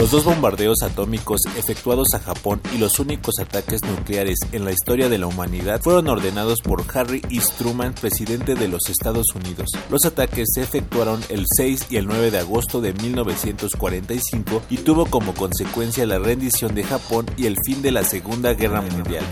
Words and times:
Los 0.00 0.12
dos 0.12 0.24
bombardeos 0.24 0.82
atómicos 0.82 1.42
efectuados 1.58 2.14
a 2.14 2.20
Japón 2.20 2.62
y 2.74 2.78
los 2.78 2.98
únicos 3.00 3.34
ataques 3.38 3.82
nucleares 3.84 4.38
en 4.50 4.64
la 4.64 4.72
historia 4.72 5.10
de 5.10 5.18
la 5.18 5.26
humanidad 5.26 5.78
fueron 5.82 6.08
ordenados 6.08 6.60
por 6.62 6.82
Harry 6.94 7.20
E. 7.28 7.38
Truman, 7.58 7.92
presidente 7.92 8.54
de 8.54 8.66
los 8.66 8.88
Estados 8.88 9.26
Unidos. 9.34 9.68
Los 9.90 10.06
ataques 10.06 10.48
se 10.54 10.62
efectuaron 10.62 11.20
el 11.28 11.44
6 11.54 11.88
y 11.90 11.96
el 11.96 12.06
9 12.06 12.30
de 12.30 12.38
agosto 12.38 12.80
de 12.80 12.94
1945 12.94 14.62
y 14.70 14.78
tuvo 14.78 15.04
como 15.04 15.34
consecuencia 15.34 16.06
la 16.06 16.18
rendición 16.18 16.74
de 16.74 16.84
Japón 16.84 17.26
y 17.36 17.44
el 17.44 17.56
fin 17.66 17.82
de 17.82 17.90
la 17.90 18.02
Segunda 18.02 18.54
Guerra 18.54 18.80
Mundial. 18.80 19.24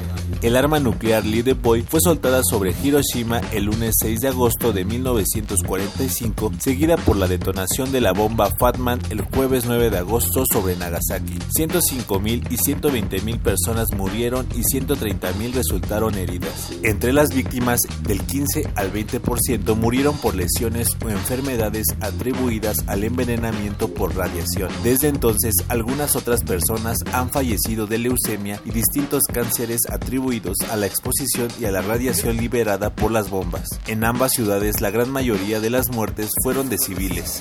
El 0.42 0.54
arma 0.54 0.78
nuclear 0.80 1.24
Boy 1.62 1.82
fue 1.82 2.00
soltada 2.00 2.42
sobre 2.44 2.74
Hiroshima 2.84 3.40
el 3.52 3.64
lunes 3.64 3.94
6 4.02 4.20
de 4.20 4.28
agosto 4.28 4.72
de 4.72 4.84
1945, 4.84 6.52
seguida 6.58 6.98
por 6.98 7.16
la 7.16 7.26
detonación 7.26 7.90
de 7.90 8.02
la 8.02 8.12
bomba 8.12 8.50
Fatman 8.60 9.00
el 9.08 9.22
jueves 9.22 9.64
9 9.64 9.88
de 9.88 9.98
agosto 9.98 10.44
Nagasaki. 10.58 11.38
105.000 11.56 12.50
y 12.50 12.56
120.000 12.56 13.38
personas 13.40 13.88
murieron 13.96 14.46
y 14.54 14.62
130.000 14.62 15.52
resultaron 15.52 16.14
heridas. 16.14 16.70
Entre 16.82 17.12
las 17.12 17.34
víctimas, 17.34 17.80
del 18.02 18.20
15 18.20 18.70
al 18.74 18.92
20% 18.92 19.76
murieron 19.76 20.16
por 20.18 20.34
lesiones 20.34 20.88
o 21.04 21.08
enfermedades 21.08 21.86
atribuidas 22.00 22.84
al 22.86 23.04
envenenamiento 23.04 23.88
por 23.94 24.16
radiación. 24.16 24.70
Desde 24.82 25.08
entonces, 25.08 25.54
algunas 25.68 26.16
otras 26.16 26.42
personas 26.42 26.98
han 27.12 27.30
fallecido 27.30 27.86
de 27.86 27.98
leucemia 27.98 28.60
y 28.64 28.70
distintos 28.70 29.22
cánceres 29.32 29.82
atribuidos 29.90 30.56
a 30.70 30.76
la 30.76 30.86
exposición 30.86 31.48
y 31.60 31.66
a 31.66 31.70
la 31.70 31.82
radiación 31.82 32.36
liberada 32.36 32.94
por 32.94 33.10
las 33.10 33.30
bombas. 33.30 33.68
En 33.86 34.04
ambas 34.04 34.32
ciudades, 34.32 34.80
la 34.80 34.90
gran 34.90 35.10
mayoría 35.10 35.60
de 35.60 35.70
las 35.70 35.90
muertes 35.90 36.30
fueron 36.42 36.68
de 36.68 36.78
civiles. 36.78 37.40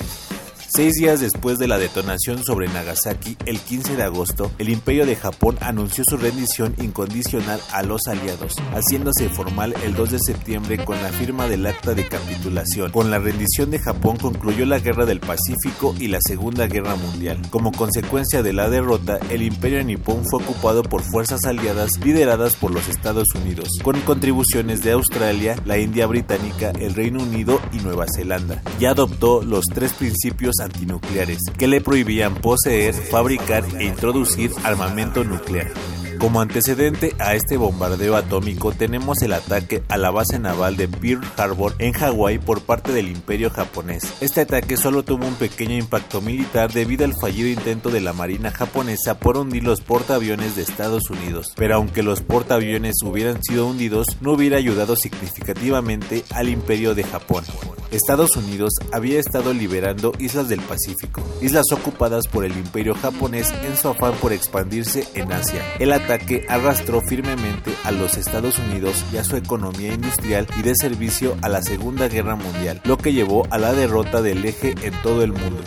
Seis 0.70 0.92
días 1.00 1.20
después 1.20 1.58
de 1.58 1.66
la 1.66 1.78
detonación 1.78 2.44
sobre 2.44 2.68
Nagasaki, 2.68 3.38
el 3.46 3.58
15 3.58 3.96
de 3.96 4.02
agosto, 4.02 4.52
el 4.58 4.68
Imperio 4.68 5.06
de 5.06 5.16
Japón 5.16 5.56
anunció 5.62 6.04
su 6.06 6.18
rendición 6.18 6.74
incondicional 6.78 7.58
a 7.72 7.82
los 7.82 8.06
aliados, 8.06 8.54
haciéndose 8.74 9.30
formal 9.30 9.74
el 9.82 9.94
2 9.94 10.10
de 10.10 10.18
septiembre 10.18 10.84
con 10.84 11.02
la 11.02 11.08
firma 11.08 11.48
del 11.48 11.66
acta 11.66 11.94
de 11.94 12.06
capitulación. 12.06 12.92
Con 12.92 13.10
la 13.10 13.18
rendición 13.18 13.70
de 13.70 13.78
Japón 13.78 14.18
concluyó 14.18 14.66
la 14.66 14.78
Guerra 14.78 15.06
del 15.06 15.20
Pacífico 15.20 15.94
y 15.98 16.08
la 16.08 16.18
Segunda 16.20 16.66
Guerra 16.66 16.96
Mundial. 16.96 17.40
Como 17.48 17.72
consecuencia 17.72 18.42
de 18.42 18.52
la 18.52 18.68
derrota, 18.68 19.18
el 19.30 19.40
Imperio 19.40 19.82
nipón 19.82 20.22
fue 20.30 20.42
ocupado 20.42 20.82
por 20.82 21.00
fuerzas 21.00 21.46
aliadas 21.46 21.92
lideradas 22.04 22.56
por 22.56 22.72
los 22.72 22.90
Estados 22.90 23.28
Unidos, 23.34 23.70
con 23.82 23.98
contribuciones 24.02 24.82
de 24.82 24.92
Australia, 24.92 25.56
la 25.64 25.78
India 25.78 26.06
Británica, 26.06 26.72
el 26.78 26.94
Reino 26.94 27.22
Unido 27.22 27.58
y 27.72 27.78
Nueva 27.78 28.04
Zelanda. 28.14 28.62
Ya 28.78 28.90
adoptó 28.90 29.42
los 29.42 29.64
tres 29.64 29.94
principios 29.94 30.57
antinucleares 30.60 31.38
que 31.58 31.68
le 31.68 31.80
prohibían 31.80 32.34
poseer, 32.34 32.94
fabricar 32.94 33.64
e 33.78 33.84
introducir 33.84 34.50
armamento 34.64 35.24
nuclear. 35.24 35.72
Como 36.18 36.40
antecedente 36.40 37.14
a 37.20 37.36
este 37.36 37.56
bombardeo 37.56 38.16
atómico 38.16 38.72
tenemos 38.72 39.22
el 39.22 39.32
ataque 39.32 39.84
a 39.88 39.96
la 39.96 40.10
base 40.10 40.40
naval 40.40 40.76
de 40.76 40.88
Pearl 40.88 41.24
Harbor 41.36 41.76
en 41.78 41.92
Hawái 41.92 42.38
por 42.38 42.60
parte 42.62 42.92
del 42.92 43.08
imperio 43.08 43.50
japonés. 43.50 44.02
Este 44.20 44.40
ataque 44.40 44.76
solo 44.76 45.04
tuvo 45.04 45.26
un 45.26 45.36
pequeño 45.36 45.76
impacto 45.76 46.20
militar 46.20 46.72
debido 46.72 47.04
al 47.04 47.14
fallido 47.14 47.48
intento 47.48 47.90
de 47.90 48.00
la 48.00 48.12
marina 48.12 48.50
japonesa 48.50 49.20
por 49.20 49.36
hundir 49.36 49.62
los 49.62 49.80
portaaviones 49.80 50.56
de 50.56 50.62
Estados 50.62 51.08
Unidos, 51.08 51.52
pero 51.54 51.76
aunque 51.76 52.02
los 52.02 52.20
portaaviones 52.20 52.96
hubieran 53.04 53.40
sido 53.40 53.68
hundidos 53.68 54.08
no 54.20 54.32
hubiera 54.32 54.56
ayudado 54.56 54.96
significativamente 54.96 56.24
al 56.34 56.48
imperio 56.48 56.96
de 56.96 57.04
Japón. 57.04 57.44
Estados 57.90 58.36
Unidos 58.36 58.72
había 58.92 59.18
estado 59.18 59.54
liberando 59.54 60.12
islas 60.18 60.48
del 60.48 60.60
Pacífico, 60.60 61.22
islas 61.40 61.64
ocupadas 61.72 62.26
por 62.26 62.44
el 62.44 62.52
imperio 62.52 62.94
japonés 62.94 63.50
en 63.64 63.76
su 63.78 63.88
afán 63.88 64.12
por 64.20 64.32
expandirse 64.32 65.06
en 65.14 65.32
Asia. 65.32 65.62
El 65.78 65.92
ataque 66.08 66.46
arrastró 66.48 67.02
firmemente 67.02 67.70
a 67.84 67.90
los 67.90 68.16
Estados 68.16 68.58
Unidos 68.58 69.04
y 69.12 69.18
a 69.18 69.24
su 69.24 69.36
economía 69.36 69.92
industrial 69.92 70.46
y 70.58 70.62
de 70.62 70.74
servicio 70.74 71.36
a 71.42 71.50
la 71.50 71.60
Segunda 71.60 72.08
Guerra 72.08 72.34
Mundial, 72.34 72.80
lo 72.84 72.96
que 72.96 73.12
llevó 73.12 73.46
a 73.50 73.58
la 73.58 73.74
derrota 73.74 74.22
del 74.22 74.42
eje 74.46 74.74
en 74.82 74.94
todo 75.02 75.22
el 75.22 75.32
mundo. 75.32 75.60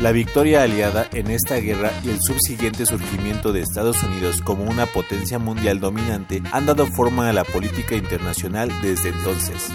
La 0.00 0.10
victoria 0.10 0.64
aliada 0.64 1.06
en 1.12 1.30
esta 1.30 1.56
guerra 1.58 1.92
y 2.02 2.08
el 2.08 2.18
subsiguiente 2.20 2.86
surgimiento 2.86 3.52
de 3.52 3.60
Estados 3.60 4.02
Unidos 4.02 4.42
como 4.42 4.64
una 4.64 4.86
potencia 4.86 5.38
mundial 5.38 5.78
dominante 5.78 6.42
han 6.50 6.66
dado 6.66 6.86
forma 6.86 7.28
a 7.28 7.32
la 7.32 7.44
política 7.44 7.94
internacional 7.94 8.68
desde 8.82 9.10
entonces. 9.10 9.68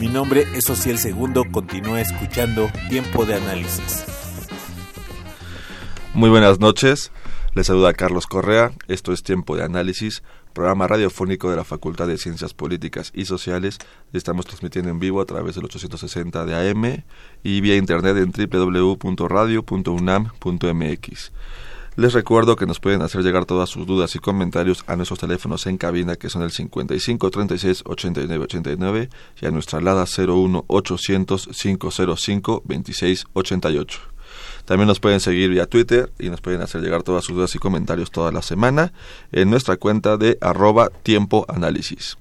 Mi 0.00 0.08
nombre 0.08 0.46
es 0.54 0.70
Ociel 0.70 0.98
Segundo, 0.98 1.44
continúa 1.52 2.00
escuchando 2.00 2.70
Tiempo 2.88 3.26
de 3.26 3.34
Análisis. 3.34 4.06
Muy 6.14 6.30
buenas 6.30 6.58
noches, 6.60 7.12
les 7.54 7.66
saluda 7.66 7.94
Carlos 7.94 8.26
Correa, 8.26 8.72
esto 8.88 9.12
es 9.12 9.22
Tiempo 9.22 9.56
de 9.56 9.64
Análisis, 9.64 10.22
programa 10.52 10.86
radiofónico 10.86 11.50
de 11.50 11.56
la 11.56 11.64
Facultad 11.64 12.06
de 12.06 12.18
Ciencias 12.18 12.54
Políticas 12.54 13.10
y 13.14 13.24
Sociales. 13.24 13.78
Estamos 14.12 14.46
transmitiendo 14.46 14.90
en 14.90 14.98
vivo 14.98 15.20
a 15.20 15.24
través 15.24 15.54
del 15.54 15.64
860 15.64 16.44
de 16.44 16.70
AM 16.70 17.04
y 17.42 17.60
vía 17.60 17.76
internet 17.76 18.16
en 18.16 18.32
www.radio.unam.mx. 18.32 21.32
Les 21.96 22.12
recuerdo 22.12 22.54
que 22.54 22.66
nos 22.66 22.78
pueden 22.78 23.02
hacer 23.02 23.22
llegar 23.22 23.44
todas 23.44 23.68
sus 23.68 23.84
dudas 23.84 24.14
y 24.14 24.20
comentarios 24.20 24.84
a 24.86 24.94
nuestros 24.94 25.18
teléfonos 25.18 25.66
en 25.66 25.78
cabina 25.78 26.14
que 26.14 26.30
son 26.30 26.42
el 26.42 26.52
55 26.52 27.30
36 27.30 27.82
89 27.84 28.44
89 28.44 29.10
y 29.42 29.46
a 29.46 29.50
nuestra 29.50 29.80
alada 29.80 30.04
01 30.04 30.64
800 30.68 31.48
505 31.52 32.62
26 32.64 33.24
88. 33.32 34.17
También 34.68 34.86
nos 34.86 35.00
pueden 35.00 35.18
seguir 35.18 35.48
vía 35.48 35.64
Twitter 35.64 36.12
y 36.18 36.28
nos 36.28 36.42
pueden 36.42 36.60
hacer 36.60 36.82
llegar 36.82 37.02
todas 37.02 37.24
sus 37.24 37.34
dudas 37.34 37.54
y 37.54 37.58
comentarios 37.58 38.10
toda 38.10 38.30
la 38.32 38.42
semana 38.42 38.92
en 39.32 39.48
nuestra 39.48 39.78
cuenta 39.78 40.18
de 40.18 40.36
arroba 40.42 40.90
tiempo 40.90 41.46
análisis. 41.48 42.18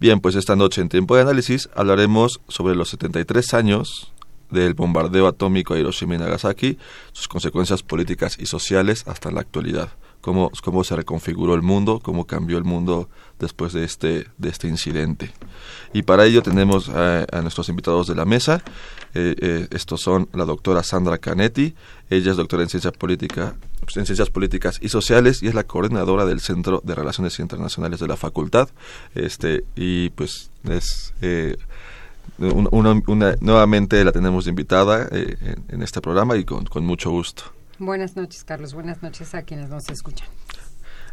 Bien, 0.00 0.20
pues 0.20 0.34
esta 0.34 0.56
noche 0.56 0.80
en 0.80 0.88
Tiempo 0.88 1.14
de 1.14 1.20
Análisis 1.20 1.68
hablaremos 1.74 2.40
sobre 2.48 2.74
los 2.74 2.88
73 2.88 3.52
años 3.52 4.14
del 4.48 4.72
bombardeo 4.72 5.26
atómico 5.26 5.74
a 5.74 5.78
Hiroshima 5.78 6.14
y 6.14 6.18
Nagasaki, 6.18 6.78
sus 7.12 7.28
consecuencias 7.28 7.82
políticas 7.82 8.38
y 8.40 8.46
sociales 8.46 9.04
hasta 9.06 9.30
la 9.30 9.40
actualidad, 9.40 9.90
cómo, 10.20 10.50
cómo 10.62 10.84
se 10.84 10.96
reconfiguró 10.96 11.54
el 11.54 11.62
mundo, 11.62 12.00
cómo 12.02 12.26
cambió 12.26 12.58
el 12.58 12.64
mundo 12.64 13.08
después 13.38 13.72
de 13.72 13.84
este, 13.84 14.26
de 14.36 14.48
este 14.48 14.68
incidente. 14.68 15.32
Y 15.92 16.02
para 16.02 16.24
ello 16.24 16.42
tenemos 16.42 16.88
a, 16.88 17.26
nuestros 17.42 17.68
invitados 17.68 18.06
de 18.06 18.14
la 18.14 18.24
mesa. 18.24 18.62
Eh, 19.14 19.34
eh, 19.40 19.68
estos 19.70 20.00
son 20.00 20.28
la 20.32 20.44
doctora 20.44 20.82
Sandra 20.82 21.18
Canetti, 21.18 21.74
ella 22.10 22.30
es 22.30 22.36
doctora 22.36 22.62
en 22.62 22.68
ciencia 22.68 22.92
política 22.92 23.56
en 23.96 24.06
Ciencias 24.06 24.30
Políticas 24.30 24.78
y 24.82 24.88
Sociales 24.88 25.42
y 25.42 25.48
es 25.48 25.54
la 25.54 25.64
coordinadora 25.64 26.26
del 26.26 26.40
Centro 26.40 26.82
de 26.84 26.94
Relaciones 26.94 27.38
Internacionales 27.38 28.00
de 28.00 28.08
la 28.08 28.16
Facultad. 28.16 28.68
Este, 29.14 29.64
y 29.76 30.10
pues 30.10 30.50
es 30.68 31.14
eh, 31.22 31.56
una, 32.38 33.34
nuevamente 33.40 34.04
la 34.04 34.12
tenemos 34.12 34.46
invitada 34.46 35.08
eh, 35.10 35.56
en, 35.68 35.82
este 35.82 36.00
programa 36.00 36.36
y 36.36 36.44
con, 36.44 36.66
mucho 36.84 37.10
gusto. 37.10 37.44
Buenas 37.78 38.16
noches, 38.16 38.44
Carlos. 38.44 38.74
Buenas 38.74 39.02
noches 39.02 39.34
a 39.34 39.42
quienes 39.42 39.70
nos 39.70 39.88
escuchan. 39.88 40.28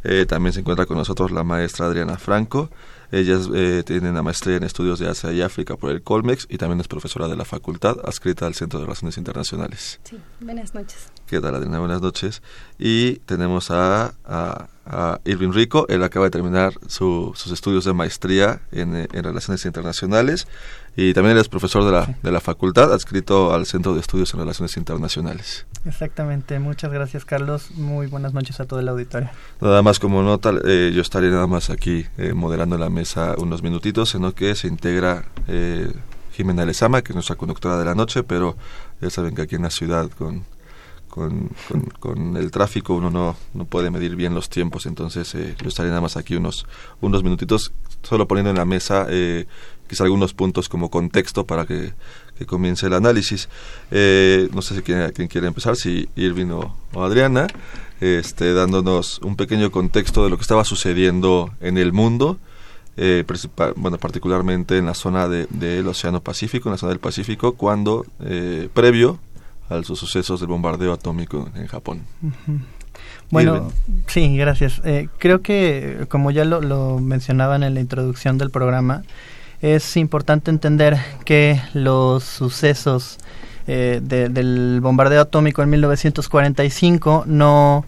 Eh, 0.04 0.26
también 0.28 0.54
se 0.54 0.60
encuentra 0.60 0.86
con 0.86 0.98
nosotros 0.98 1.32
la 1.32 1.44
maestra 1.44 1.88
Adriana 1.88 2.18
Franco. 2.18 2.70
Ella 3.12 3.40
eh, 3.56 3.84
tiene 3.84 4.10
una 4.10 4.22
maestría 4.22 4.58
en 4.58 4.64
estudios 4.64 5.00
de 5.00 5.10
Asia 5.10 5.32
y 5.32 5.42
África 5.42 5.78
por 5.78 5.90
el 5.90 6.04
Colmex 6.04 6.46
y 6.50 6.58
también 6.58 6.80
es 6.80 6.88
profesora 6.88 7.28
de 7.28 7.36
la 7.36 7.46
facultad 7.46 7.98
adscrita 8.04 8.46
al 8.46 8.54
Centro 8.54 8.80
de 8.80 8.86
Relaciones 8.86 9.18
Internacionales. 9.18 10.00
Sí, 10.04 10.20
buenas 10.42 10.76
noches. 10.76 11.12
¿Qué 11.26 11.42
tal, 11.42 11.56
Adriana? 11.56 11.80
Buenas 11.80 12.02
noches. 12.02 12.44
Y 12.78 13.16
tenemos 13.26 13.72
a, 13.72 14.14
a, 14.26 14.68
a 14.86 15.22
Irving 15.26 15.52
Rico. 15.52 15.88
Él 15.90 16.04
acaba 16.04 16.26
de 16.26 16.32
terminar 16.32 16.74
sus 16.88 17.48
estudios 17.48 17.86
de 17.86 17.94
maestría 17.94 18.62
en, 18.72 18.96
en, 18.96 19.24
Relaciones 19.24 19.66
Internacionales 19.66 20.48
y 20.96 21.14
también 21.14 21.36
él 21.36 21.42
es 21.42 21.50
profesor 21.50 21.84
de 21.84 21.92
la, 21.92 22.16
de 22.22 22.32
la 22.32 22.40
facultad, 22.40 22.94
adscrito 22.94 23.54
al 23.54 23.66
Centro 23.66 23.94
de 23.94 24.00
Estudios 24.00 24.34
en 24.34 24.40
Relaciones 24.40 24.78
Internacionales. 24.78 25.66
Exactamente. 25.86 26.60
Muchas 26.60 26.92
gracias, 26.92 27.26
Carlos. 27.26 27.72
Muy 27.72 28.08
buenas 28.08 28.34
noches 28.34 28.60
a 28.60 28.66
todo 28.66 28.80
el 28.80 28.88
auditorio. 28.88 29.30
Nada 29.62 29.82
más 29.82 30.00
como 30.00 30.24
nota, 30.24 30.54
eh, 30.66 30.92
yo 30.94 31.02
estaré 31.02 31.30
nada 31.30 31.48
más 31.48 31.70
aquí 31.70 32.06
eh, 32.18 32.34
moderando 32.34 32.78
la 32.78 32.90
mesa 32.90 33.36
unos 33.38 33.62
minutitos, 33.62 34.16
en 34.16 34.24
lo 34.24 34.34
que 34.34 34.56
se 34.56 34.68
integra... 34.68 35.26
Eh, 35.48 35.92
Jimena 36.36 36.66
Lezama, 36.66 37.02
que 37.02 37.14
es 37.14 37.16
nuestra 37.16 37.38
conductora 37.38 37.78
de 37.78 37.86
la 37.86 37.96
noche, 37.96 38.22
pero 38.24 38.58
ya 39.00 39.10
saben 39.10 39.36
que 39.36 39.44
aquí 39.44 39.56
en 39.56 39.62
la 39.62 39.70
ciudad 39.70 40.10
con, 40.18 40.44
con, 41.16 41.50
con, 42.00 42.36
el 42.36 42.52
tráfico 42.52 42.94
uno 42.94 43.10
no, 43.10 43.38
no 43.54 43.66
puede 43.66 43.90
medir 43.90 44.16
bien 44.16 44.36
los 44.36 44.50
tiempos, 44.50 44.86
entonces 44.86 45.34
eh, 45.34 45.56
yo 45.62 45.70
estaré 45.70 45.88
nada 45.90 46.02
más 46.02 46.18
aquí 46.18 46.36
unos, 46.36 46.68
unos 47.00 47.24
minutitos, 47.24 47.72
solo 48.04 48.28
poniendo 48.28 48.52
en 48.52 48.58
la 48.58 48.66
mesa 48.66 49.08
eh, 49.10 49.48
quizá 49.88 50.04
algunos 50.04 50.34
puntos 50.34 50.68
como 50.70 50.90
contexto 50.90 51.46
para 51.46 51.66
que, 51.66 51.94
comience 52.46 52.88
el 52.88 52.94
análisis. 52.94 53.48
Eh, 53.92 54.50
no 54.54 54.62
sé 54.62 54.76
si 54.76 54.82
quién, 54.82 55.10
quién, 55.14 55.30
quiere 55.30 55.48
empezar, 55.48 55.78
si 55.78 56.10
Irving 56.18 56.52
o, 56.52 56.76
Adriana, 57.02 57.48
este, 58.02 58.54
dándonos 58.54 59.20
un 59.20 59.38
pequeño 59.38 59.72
contexto 59.72 60.26
de 60.26 60.30
lo 60.30 60.36
que 60.36 60.42
estaba 60.42 60.66
sucediendo 60.66 61.54
en 61.62 61.78
el 61.78 61.94
mundo 61.94 62.38
eh, 62.98 63.26
bueno, 63.76 63.98
particularmente 63.98 64.78
en 64.78 64.86
la 64.86 64.94
zona 64.94 65.28
del 65.28 65.48
de, 65.50 65.82
Océano 65.82 66.22
Pacífico, 66.22 66.70
en 66.70 66.74
la 66.74 66.78
zona 66.78 66.92
del 66.92 67.00
Pacífico, 67.00 67.54
cuando, 67.54 68.06
eh, 68.22 68.70
previo 68.74 69.20
a 69.70 69.76
los 69.76 69.88
sucesos 69.88 70.40
del 70.40 70.50
bombardeo 70.50 70.94
atómico 70.94 71.50
en 71.56 71.68
Japón. 71.68 72.02
Bueno, 73.32 73.72
sí, 74.08 74.38
gracias. 74.38 74.82
Eh, 74.86 75.10
creo 75.18 75.42
que, 75.42 76.06
como 76.10 76.32
ya 76.32 76.46
lo, 76.46 76.62
lo 76.62 77.00
mencionaban 77.00 77.64
en 77.64 77.74
la 77.74 77.80
introducción 77.80 78.38
del 78.38 78.52
programa, 78.52 79.04
es 79.62 79.98
importante 79.98 80.52
entender 80.52 80.98
que 81.26 81.60
los 81.74 82.24
sucesos 82.24 83.18
eh, 83.68 84.00
del 84.04 84.80
bombardeo 84.80 85.22
atómico 85.22 85.64
en 85.64 85.72
1945 85.72 87.24
no 87.26 87.84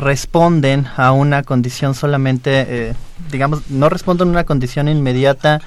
responden 0.00 0.86
a 0.96 1.12
una 1.12 1.44
condición 1.44 1.94
solamente, 1.94 2.66
eh, 2.68 2.94
digamos, 3.30 3.70
no 3.70 3.88
responden 3.88 4.28
a 4.28 4.30
una 4.32 4.44
condición 4.44 4.88
inmediata 4.88 5.60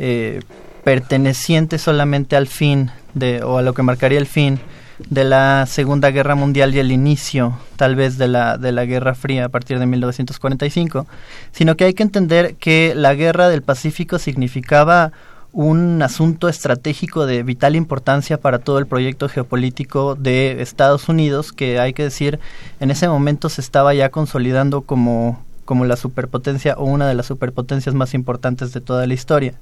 eh, 0.00 0.40
perteneciente 0.82 1.78
solamente 1.78 2.34
al 2.34 2.48
fin 2.48 2.90
de, 3.14 3.42
o 3.44 3.58
a 3.58 3.62
lo 3.62 3.72
que 3.72 3.82
marcaría 3.82 4.18
el 4.18 4.26
fin 4.26 4.58
de 4.98 5.24
la 5.24 5.66
Segunda 5.66 6.10
Guerra 6.10 6.34
Mundial 6.34 6.74
y 6.74 6.78
el 6.78 6.92
inicio 6.92 7.58
tal 7.76 7.96
vez 7.96 8.18
de 8.18 8.28
la, 8.28 8.58
de 8.58 8.72
la 8.72 8.84
Guerra 8.84 9.14
Fría 9.14 9.46
a 9.46 9.48
partir 9.48 9.78
de 9.78 9.86
1945, 9.86 11.06
sino 11.52 11.76
que 11.76 11.84
hay 11.84 11.94
que 11.94 12.02
entender 12.02 12.54
que 12.56 12.92
la 12.94 13.14
Guerra 13.14 13.48
del 13.48 13.62
Pacífico 13.62 14.18
significaba 14.18 15.12
un 15.52 16.02
asunto 16.02 16.48
estratégico 16.48 17.26
de 17.26 17.44
vital 17.44 17.76
importancia 17.76 18.38
para 18.38 18.58
todo 18.58 18.78
el 18.78 18.86
proyecto 18.86 19.28
geopolítico 19.28 20.16
de 20.16 20.60
Estados 20.60 21.08
Unidos, 21.08 21.52
que 21.52 21.78
hay 21.78 21.92
que 21.92 22.02
decir, 22.02 22.40
en 22.80 22.90
ese 22.90 23.08
momento 23.08 23.48
se 23.48 23.60
estaba 23.60 23.94
ya 23.94 24.08
consolidando 24.10 24.82
como, 24.82 25.44
como 25.64 25.84
la 25.84 25.96
superpotencia 25.96 26.74
o 26.76 26.84
una 26.84 27.06
de 27.06 27.14
las 27.14 27.26
superpotencias 27.26 27.94
más 27.94 28.14
importantes 28.14 28.72
de 28.72 28.80
toda 28.80 29.06
la 29.06 29.14
historia 29.14 29.54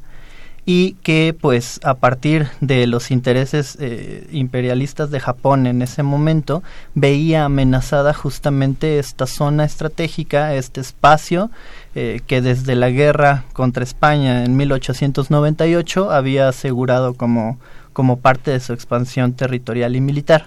y 0.64 0.93
que 1.03 1.37
pues 1.38 1.81
a 1.82 1.94
partir 1.94 2.49
de 2.61 2.87
los 2.87 3.11
intereses 3.11 3.76
eh, 3.81 4.29
imperialistas 4.31 5.11
de 5.11 5.19
Japón 5.19 5.67
en 5.67 5.82
ese 5.82 6.05
momento 6.05 6.62
veía 6.94 7.44
amenazada 7.44 8.14
justamente 8.14 8.99
esta 8.99 9.26
zona 9.26 9.64
estratégica, 9.64 10.55
este 10.55 10.81
espacio 10.81 11.50
eh, 11.94 12.20
que 12.26 12.41
desde 12.41 12.76
la 12.76 12.91
guerra 12.91 13.44
contra 13.53 13.82
España 13.82 14.44
en 14.44 14.56
1898 14.56 16.12
había 16.12 16.49
asegurado 16.49 17.15
como, 17.15 17.58
como 17.93 18.20
parte 18.20 18.53
de 18.53 18.61
su 18.61 18.73
expansión 18.73 19.32
territorial 19.32 19.97
y 19.97 20.00
militar. 20.00 20.47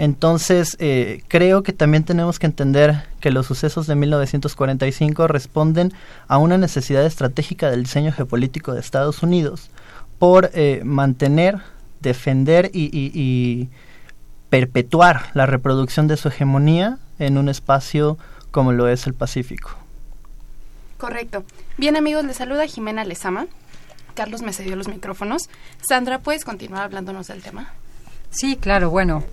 Entonces, 0.00 0.78
eh, 0.78 1.22
creo 1.28 1.62
que 1.62 1.74
también 1.74 2.04
tenemos 2.04 2.38
que 2.38 2.46
entender 2.46 3.04
que 3.20 3.30
los 3.30 3.44
sucesos 3.44 3.86
de 3.86 3.96
1945 3.96 5.28
responden 5.28 5.92
a 6.26 6.38
una 6.38 6.56
necesidad 6.56 7.04
estratégica 7.04 7.70
del 7.70 7.82
diseño 7.82 8.10
geopolítico 8.10 8.72
de 8.72 8.80
Estados 8.80 9.22
Unidos 9.22 9.68
por 10.18 10.52
eh, 10.54 10.80
mantener, 10.84 11.58
defender 12.00 12.70
y, 12.72 13.68
perpetuar 14.48 15.32
la 15.34 15.44
reproducción 15.44 16.08
de 16.08 16.16
su 16.16 16.28
hegemonía 16.28 16.98
en 17.18 17.36
un 17.36 17.50
espacio 17.50 18.16
como 18.50 18.72
lo 18.72 18.88
es 18.88 19.06
el 19.06 19.12
Pacífico. 19.12 19.72
Correcto. 20.96 21.44
Bien 21.76 21.94
amigos, 21.96 22.24
les 22.24 22.36
saluda 22.36 22.66
Jimena 22.66 23.04
Lezama. 23.04 23.48
Carlos 24.14 24.40
me 24.40 24.54
cedió 24.54 24.76
los 24.76 24.88
micrófonos. 24.88 25.50
Sandra, 25.86 26.20
¿puedes 26.20 26.46
continuar 26.46 26.84
hablándonos 26.84 27.26
del 27.26 27.42
tema? 27.42 27.74
Sí, 28.30 28.56
claro. 28.56 28.88
Bueno, 28.90 29.24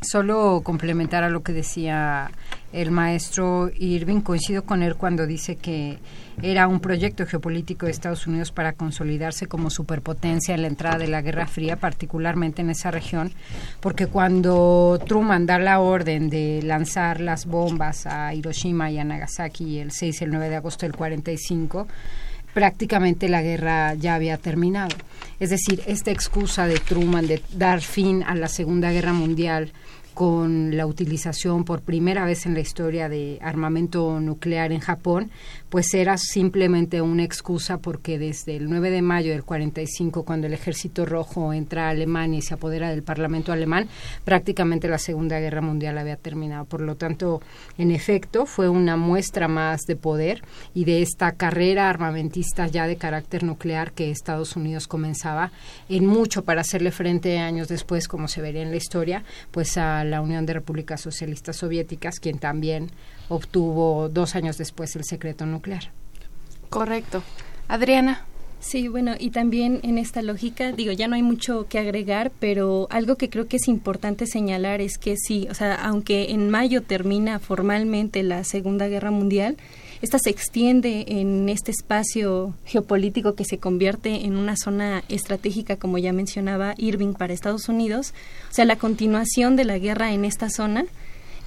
Solo 0.00 0.60
complementar 0.62 1.24
a 1.24 1.28
lo 1.28 1.42
que 1.42 1.52
decía 1.52 2.30
el 2.72 2.92
maestro 2.92 3.68
Irving, 3.74 4.20
coincido 4.20 4.62
con 4.62 4.84
él 4.84 4.94
cuando 4.94 5.26
dice 5.26 5.56
que 5.56 5.98
era 6.40 6.68
un 6.68 6.78
proyecto 6.78 7.26
geopolítico 7.26 7.86
de 7.86 7.92
Estados 7.92 8.28
Unidos 8.28 8.52
para 8.52 8.74
consolidarse 8.74 9.46
como 9.46 9.70
superpotencia 9.70 10.54
en 10.54 10.62
la 10.62 10.68
entrada 10.68 10.98
de 10.98 11.08
la 11.08 11.20
Guerra 11.20 11.48
Fría, 11.48 11.76
particularmente 11.76 12.62
en 12.62 12.70
esa 12.70 12.92
región, 12.92 13.32
porque 13.80 14.06
cuando 14.06 15.00
Truman 15.04 15.46
da 15.46 15.58
la 15.58 15.80
orden 15.80 16.30
de 16.30 16.60
lanzar 16.62 17.20
las 17.20 17.46
bombas 17.46 18.06
a 18.06 18.32
Hiroshima 18.34 18.92
y 18.92 18.98
a 18.98 19.04
Nagasaki 19.04 19.80
el 19.80 19.90
6 19.90 20.20
y 20.20 20.24
el 20.24 20.30
9 20.30 20.48
de 20.48 20.56
agosto 20.56 20.86
del 20.86 20.94
45, 20.94 21.88
prácticamente 22.58 23.28
la 23.28 23.40
guerra 23.40 23.94
ya 23.94 24.16
había 24.16 24.36
terminado. 24.36 24.96
Es 25.38 25.50
decir, 25.50 25.80
esta 25.86 26.10
excusa 26.10 26.66
de 26.66 26.80
Truman 26.80 27.28
de 27.28 27.40
dar 27.52 27.80
fin 27.80 28.24
a 28.24 28.34
la 28.34 28.48
Segunda 28.48 28.90
Guerra 28.90 29.12
Mundial 29.12 29.70
con 30.18 30.76
la 30.76 30.84
utilización 30.84 31.64
por 31.64 31.82
primera 31.82 32.24
vez 32.24 32.44
en 32.44 32.54
la 32.54 32.58
historia 32.58 33.08
de 33.08 33.38
armamento 33.40 34.18
nuclear 34.18 34.72
en 34.72 34.80
Japón, 34.80 35.30
pues 35.68 35.94
era 35.94 36.18
simplemente 36.18 37.00
una 37.00 37.22
excusa 37.22 37.78
porque 37.78 38.18
desde 38.18 38.56
el 38.56 38.68
9 38.68 38.90
de 38.90 39.00
mayo 39.00 39.30
del 39.30 39.44
45, 39.44 40.24
cuando 40.24 40.48
el 40.48 40.54
ejército 40.54 41.06
rojo 41.06 41.52
entra 41.52 41.86
a 41.86 41.90
Alemania 41.90 42.40
y 42.40 42.42
se 42.42 42.54
apodera 42.54 42.90
del 42.90 43.04
Parlamento 43.04 43.52
alemán, 43.52 43.86
prácticamente 44.24 44.88
la 44.88 44.98
Segunda 44.98 45.38
Guerra 45.38 45.60
Mundial 45.60 45.96
había 45.98 46.16
terminado. 46.16 46.64
Por 46.64 46.80
lo 46.80 46.96
tanto, 46.96 47.40
en 47.76 47.92
efecto, 47.92 48.44
fue 48.44 48.68
una 48.68 48.96
muestra 48.96 49.46
más 49.46 49.82
de 49.82 49.94
poder 49.94 50.42
y 50.74 50.84
de 50.84 51.00
esta 51.00 51.30
carrera 51.30 51.88
armamentista 51.88 52.66
ya 52.66 52.88
de 52.88 52.96
carácter 52.96 53.44
nuclear 53.44 53.92
que 53.92 54.10
Estados 54.10 54.56
Unidos 54.56 54.88
comenzaba 54.88 55.52
en 55.88 56.06
mucho 56.06 56.42
para 56.42 56.62
hacerle 56.62 56.90
frente 56.90 57.38
años 57.38 57.68
después, 57.68 58.08
como 58.08 58.26
se 58.26 58.40
vería 58.40 58.62
en 58.62 58.72
la 58.72 58.76
historia, 58.78 59.22
pues 59.52 59.78
a 59.78 60.07
la 60.10 60.20
Unión 60.20 60.46
de 60.46 60.54
Repúblicas 60.54 61.00
Socialistas 61.00 61.56
Soviéticas, 61.56 62.20
quien 62.20 62.38
también 62.38 62.90
obtuvo 63.28 64.08
dos 64.08 64.34
años 64.34 64.58
después 64.58 64.96
el 64.96 65.04
secreto 65.04 65.46
nuclear. 65.46 65.90
Correcto. 66.70 67.22
Adriana. 67.68 68.24
Sí, 68.60 68.88
bueno, 68.88 69.14
y 69.16 69.30
también 69.30 69.78
en 69.84 69.98
esta 69.98 70.20
lógica, 70.20 70.72
digo, 70.72 70.90
ya 70.90 71.06
no 71.06 71.14
hay 71.14 71.22
mucho 71.22 71.68
que 71.68 71.78
agregar, 71.78 72.32
pero 72.40 72.88
algo 72.90 73.14
que 73.14 73.30
creo 73.30 73.46
que 73.46 73.56
es 73.56 73.68
importante 73.68 74.26
señalar 74.26 74.80
es 74.80 74.98
que 74.98 75.16
sí, 75.16 75.46
o 75.48 75.54
sea, 75.54 75.76
aunque 75.76 76.32
en 76.32 76.50
mayo 76.50 76.82
termina 76.82 77.38
formalmente 77.38 78.24
la 78.24 78.42
Segunda 78.42 78.88
Guerra 78.88 79.12
Mundial, 79.12 79.56
esta 80.00 80.18
se 80.18 80.30
extiende 80.30 81.04
en 81.08 81.48
este 81.48 81.70
espacio 81.70 82.54
geopolítico 82.64 83.34
que 83.34 83.44
se 83.44 83.58
convierte 83.58 84.26
en 84.26 84.36
una 84.36 84.56
zona 84.56 85.02
estratégica, 85.08 85.76
como 85.76 85.98
ya 85.98 86.12
mencionaba 86.12 86.74
Irving, 86.76 87.14
para 87.14 87.32
Estados 87.32 87.68
Unidos. 87.68 88.14
O 88.50 88.54
sea, 88.54 88.64
la 88.64 88.76
continuación 88.76 89.56
de 89.56 89.64
la 89.64 89.78
guerra 89.78 90.12
en 90.12 90.24
esta 90.24 90.50
zona 90.50 90.84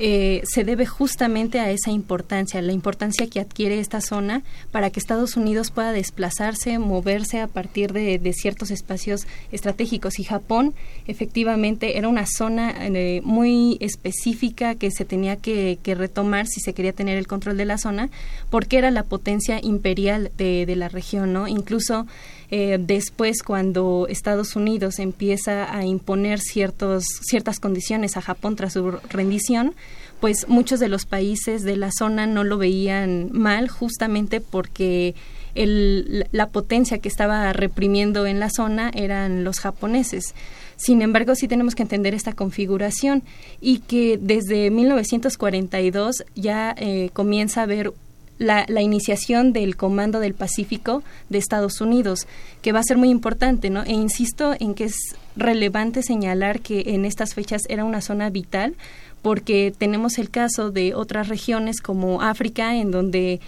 eh, 0.03 0.41
se 0.45 0.63
debe 0.63 0.87
justamente 0.87 1.59
a 1.59 1.69
esa 1.69 1.91
importancia, 1.91 2.59
la 2.63 2.71
importancia 2.71 3.27
que 3.27 3.39
adquiere 3.39 3.79
esta 3.79 4.01
zona 4.01 4.41
para 4.71 4.89
que 4.89 4.99
Estados 4.99 5.37
Unidos 5.37 5.69
pueda 5.69 5.91
desplazarse, 5.91 6.79
moverse 6.79 7.39
a 7.39 7.45
partir 7.45 7.93
de, 7.93 8.19
ciertos 8.33 8.71
espacios 8.71 9.27
estratégicos. 9.51 10.17
Y 10.17 10.23
Japón 10.23 10.73
efectivamente 11.05 11.99
era 11.99 12.07
una 12.07 12.25
zona 12.25 12.73
eh, 12.79 13.21
muy 13.23 13.77
específica 13.79 14.73
que 14.73 14.89
se 14.89 15.05
tenía 15.05 15.35
que, 15.35 15.77
retomar 15.85 16.47
si 16.47 16.61
se 16.61 16.73
quería 16.73 16.93
tener 16.93 17.19
el 17.19 17.27
control 17.27 17.57
de 17.57 17.65
la 17.65 17.77
zona, 17.77 18.09
porque 18.49 18.79
era 18.79 18.89
la 18.89 19.03
potencia 19.03 19.59
imperial 19.61 20.31
de, 20.35 20.65
de 20.65 20.75
la 20.75 20.89
región, 20.89 21.31
¿no? 21.31 21.47
Incluso 21.47 22.07
eh, 22.51 22.77
después, 22.79 23.43
cuando 23.43 24.07
Estados 24.09 24.57
Unidos 24.57 24.99
empieza 24.99 25.73
a 25.73 25.85
imponer 25.85 26.41
ciertos, 26.41 27.05
ciertas 27.21 27.61
condiciones 27.61 28.17
a 28.17 28.21
Japón 28.21 28.57
tras 28.57 28.73
su 28.73 28.91
rendición, 29.09 29.73
pues 30.19 30.49
muchos 30.49 30.81
de 30.81 30.89
los 30.89 31.05
países 31.05 31.63
de 31.63 31.77
la 31.77 31.91
zona 31.97 32.27
no 32.27 32.43
lo 32.43 32.57
veían 32.57 33.29
mal 33.31 33.69
justamente 33.69 34.41
porque 34.41 35.15
la 35.55 36.49
potencia 36.49 36.99
que 36.99 37.09
estaba 37.09 37.51
reprimiendo 37.53 38.25
en 38.25 38.39
la 38.39 38.49
zona 38.49 38.91
eran 38.93 39.43
los 39.43 39.59
japoneses. 39.59 40.33
Sin 40.75 41.01
embargo, 41.01 41.35
sí 41.35 41.47
tenemos 41.47 41.75
que 41.75 41.83
entender 41.83 42.13
esta 42.13 42.33
configuración 42.33 43.23
y 43.61 43.79
que 43.79 44.17
desde 44.21 44.71
1942 44.71 46.23
ya 46.35 46.73
eh, 46.77 47.11
comienza 47.13 47.61
a 47.61 47.63
haber 47.63 47.93
la, 48.41 48.65
la, 48.67 48.81
iniciación 48.81 49.53
del 49.53 49.75
Comando 49.75 50.19
del 50.19 50.33
Pacífico 50.33 51.03
de 51.29 51.37
Estados 51.37 51.79
Unidos, 51.79 52.27
que 52.61 52.71
va 52.71 52.79
a 52.79 52.83
ser 52.83 52.97
muy 52.97 53.09
importante, 53.09 53.69
¿no? 53.69 53.83
E 53.83 53.91
insisto 53.91 54.53
en 54.59 54.73
que 54.73 54.85
es 54.85 54.95
relevante 55.35 56.01
señalar 56.01 56.59
que 56.59 56.83
en 56.87 57.05
estas 57.05 57.33
fechas 57.33 57.61
era 57.69 57.85
una 57.85 58.01
zona 58.01 58.29
vital 58.29 58.75
porque 59.21 59.71
tenemos 59.77 60.17
el 60.17 60.29
caso 60.29 60.71
de 60.71 60.95
otras 60.95 61.27
regiones 61.27 61.79
como 61.79 62.21
África, 62.21 62.75
en 62.75 62.89
donde 62.89 63.39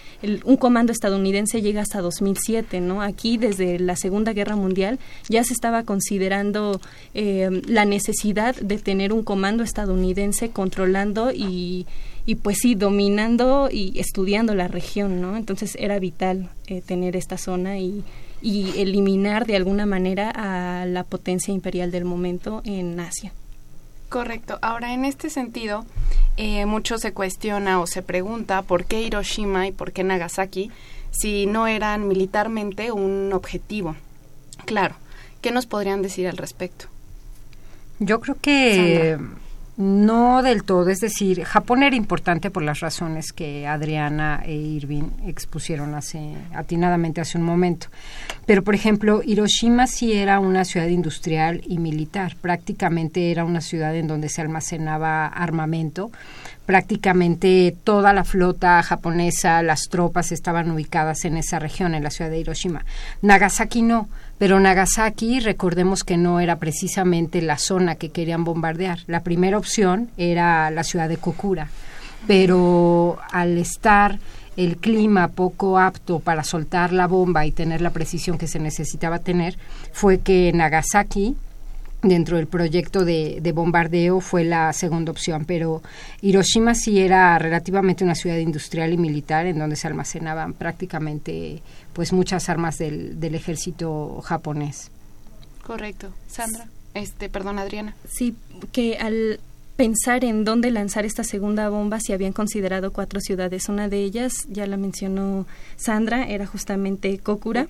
un 0.43 0.57
comando 0.57 0.91
estadounidense 0.91 1.61
llega 1.61 1.81
hasta 1.81 2.01
2007, 2.01 2.79
¿no? 2.79 3.01
Aquí, 3.01 3.37
desde 3.37 3.79
la 3.79 3.95
Segunda 3.95 4.33
Guerra 4.33 4.55
Mundial, 4.55 4.99
ya 5.29 5.43
se 5.43 5.53
estaba 5.53 5.83
considerando 5.83 6.79
eh, 7.15 7.61
la 7.65 7.85
necesidad 7.85 8.55
de 8.55 8.77
tener 8.77 9.13
un 9.13 9.23
comando 9.23 9.63
estadounidense 9.63 10.51
controlando 10.51 11.31
y, 11.31 11.87
y 12.25 12.35
pues 12.35 12.57
sí, 12.61 12.75
dominando 12.75 13.69
y 13.71 13.99
estudiando 13.99 14.55
la 14.55 14.67
región, 14.67 15.21
¿no? 15.21 15.35
Entonces 15.35 15.75
era 15.79 15.99
vital 15.99 16.49
eh, 16.67 16.81
tener 16.81 17.15
esta 17.15 17.37
zona 17.37 17.79
y, 17.79 18.03
y 18.41 18.79
eliminar 18.79 19.45
de 19.45 19.55
alguna 19.55 19.85
manera 19.85 20.31
a 20.33 20.85
la 20.85 21.03
potencia 21.03 21.53
imperial 21.53 21.91
del 21.91 22.05
momento 22.05 22.61
en 22.65 22.99
Asia. 22.99 23.33
Correcto. 24.09 24.59
Ahora, 24.61 24.93
en 24.93 25.05
este 25.05 25.29
sentido, 25.29 25.85
eh, 26.37 26.65
mucho 26.65 26.97
se 26.97 27.13
cuestiona 27.13 27.81
o 27.81 27.87
se 27.87 28.03
pregunta 28.03 28.61
por 28.61 28.85
qué 28.85 29.01
Hiroshima 29.01 29.67
y 29.67 29.71
por 29.71 29.91
qué 29.91 30.03
Nagasaki 30.03 30.69
si 31.09 31.45
no 31.45 31.67
eran 31.67 32.07
militarmente 32.07 32.91
un 32.91 33.31
objetivo. 33.33 33.95
Claro. 34.65 34.95
¿Qué 35.41 35.51
nos 35.51 35.65
podrían 35.65 36.01
decir 36.01 36.27
al 36.27 36.37
respecto? 36.37 36.85
Yo 37.99 38.19
creo 38.19 38.37
que 38.39 39.17
no 39.75 40.43
del 40.43 40.63
todo, 40.63 40.89
es 40.89 40.99
decir, 40.99 41.43
Japón 41.43 41.81
era 41.81 41.95
importante 41.95 42.51
por 42.51 42.61
las 42.61 42.79
razones 42.79 43.33
que 43.33 43.65
Adriana 43.65 44.41
e 44.45 44.53
Irving 44.53 45.09
expusieron 45.25 45.95
hace 45.95 46.35
atinadamente 46.53 47.21
hace 47.21 47.37
un 47.37 47.43
momento. 47.43 47.87
Pero 48.45 48.63
por 48.63 48.75
ejemplo, 48.75 49.21
Hiroshima 49.23 49.87
sí 49.87 50.13
era 50.13 50.39
una 50.39 50.63
ciudad 50.63 50.87
industrial 50.87 51.61
y 51.65 51.79
militar, 51.79 52.35
prácticamente 52.39 53.31
era 53.31 53.45
una 53.45 53.61
ciudad 53.61 53.95
en 53.95 54.07
donde 54.07 54.29
se 54.29 54.41
almacenaba 54.41 55.25
armamento, 55.25 56.11
prácticamente 56.65 57.75
toda 57.83 58.13
la 58.13 58.23
flota 58.23 58.81
japonesa, 58.83 59.63
las 59.63 59.89
tropas 59.89 60.31
estaban 60.31 60.69
ubicadas 60.71 61.25
en 61.25 61.37
esa 61.37 61.59
región, 61.59 61.95
en 61.95 62.03
la 62.03 62.09
ciudad 62.09 62.29
de 62.29 62.39
Hiroshima. 62.39 62.85
Nagasaki 63.21 63.81
no, 63.81 64.07
pero 64.43 64.59
Nagasaki, 64.59 65.39
recordemos 65.39 66.03
que 66.03 66.17
no 66.17 66.41
era 66.41 66.57
precisamente 66.57 67.41
la 67.41 67.57
zona 67.57 67.95
que 67.95 68.09
querían 68.09 68.43
bombardear. 68.43 68.99
La 69.07 69.21
primera 69.21 69.57
opción 69.57 70.09
era 70.17 70.69
la 70.69 70.83
ciudad 70.83 71.07
de 71.07 71.15
Kokura, 71.15 71.69
pero 72.27 73.19
al 73.31 73.57
estar 73.57 74.19
el 74.57 74.75
clima 74.75 75.29
poco 75.29 75.79
apto 75.79 76.19
para 76.19 76.43
soltar 76.43 76.91
la 76.91 77.07
bomba 77.07 77.45
y 77.45 77.53
tener 77.53 77.79
la 77.79 77.91
precisión 77.91 78.37
que 78.37 78.47
se 78.47 78.59
necesitaba 78.59 79.19
tener, 79.19 79.57
fue 79.93 80.19
que 80.19 80.51
Nagasaki 80.53 81.37
dentro 82.03 82.37
del 82.37 82.47
proyecto 82.47 83.05
de, 83.05 83.51
bombardeo 83.53 84.19
fue 84.19 84.43
la 84.43 84.71
segunda 84.73 85.11
opción, 85.11 85.45
pero 85.45 85.81
Hiroshima 86.21 86.75
sí 86.75 86.99
era 86.99 87.39
relativamente 87.39 88.03
una 88.03 88.15
ciudad 88.15 88.37
industrial 88.37 88.93
y 88.93 88.97
militar 88.97 89.45
en 89.45 89.57
donde 89.57 89.75
se 89.75 89.87
almacenaban 89.87 90.53
prácticamente 90.53 91.61
pues 91.93 92.13
muchas 92.13 92.49
armas 92.49 92.77
del, 92.77 93.19
del 93.19 93.35
ejército 93.35 94.21
japonés. 94.21 94.91
Correcto. 95.65 96.13
Sandra, 96.27 96.67
este, 96.93 97.29
perdón, 97.29 97.57
Adriana. 97.57 97.95
Sí, 98.07 98.35
que 98.71 98.97
al 98.97 99.39
pensar 99.75 100.23
en 100.23 100.43
dónde 100.43 100.69
lanzar 100.69 101.03
esta 101.03 101.23
segunda 101.23 101.67
bomba 101.69 101.99
si 101.99 102.13
habían 102.13 102.31
considerado 102.31 102.93
cuatro 102.93 103.19
ciudades. 103.19 103.69
Una 103.69 103.89
de 103.89 104.03
ellas, 104.03 104.45
ya 104.47 104.67
la 104.67 104.77
mencionó 104.77 105.47
Sandra, 105.77 106.27
era 106.27 106.45
justamente 106.45 107.17
Kokura, 107.17 107.67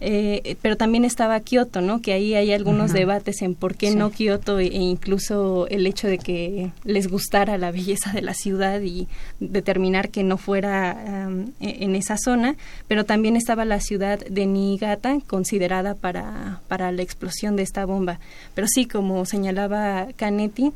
eh, 0.00 0.56
pero 0.62 0.76
también 0.76 1.04
estaba 1.04 1.38
Kioto, 1.40 1.80
¿no? 1.80 2.00
Que 2.00 2.12
ahí 2.12 2.34
hay 2.34 2.52
algunos 2.52 2.92
debates 2.92 3.42
en 3.42 3.56
por 3.56 3.74
qué 3.74 3.94
no 3.94 4.10
Kioto 4.10 4.60
e, 4.60 4.66
incluso 4.66 5.66
el 5.68 5.86
hecho 5.86 6.06
de 6.06 6.18
que 6.18 6.70
les 6.84 7.08
gustara 7.08 7.58
la 7.58 7.72
belleza 7.72 8.12
de 8.12 8.22
la 8.22 8.34
ciudad 8.34 8.80
y 8.80 9.08
determinar 9.40 10.10
que 10.10 10.22
no 10.22 10.38
fuera 10.38 11.28
e, 11.60 11.84
en 11.84 11.96
esa 11.96 12.18
zona, 12.18 12.54
pero 12.86 13.04
también 13.04 13.34
estaba 13.34 13.64
la 13.64 13.80
ciudad 13.80 14.20
de 14.20 14.46
Niigata 14.46 15.18
considerada 15.26 15.96
para, 15.96 16.60
para 16.68 16.92
la 16.92 17.02
explosión 17.02 17.56
de 17.56 17.64
esta 17.64 17.84
bomba. 17.84 18.20
Pero 18.54 18.68
sí, 18.68 18.86
como 18.86 19.24
señalaba 19.24 20.06
Canetti, 20.16 20.72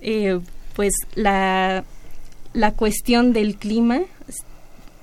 eh, 0.00 0.40
pues 0.74 0.92
la, 1.14 1.84
la 2.52 2.72
cuestión 2.72 3.32
del 3.32 3.56
clima 3.56 4.02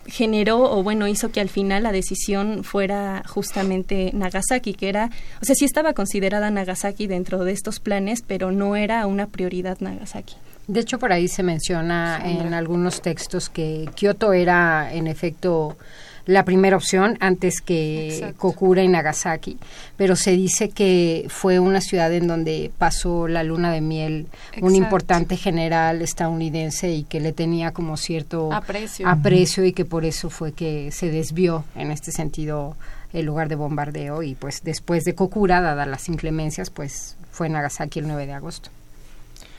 generó 0.06 0.72
o 0.72 0.84
bueno 0.84 1.08
hizo 1.08 1.32
que 1.32 1.40
al 1.40 1.50
final 1.50 1.84
la 1.84 1.92
decisión 1.92 2.64
fuera 2.64 3.24
justamente 3.28 4.12
Nagasaki 4.14 4.74
que 4.74 4.90
era 4.90 5.10
o 5.42 5.46
sea 5.46 5.56
sí 5.56 5.66
estaba 5.66 5.94
considerada 5.94 6.52
Nagasaki 6.52 7.08
dentro 7.08 7.44
de 7.46 7.54
estos 7.54 7.80
planes 7.80 8.22
pero 8.26 8.52
no 8.52 8.76
era 8.76 9.08
una 9.08 9.28
prioridad 9.28 9.80
Nagasaki. 9.80 10.36
De 10.68 10.82
hecho 10.82 11.00
por 11.00 11.12
ahí 11.12 11.28
se 11.28 11.44
menciona 11.44 12.22
en 12.24 12.54
algunos 12.54 13.02
textos 13.02 13.50
que 13.50 13.90
Kioto 13.96 14.34
era 14.34 14.94
en 14.94 15.08
efecto 15.08 15.78
la 16.26 16.46
primera 16.46 16.78
opción 16.78 17.18
antes 17.20 17.60
que 17.60 18.34
Kokura 18.38 18.82
y 18.82 18.88
Nagasaki, 18.88 19.58
pero 19.98 20.16
se 20.16 20.32
dice 20.32 20.70
que 20.70 21.26
fue 21.30 21.60
una 21.60 21.82
ciudad 21.82 22.14
en 22.14 22.28
donde 22.28 22.72
pasó 22.78 23.28
la 23.28 23.44
luna 23.44 23.72
de 23.72 23.82
miel 23.82 24.28
un 24.62 24.76
importante 24.76 25.36
general 25.36 26.02
estadounidense 26.02 26.92
y 26.92 27.04
que 27.04 27.20
le 27.20 27.34
tenía 27.34 27.72
como 27.72 27.98
cierto 27.98 28.54
aprecio. 28.54 29.66
y 29.66 29.74
que 29.74 29.86
por 29.86 30.06
eso 30.06 30.30
fue 30.30 30.54
que 30.54 30.92
se 30.92 31.10
desvió 31.10 31.66
en 31.76 31.92
este 31.92 32.12
sentido 32.12 32.76
el 33.12 33.26
lugar 33.26 33.50
de 33.50 33.56
bombardeo 33.56 34.24
y 34.24 34.36
pues 34.36 34.64
después 34.64 35.04
de 35.04 35.16
Kokura, 35.16 35.62
dadas 35.62 35.88
las 35.88 36.10
inclemencias, 36.10 36.70
pues 36.70 37.16
fue 37.32 37.50
Nagasaki 37.50 38.00
el 38.00 38.08
9 38.08 38.26
de 38.26 38.34
agosto. 38.34 38.70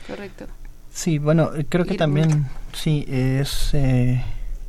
Correcto. 0.07 0.45
Sí, 0.93 1.19
bueno, 1.19 1.51
creo 1.69 1.85
que 1.85 1.95
también 1.95 2.47
sí 2.73 3.05
es 3.07 3.71
eh, 3.73 4.23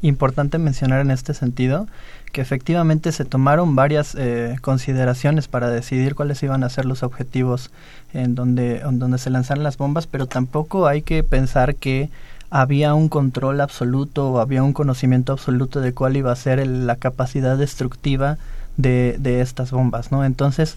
importante 0.06 0.58
mencionar 0.58 1.00
en 1.00 1.10
este 1.10 1.34
sentido 1.34 1.86
que 2.32 2.40
efectivamente 2.40 3.12
se 3.12 3.24
tomaron 3.24 3.76
varias 3.76 4.14
eh, 4.14 4.56
consideraciones 4.60 5.48
para 5.48 5.70
decidir 5.70 6.14
cuáles 6.14 6.42
iban 6.42 6.64
a 6.64 6.68
ser 6.68 6.84
los 6.84 7.02
objetivos 7.02 7.70
en 8.12 8.34
donde, 8.34 8.78
en 8.80 8.98
donde 8.98 9.18
se 9.18 9.30
lanzaron 9.30 9.64
las 9.64 9.78
bombas, 9.78 10.06
pero 10.06 10.26
tampoco 10.26 10.86
hay 10.86 11.02
que 11.02 11.22
pensar 11.22 11.76
que 11.76 12.10
había 12.50 12.94
un 12.94 13.08
control 13.08 13.60
absoluto 13.60 14.32
o 14.32 14.40
había 14.40 14.62
un 14.62 14.72
conocimiento 14.72 15.32
absoluto 15.32 15.80
de 15.80 15.92
cuál 15.92 16.16
iba 16.16 16.30
a 16.30 16.36
ser 16.36 16.64
la 16.66 16.96
capacidad 16.96 17.56
destructiva 17.56 18.38
de, 18.76 19.16
de 19.18 19.40
estas 19.40 19.70
bombas, 19.70 20.12
¿no? 20.12 20.24
Entonces, 20.24 20.76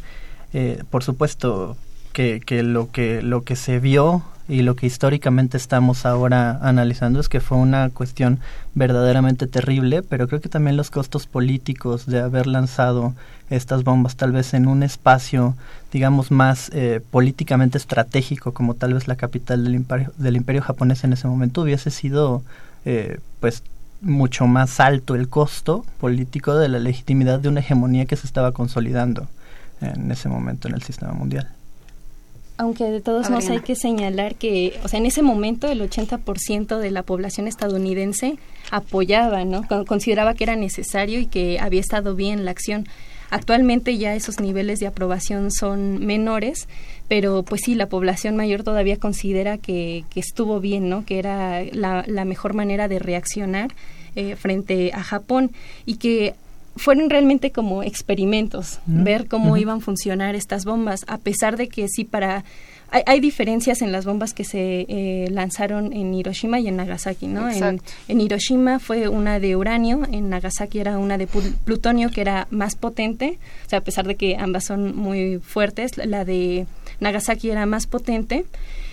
eh, 0.54 0.84
por 0.90 1.04
supuesto 1.04 1.78
que, 2.14 2.42
que 2.44 2.64
lo 2.64 2.90
que 2.92 3.22
lo 3.22 3.44
que 3.44 3.56
se 3.56 3.80
vio 3.80 4.24
y 4.50 4.64
lo 4.64 4.76
que 4.76 4.88
históricamente 4.88 5.58
estamos 5.58 6.08
ahora 6.08 6.58
analizando 6.62 7.20
es 7.20 7.30
que 7.30 7.40
fue 7.40 7.60
una 7.60 7.92
cuestión 7.92 8.40
verdaderamente 8.74 9.46
terrible, 9.46 10.02
pero 10.02 10.28
creo 10.28 10.42
que 10.42 10.50
también 10.50 10.76
los 10.76 10.90
costos 10.90 11.28
políticos 11.28 12.08
de 12.08 12.20
haber 12.20 12.48
lanzado 12.48 13.14
estas 13.52 13.84
bombas 13.84 14.16
tal 14.16 14.32
vez 14.32 14.56
en 14.56 14.68
un 14.68 14.82
espacio, 14.82 15.56
digamos, 15.94 16.32
más 16.32 16.72
eh, 16.74 17.00
políticamente 17.12 17.78
estratégico, 17.78 18.52
como 18.52 18.74
tal 18.74 18.96
vez 18.96 19.08
la 19.08 19.16
capital 19.16 19.64
del 19.64 19.76
imperio, 19.76 20.12
del 20.18 20.36
imperio 20.36 20.64
japonés 20.64 21.04
en 21.04 21.14
ese 21.14 21.28
momento, 21.28 21.62
hubiese 21.62 21.92
sido, 21.92 22.42
eh, 22.86 23.20
pues, 23.40 23.62
mucho 24.02 24.48
más 24.48 24.80
alto 24.80 25.14
el 25.14 25.30
costo 25.30 25.86
político 26.00 26.56
de 26.56 26.70
la 26.70 26.80
legitimidad 26.80 27.40
de 27.40 27.50
una 27.50 27.60
hegemonía 27.60 28.06
que 28.06 28.16
se 28.16 28.26
estaba 28.26 28.52
consolidando 28.52 29.28
en 29.82 30.10
ese 30.12 30.28
momento 30.28 30.68
en 30.68 30.74
el 30.74 30.82
sistema 30.82 31.12
mundial 31.14 31.50
aunque 32.60 32.84
de 32.84 33.00
todos 33.00 33.30
modos 33.30 33.50
hay 33.50 33.62
que 33.62 33.74
señalar 33.74 34.36
que, 34.36 34.78
o 34.84 34.90
sea, 34.90 35.00
en 35.00 35.06
ese 35.06 35.22
momento 35.22 35.70
el 35.70 35.82
80% 35.82 36.78
de 36.78 36.92
la 36.92 37.04
población 37.04 37.48
estadounidense 37.48 38.38
apoyaba, 38.70 39.46
¿no? 39.46 39.66
Consideraba 39.88 40.34
que 40.34 40.44
era 40.44 40.58
necesario 40.58 41.22
y 41.22 41.28
que 41.28 41.58
había 41.62 41.80
estado 41.80 42.16
bien 42.16 42.44
la 42.44 42.52
acción. 42.52 42.86
Actualmente 43.30 43.98
ya 43.98 44.14
esos 44.14 44.42
niveles 44.42 44.82
de 44.82 44.88
aprobación 44.88 45.52
son 45.52 46.06
menores, 46.06 46.68
pero 47.08 47.44
pues 47.44 47.62
sí, 47.64 47.76
la 47.76 47.88
población 47.88 48.36
mayor 48.36 48.64
todavía 48.64 48.98
considera 48.98 49.58
que, 49.58 50.04
que 50.10 50.20
estuvo 50.20 50.60
bien, 50.60 50.90
¿no? 50.90 51.06
Que 51.06 51.18
era 51.18 51.64
la, 51.72 52.04
la 52.08 52.26
mejor 52.26 52.56
manera 52.56 52.90
de 52.90 53.00
reaccionar 53.00 53.70
eh, 54.18 54.36
frente 54.36 54.92
a 54.94 55.02
Japón 55.02 55.52
y 55.86 55.96
que 55.96 56.34
fueron 56.80 57.10
realmente 57.10 57.52
como 57.52 57.84
experimentos, 57.84 58.80
ver 58.86 59.28
cómo 59.28 59.58
iban 59.58 59.78
a 59.78 59.82
funcionar 59.82 60.36
estas 60.36 60.66
bombas, 60.66 61.02
a 61.08 61.18
pesar 61.18 61.58
de 61.58 61.68
que 61.68 61.88
sí 61.88 62.06
para 62.06 62.44
hay, 62.92 63.20
diferencias 63.20 63.82
en 63.82 63.92
las 63.92 64.06
bombas 64.06 64.34
que 64.34 64.44
se 64.44 64.86
eh, 64.90 65.28
lanzaron 65.30 65.94
en 65.94 66.12
Hiroshima 66.14 66.60
y 66.60 66.68
en 66.68 66.78
Nagasaki, 66.78 67.28
¿no? 67.28 67.48
En, 67.50 67.82
en, 68.08 68.22
Hiroshima 68.22 68.80
fue 68.80 69.08
una 69.08 69.40
de 69.40 69.56
uranio, 69.56 70.02
en 70.12 70.30
Nagasaki 70.30 70.80
era 70.80 70.98
una 70.98 71.18
de 71.18 71.28
plutonio 71.28 72.10
que 72.10 72.22
era 72.22 72.48
más 72.50 72.76
potente, 72.76 73.38
o 73.66 73.70
sea, 73.70 73.80
a 73.80 73.84
pesar 73.84 74.08
de 74.08 74.16
que 74.16 74.38
ambas 74.38 74.66
son 74.66 74.96
muy 74.96 75.38
fuertes, 75.38 75.98
la 75.98 76.26
de 76.26 76.66
Nagasaki 77.00 77.52
era 77.52 77.66
más 77.66 77.86
potente. 77.86 78.46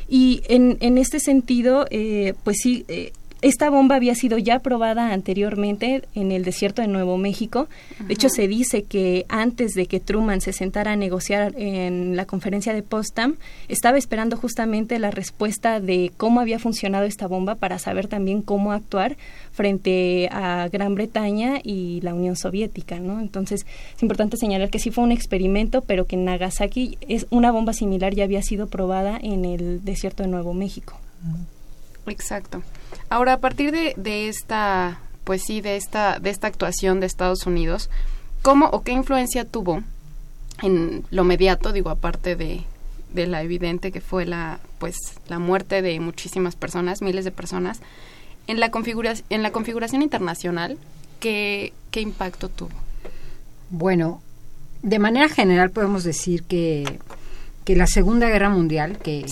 Y 0.08 0.42
en, 0.48 0.76
en 0.80 0.98
este 0.98 1.18
sentido, 1.18 1.86
eh, 1.90 2.34
pues 2.44 2.58
sí, 2.62 2.84
eh, 2.88 3.12
esta 3.46 3.70
bomba 3.70 3.94
había 3.94 4.16
sido 4.16 4.38
ya 4.38 4.58
probada 4.58 5.12
anteriormente 5.12 6.02
en 6.16 6.32
el 6.32 6.44
desierto 6.44 6.82
de 6.82 6.88
Nuevo 6.88 7.16
México. 7.16 7.68
De 8.00 8.14
hecho, 8.14 8.28
se 8.28 8.48
dice 8.48 8.82
que 8.82 9.24
antes 9.28 9.74
de 9.74 9.86
que 9.86 10.00
Truman 10.00 10.40
se 10.40 10.52
sentara 10.52 10.92
a 10.92 10.96
negociar 10.96 11.54
en 11.56 12.16
la 12.16 12.26
conferencia 12.26 12.74
de 12.74 12.82
Potsdam, 12.82 13.36
estaba 13.68 13.98
esperando 13.98 14.36
justamente 14.36 14.98
la 14.98 15.12
respuesta 15.12 15.78
de 15.78 16.10
cómo 16.16 16.40
había 16.40 16.58
funcionado 16.58 17.04
esta 17.04 17.28
bomba 17.28 17.54
para 17.54 17.78
saber 17.78 18.08
también 18.08 18.42
cómo 18.42 18.72
actuar 18.72 19.16
frente 19.52 20.28
a 20.32 20.68
Gran 20.72 20.96
Bretaña 20.96 21.60
y 21.62 22.00
la 22.00 22.14
Unión 22.14 22.34
Soviética, 22.34 22.98
¿no? 22.98 23.20
Entonces, 23.20 23.64
es 23.94 24.02
importante 24.02 24.36
señalar 24.36 24.70
que 24.70 24.80
sí 24.80 24.90
fue 24.90 25.04
un 25.04 25.12
experimento, 25.12 25.82
pero 25.82 26.06
que 26.06 26.16
en 26.16 26.24
Nagasaki 26.24 26.98
es 27.08 27.28
una 27.30 27.52
bomba 27.52 27.74
similar 27.74 28.12
ya 28.12 28.24
había 28.24 28.42
sido 28.42 28.66
probada 28.66 29.18
en 29.22 29.44
el 29.44 29.84
desierto 29.84 30.24
de 30.24 30.30
Nuevo 30.30 30.52
México. 30.52 30.98
Exacto. 32.06 32.62
Ahora, 33.08 33.34
a 33.34 33.38
partir 33.38 33.72
de, 33.72 33.94
de 33.96 34.28
esta, 34.28 35.00
pues 35.24 35.42
sí, 35.42 35.60
de 35.60 35.76
esta, 35.76 36.18
de 36.18 36.30
esta 36.30 36.46
actuación 36.46 37.00
de 37.00 37.06
Estados 37.06 37.46
Unidos, 37.46 37.90
¿cómo 38.42 38.66
o 38.66 38.82
qué 38.82 38.92
influencia 38.92 39.44
tuvo 39.44 39.82
en 40.62 41.04
lo 41.10 41.24
mediato, 41.24 41.72
digo, 41.72 41.90
aparte 41.90 42.36
de, 42.36 42.64
de 43.12 43.26
la 43.26 43.42
evidente 43.42 43.92
que 43.92 44.00
fue 44.00 44.24
la, 44.24 44.60
pues, 44.78 44.96
la 45.28 45.38
muerte 45.38 45.82
de 45.82 46.00
muchísimas 46.00 46.56
personas, 46.56 47.02
miles 47.02 47.24
de 47.24 47.30
personas, 47.30 47.80
en 48.46 48.60
la, 48.60 48.70
configuración 48.70 49.26
en 49.30 49.42
la 49.42 49.50
configuración 49.50 50.02
internacional, 50.02 50.78
¿qué, 51.20 51.72
¿qué 51.90 52.00
impacto 52.00 52.48
tuvo? 52.48 52.70
Bueno, 53.70 54.22
de 54.82 54.98
manera 54.98 55.28
general 55.28 55.70
podemos 55.70 56.04
decir 56.04 56.44
que 56.44 56.98
que 57.66 57.74
la 57.74 57.88
Segunda 57.88 58.28
Guerra 58.28 58.48
Mundial, 58.48 58.96
que, 58.98 59.26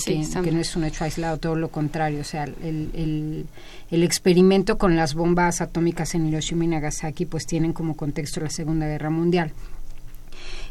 no 0.51 0.61
es 0.61 0.75
un 0.75 0.83
hecho 0.83 1.05
aislado, 1.05 1.39
todo 1.39 1.55
lo 1.55 1.69
contrario, 1.69 2.21
o 2.21 2.25
sea, 2.25 2.43
el, 2.43 3.47
el, 3.91 4.03
experimento 4.03 4.77
con 4.77 4.97
las 4.97 5.15
bombas 5.15 5.61
atómicas 5.61 6.17
en 6.17 6.27
Hiroshima 6.27 6.65
y 6.65 6.67
Nagasaki, 6.67 7.27
pues 7.27 7.47
tienen 7.47 7.73
como 7.73 7.95
contexto 7.95 8.41
la 8.41 8.51
Segunda 8.51 8.89
Guerra 8.89 9.09
Mundial. 9.09 9.53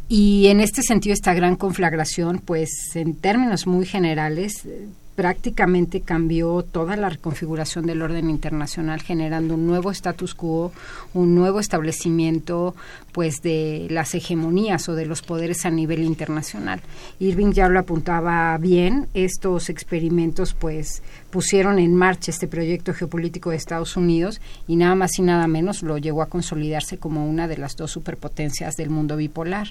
Y 0.09 0.47
en 0.47 0.59
este 0.59 0.81
sentido, 0.83 1.13
esta 1.13 1.33
gran 1.33 1.55
conflagración, 1.55 2.39
pues 2.39 2.69
en 2.95 3.15
términos 3.15 3.65
muy 3.65 3.85
generales, 3.85 4.67
prácticamente 5.15 6.01
cambió 6.01 6.63
toda 6.63 6.95
la 6.95 7.09
reconfiguración 7.09 7.85
del 7.85 8.01
orden 8.01 8.29
internacional, 8.29 9.01
generando 9.01 9.55
un 9.55 9.67
nuevo 9.67 9.91
status 9.91 10.33
quo, 10.33 10.71
un 11.13 11.35
nuevo 11.35 11.59
establecimiento 11.59 12.75
pues 13.11 13.41
de 13.41 13.87
las 13.89 14.15
hegemonías 14.15 14.89
o 14.89 14.95
de 14.95 15.05
los 15.05 15.21
poderes 15.21 15.65
a 15.65 15.69
nivel 15.69 16.03
internacional. 16.03 16.81
Irving 17.19 17.51
ya 17.51 17.69
lo 17.69 17.79
apuntaba 17.79 18.57
bien, 18.57 19.07
estos 19.13 19.69
experimentos 19.69 20.53
pues 20.53 21.03
pusieron 21.33 21.79
en 21.79 21.95
marcha 21.95 22.29
este 22.29 22.47
proyecto 22.47 22.93
geopolítico 22.93 23.49
de 23.49 23.55
Estados 23.55 23.97
Unidos 23.97 24.39
y 24.67 24.75
nada 24.75 24.93
más 24.93 25.17
y 25.17 25.23
nada 25.23 25.47
menos 25.47 25.81
lo 25.81 25.97
llevó 25.97 26.21
a 26.21 26.27
consolidarse 26.27 26.99
como 26.99 27.27
una 27.27 27.47
de 27.47 27.57
las 27.57 27.75
dos 27.75 27.89
superpotencias 27.89 28.75
del 28.75 28.91
mundo 28.91 29.17
bipolar 29.17 29.69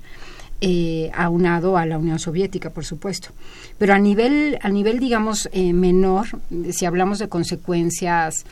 eh, 0.61 1.13
aunado 1.15 1.77
a 1.77 1.87
la 1.87 1.99
Unión 1.99 2.19
Soviética, 2.19 2.71
por 2.71 2.85
supuesto. 2.85 3.29
Pero 3.79 3.95
a 3.95 3.99
nivel, 3.99 4.59
a 4.61 4.71
nivel 4.71 4.99
digamos, 4.99 5.49
eh, 5.53 5.73
menor, 5.73 6.27
si 6.73 6.85
hablamos 6.85 7.21
de 7.21 7.29
consecuencias 7.29 8.45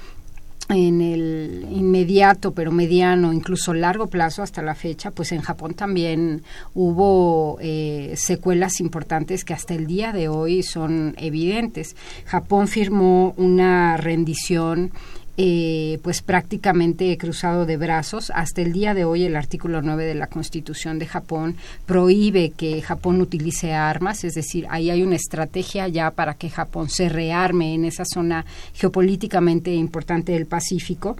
en 0.70 1.00
el 1.00 1.66
inmediato, 1.70 2.52
pero 2.52 2.70
mediano, 2.72 3.32
incluso 3.32 3.74
largo 3.74 4.06
plazo 4.08 4.42
hasta 4.42 4.62
la 4.62 4.74
fecha, 4.74 5.10
pues 5.10 5.32
en 5.32 5.40
Japón 5.40 5.74
también 5.74 6.42
hubo 6.74 7.58
eh, 7.60 8.14
secuelas 8.16 8.80
importantes 8.80 9.44
que 9.44 9.54
hasta 9.54 9.74
el 9.74 9.86
día 9.86 10.12
de 10.12 10.28
hoy 10.28 10.62
son 10.62 11.14
evidentes. 11.18 11.96
Japón 12.26 12.68
firmó 12.68 13.34
una 13.36 13.96
rendición 13.96 14.92
eh, 15.36 15.98
pues 16.02 16.22
prácticamente 16.22 17.16
cruzado 17.16 17.66
de 17.66 17.76
brazos. 17.76 18.30
Hasta 18.34 18.62
el 18.62 18.72
día 18.72 18.94
de 18.94 19.04
hoy 19.04 19.24
el 19.24 19.36
artículo 19.36 19.82
9 19.82 20.04
de 20.04 20.14
la 20.14 20.26
Constitución 20.26 20.98
de 20.98 21.06
Japón 21.06 21.56
prohíbe 21.86 22.50
que 22.50 22.82
Japón 22.82 23.20
utilice 23.20 23.72
armas, 23.72 24.24
es 24.24 24.34
decir, 24.34 24.66
ahí 24.70 24.90
hay 24.90 25.02
una 25.02 25.16
estrategia 25.16 25.88
ya 25.88 26.10
para 26.10 26.34
que 26.34 26.50
Japón 26.50 26.88
se 26.88 27.08
rearme 27.08 27.74
en 27.74 27.84
esa 27.84 28.04
zona 28.04 28.44
geopolíticamente 28.74 29.72
importante 29.72 30.32
del 30.32 30.46
Pacífico 30.46 31.16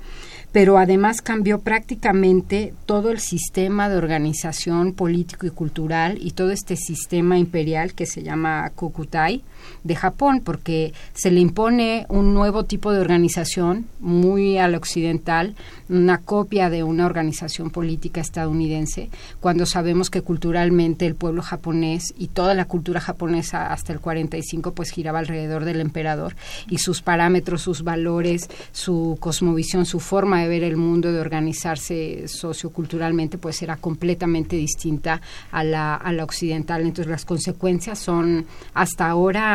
pero 0.52 0.78
además 0.78 1.22
cambió 1.22 1.61
prácticamente 1.61 2.74
todo 2.87 3.11
el 3.11 3.20
sistema 3.20 3.88
de 3.88 3.96
organización 3.96 4.92
político 4.94 5.46
y 5.46 5.50
cultural 5.50 6.18
y 6.20 6.32
todo 6.32 6.50
este 6.50 6.76
sistema 6.76 7.38
imperial 7.38 7.94
que 7.94 8.06
se 8.06 8.22
llama 8.22 8.70
Kokutai 8.74 9.42
de 9.84 9.96
Japón, 9.96 10.42
porque 10.44 10.92
se 11.14 11.30
le 11.30 11.40
impone 11.40 12.06
un 12.08 12.34
nuevo 12.34 12.64
tipo 12.64 12.92
de 12.92 13.00
organización 13.00 13.86
muy 14.00 14.58
al 14.58 14.74
occidental, 14.74 15.54
una 15.88 16.18
copia 16.18 16.70
de 16.70 16.82
una 16.82 17.06
organización 17.06 17.70
política 17.70 18.20
estadounidense, 18.20 19.10
cuando 19.40 19.66
sabemos 19.66 20.10
que 20.10 20.22
culturalmente 20.22 21.06
el 21.06 21.14
pueblo 21.14 21.42
japonés 21.42 22.14
y 22.18 22.28
toda 22.28 22.54
la 22.54 22.64
cultura 22.64 23.00
japonesa 23.00 23.72
hasta 23.72 23.92
el 23.92 24.00
45 24.00 24.72
pues 24.72 24.90
giraba 24.90 25.18
alrededor 25.18 25.64
del 25.64 25.80
emperador 25.80 26.36
y 26.68 26.78
sus 26.78 27.02
parámetros, 27.02 27.62
sus 27.62 27.82
valores, 27.82 28.48
su 28.72 29.16
cosmovisión, 29.20 29.86
su 29.86 30.00
forma 30.00 30.42
de 30.42 30.48
ver 30.48 30.62
el 30.62 30.76
mundo, 30.76 31.12
de 31.12 31.20
organizarse 31.20 32.28
socioculturalmente 32.28 33.38
pues 33.38 33.62
era 33.62 33.76
completamente 33.76 34.56
distinta 34.56 35.20
a 35.50 35.64
la, 35.64 35.94
a 35.94 36.12
la 36.12 36.24
occidental. 36.24 36.82
Entonces 36.82 37.10
las 37.10 37.24
consecuencias 37.24 37.98
son 37.98 38.46
hasta 38.74 39.08
ahora 39.08 39.49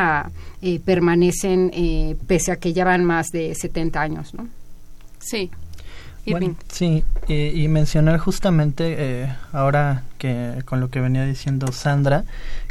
eh, 0.62 0.80
permanecen 0.84 1.72
eh, 1.74 2.16
pese 2.28 2.52
a 2.52 2.56
que 2.56 2.74
ya 2.74 2.86
van 2.86 3.06
más 3.06 3.28
de 3.32 3.54
70 3.54 4.02
años, 4.02 4.34
¿no? 4.34 4.48
Sí. 5.20 5.52
sí, 6.72 7.04
y 7.28 7.68
mencionar 7.68 8.18
justamente 8.18 8.96
eh, 8.98 9.36
ahora 9.52 10.04
que 10.18 10.64
con 10.66 10.80
lo 10.80 10.90
que 10.90 11.00
venía 11.00 11.24
diciendo 11.24 11.72
Sandra, 11.72 12.24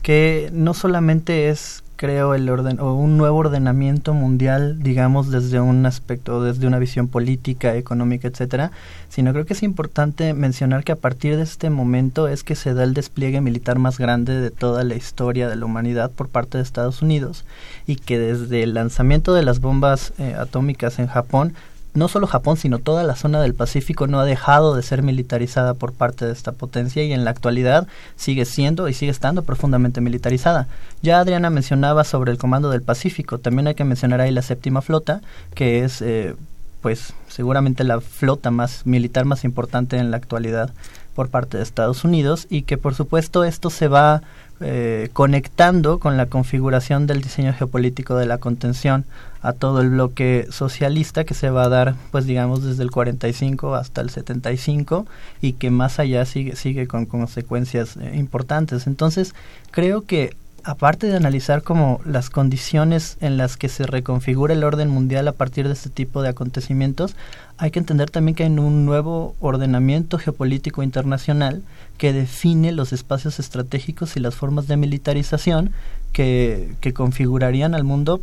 que 0.03 0.51
no 0.53 0.75
solamente 0.75 1.51
es 1.51 1.84
creo, 1.97 2.35
el 2.35 2.49
orden 2.49 2.81
o 2.81 2.95
un 2.95 3.17
nuevo 3.17 3.39
ordenamiento 3.39 4.15
mundial, 4.15 4.83
digamos, 4.83 5.31
desde 5.31 5.61
un 5.61 5.87
aspecto, 5.87 6.43
desde 6.43 6.67
una 6.67 6.79
visión 6.79 7.09
política, 7.09 7.75
económica, 7.77 8.29
etcétera, 8.29 8.73
sino 9.09 9.33
creo 9.33 9.47
que 9.47 9.53
es 9.53 9.63
importante 9.63 10.35
mencionar 10.35 10.85
que 10.85 10.93
a 10.93 10.97
partir 10.97 11.37
de 11.37 11.43
este 11.43 11.71
momento 11.71 12.29
es 12.29 12.43
que 12.43 12.55
se 12.55 12.75
da 12.75 12.85
el 12.85 12.95
despliegue 12.95 13.41
militar 13.41 13.79
más 13.79 13.99
grande 13.99 14.41
de 14.41 14.51
toda 14.51 14.85
la 14.85 14.97
historia 14.97 15.49
de 15.49 15.57
la 15.57 15.67
humanidad 15.67 16.11
por 16.11 16.29
parte 16.29 16.59
de 16.59 16.65
Estados 16.65 17.03
Unidos 17.03 17.45
y 17.87 17.97
que 17.97 18.19
desde 18.19 18.63
el 18.63 18.75
lanzamiento 18.75 19.35
de 19.35 19.43
las 19.43 19.61
bombas 19.61 20.13
eh, 20.19 20.35
atómicas 20.39 20.99
en 20.99 21.07
Japón 21.07 21.55
no 21.95 22.09
solo 22.09 22.27
Japón, 22.27 22.57
sino 22.57 22.79
toda 22.79 23.05
la 23.05 23.17
zona 23.17 23.41
del 23.41 23.55
Pacífico 23.55 24.07
no 24.07 24.21
ha 24.21 24.25
dejado 24.25 24.75
de 24.75 24.83
ser 24.83 25.03
militarizada 25.03 25.75
por 25.75 25.93
parte 25.93 26.27
de 26.27 26.33
esta 26.33 26.53
potencia 26.53 27.03
y 27.05 27.13
en 27.13 27.25
la 27.25 27.31
actualidad 27.31 27.87
sigue 28.17 28.45
siendo 28.45 28.89
y 28.89 28.95
sigue 28.95 29.13
estando 29.13 29.43
profundamente 29.43 30.01
militarizada. 30.01 30.67
Ya 31.03 31.21
Adriana 31.21 31.51
mencionaba 31.51 32.05
sobre 32.05 32.33
el 32.33 32.39
Comando 32.39 32.71
del 32.71 32.83
Pacífico, 32.83 33.39
también 33.39 33.69
hay 33.69 33.75
que 33.75 33.85
mencionar 33.85 34.21
ahí 34.21 34.33
la 34.33 34.43
séptima 34.43 34.83
flota, 34.83 35.23
que 35.55 35.85
es 35.85 36.03
eh, 36.03 36.35
pues 36.83 37.15
seguramente 37.29 37.85
la 37.85 38.01
flota 38.01 38.51
más 38.51 38.85
militar 38.85 39.25
más 39.25 39.45
importante 39.45 39.97
en 39.97 40.11
la 40.11 40.19
actualidad 40.19 40.71
por 41.15 41.29
parte 41.29 41.57
de 41.57 41.63
Estados 41.63 42.05
Unidos 42.05 42.47
y 42.51 42.63
que 42.63 42.77
por 42.77 42.95
supuesto 42.95 43.45
esto 43.45 43.71
se 43.71 43.89
va 43.89 44.23
eh, 44.61 45.11
conectando 45.13 45.99
con 45.99 46.17
la 46.17 46.27
configuración 46.27 47.07
del 47.07 47.23
diseño 47.23 47.53
geopolítico 47.53 48.17
de 48.17 48.27
la 48.27 48.39
contención 48.39 49.05
a 49.43 49.53
todo 49.53 49.81
el 49.81 49.91
bloque 49.91 50.47
socialista 50.51 51.25
que 51.25 51.35
se 51.35 51.51
va 51.51 51.65
a 51.65 51.69
dar, 51.69 51.97
pues 52.13 52.25
digamos, 52.25 52.63
desde 52.63 52.83
el 52.85 52.91
45 52.91 53.75
hasta 53.75 54.01
el 54.01 54.11
75 54.11 55.07
y 55.43 55.55
que 55.55 55.71
más 55.71 55.99
allá 55.99 56.25
sigue, 56.25 56.57
sigue 56.57 56.87
con 56.87 57.07
consecuencias 57.07 57.97
eh, 57.97 58.13
importantes. 58.15 58.87
Entonces, 58.87 59.35
creo 59.71 60.03
que 60.03 60.37
aparte 60.65 61.07
de 61.07 61.17
analizar 61.17 61.63
como 61.63 62.01
las 62.05 62.31
condiciones 62.31 63.19
en 63.21 63.37
las 63.37 63.57
que 63.57 63.69
se 63.69 63.87
reconfigura 63.87 64.55
el 64.55 64.65
orden 64.65 64.89
mundial 64.89 65.29
a 65.29 65.33
partir 65.33 65.67
de 65.67 65.75
este 65.75 65.91
tipo 65.91 66.23
de 66.23 66.31
acontecimientos, 66.31 67.15
hay 67.59 67.71
que 67.71 67.79
entender 67.79 68.11
también 68.11 68.35
que 68.35 68.45
hay 68.45 68.51
un 68.51 68.87
nuevo 68.87 69.37
ordenamiento 69.41 70.19
geopolítico 70.19 70.83
internacional 70.83 71.63
que 71.99 72.13
define 72.13 72.73
los 72.73 72.93
espacios 72.93 73.39
estratégicos 73.39 74.17
y 74.17 74.21
las 74.21 74.35
formas 74.35 74.67
de 74.67 74.77
militarización 74.77 75.73
que, 76.13 76.75
que 76.81 76.95
configurarían 76.95 77.75
al 77.75 77.85
mundo 77.85 78.21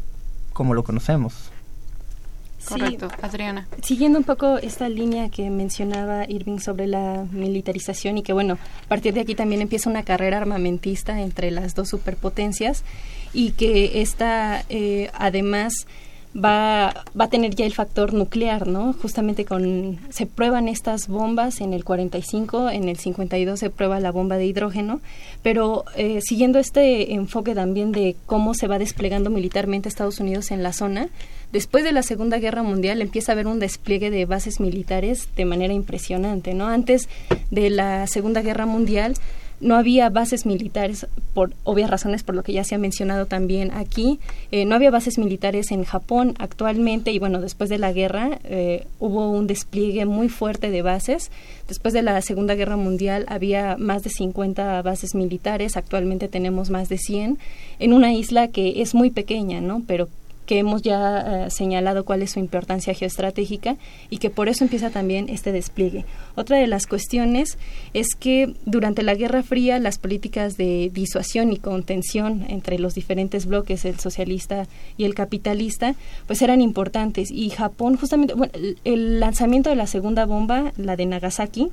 como 0.54 0.74
lo 0.74 0.84
conocemos. 0.84 1.51
Correcto, 2.66 3.10
Adriana. 3.22 3.68
Siguiendo 3.82 4.20
un 4.20 4.24
poco 4.24 4.58
esta 4.58 4.90
línea 4.90 5.30
que 5.30 5.50
mencionaba 5.50 6.26
Irving 6.30 6.60
sobre 6.60 6.88
la 6.88 7.26
militarización 7.32 8.18
y 8.18 8.24
que 8.24 8.34
bueno, 8.34 8.58
a 8.86 8.88
partir 8.88 9.14
de 9.14 9.22
aquí 9.22 9.36
también 9.36 9.62
empieza 9.62 9.90
una 9.90 10.04
carrera 10.04 10.38
armamentista 10.38 11.22
entre 11.22 11.52
las 11.52 11.76
dos 11.76 11.90
superpotencias 11.90 12.84
y 13.34 13.52
que 13.52 14.02
esta 14.02 14.64
eh, 14.70 15.10
además 15.14 15.88
va, 16.36 17.04
va 17.20 17.26
a 17.26 17.30
tener 17.30 17.56
ya 17.56 17.66
el 17.66 17.74
factor 17.74 18.14
nuclear, 18.14 18.68
¿no? 18.68 18.94
Justamente 18.94 19.46
con 19.46 20.00
se 20.10 20.26
prueban 20.26 20.68
estas 20.68 21.08
bombas 21.08 21.62
en 21.62 21.74
el 21.74 21.84
45, 21.84 22.70
en 22.70 22.90
el 22.90 22.98
52 22.98 23.60
se 23.60 23.70
prueba 23.70 24.00
la 24.00 24.12
bomba 24.12 24.38
de 24.38 24.46
hidrógeno, 24.46 25.02
pero 25.44 25.86
eh, 25.96 26.20
siguiendo 26.22 26.60
este 26.60 27.14
enfoque 27.14 27.54
también 27.54 27.92
de 27.92 28.16
cómo 28.26 28.54
se 28.54 28.68
va 28.68 28.80
desplegando 28.80 29.30
militarmente 29.30 29.90
Estados 29.90 30.20
Unidos 30.20 30.52
en 30.52 30.64
la 30.64 30.74
zona, 30.74 31.10
después 31.52 31.84
de 31.84 31.92
la 31.92 32.04
Segunda 32.04 32.40
Guerra 32.40 32.64
Mundial 32.64 33.02
empieza 33.02 33.32
a 33.32 33.34
haber 33.34 33.48
un 33.48 33.60
despliegue 33.60 34.10
de 34.10 34.26
bases 34.26 34.60
militares 34.60 35.28
de 35.36 35.46
manera 35.46 35.74
impresionante, 35.74 36.54
¿no? 36.54 36.68
Antes 36.68 37.10
de 37.50 37.70
la 37.70 38.08
Segunda 38.08 38.42
Guerra 38.42 38.66
Mundial 38.66 39.16
no 39.62 39.76
había 39.76 40.10
bases 40.10 40.46
militares 40.46 41.08
por 41.34 41.54
obvias 41.64 41.90
razones, 41.90 42.24
por 42.24 42.36
lo 42.36 42.44
que 42.44 42.54
ya 42.54 42.64
se 42.64 42.76
ha 42.76 42.78
mencionado 42.78 43.26
también 43.26 43.72
aquí. 43.72 44.20
Eh, 44.52 44.66
no 44.66 44.76
había 44.76 44.92
bases 44.92 45.18
militares 45.18 45.72
en 45.72 45.84
Japón 45.84 46.34
actualmente 46.40 47.12
y 47.12 47.20
bueno, 47.20 47.40
después 47.40 47.70
de 47.70 47.78
la 47.78 47.94
guerra 47.94 48.40
eh, 48.44 48.88
hubo 49.00 49.30
un 49.30 49.48
despliegue 49.48 50.06
muy 50.06 50.30
fuerte 50.30 50.72
de 50.72 50.82
bases. 50.82 51.32
Después 51.68 51.94
de 51.94 52.02
la 52.02 52.22
Segunda 52.22 52.56
Guerra 52.56 52.76
Mundial 52.76 53.26
había 53.30 53.78
más 53.78 54.04
de 54.04 54.10
50 54.10 54.82
bases 54.82 55.16
militares, 55.16 55.78
actualmente 55.78 56.28
tenemos 56.28 56.70
más 56.70 56.90
de 56.90 56.98
100 56.98 57.38
en 57.80 57.94
una 57.94 58.14
isla 58.14 58.50
que 58.50 58.82
es 58.82 58.94
muy 58.94 59.10
pequeña, 59.12 59.62
¿no? 59.62 59.84
Pero 59.88 60.10
que 60.52 60.60
hemos 60.60 60.82
ya 60.82 61.46
eh, 61.46 61.50
señalado 61.50 62.04
cuál 62.04 62.22
es 62.22 62.32
su 62.32 62.40
importancia 62.40 62.94
geoestratégica 62.94 63.78
y 64.10 64.18
que 64.18 64.30
por 64.30 64.50
eso 64.50 64.66
empieza 64.66 64.90
también 64.90 65.30
este 65.30 65.54
despliegue. 65.54 66.04
Otra 66.36 66.58
de 66.58 66.68
las 66.68 66.88
cuestiones 66.88 67.58
es 67.94 68.16
que 68.20 68.54
durante 68.66 69.02
la 69.02 69.16
Guerra 69.16 69.44
Fría 69.44 69.80
las 69.80 69.98
políticas 69.98 70.58
de 70.58 70.92
disuasión 70.94 71.54
y 71.54 71.58
contención 71.58 72.44
entre 72.50 72.80
los 72.80 72.96
diferentes 72.96 73.46
bloques, 73.46 73.86
el 73.86 73.98
socialista 73.98 74.68
y 74.98 75.06
el 75.06 75.16
capitalista, 75.16 75.96
pues 76.28 76.42
eran 76.42 76.60
importantes 76.60 77.32
y 77.32 77.50
Japón 77.52 77.96
justamente, 77.96 78.34
bueno, 78.34 78.52
el 78.84 79.22
lanzamiento 79.22 79.70
de 79.70 79.78
la 79.78 79.88
segunda 79.88 80.26
bomba, 80.26 80.74
la 80.76 80.98
de 80.98 81.06
Nagasaki, 81.06 81.70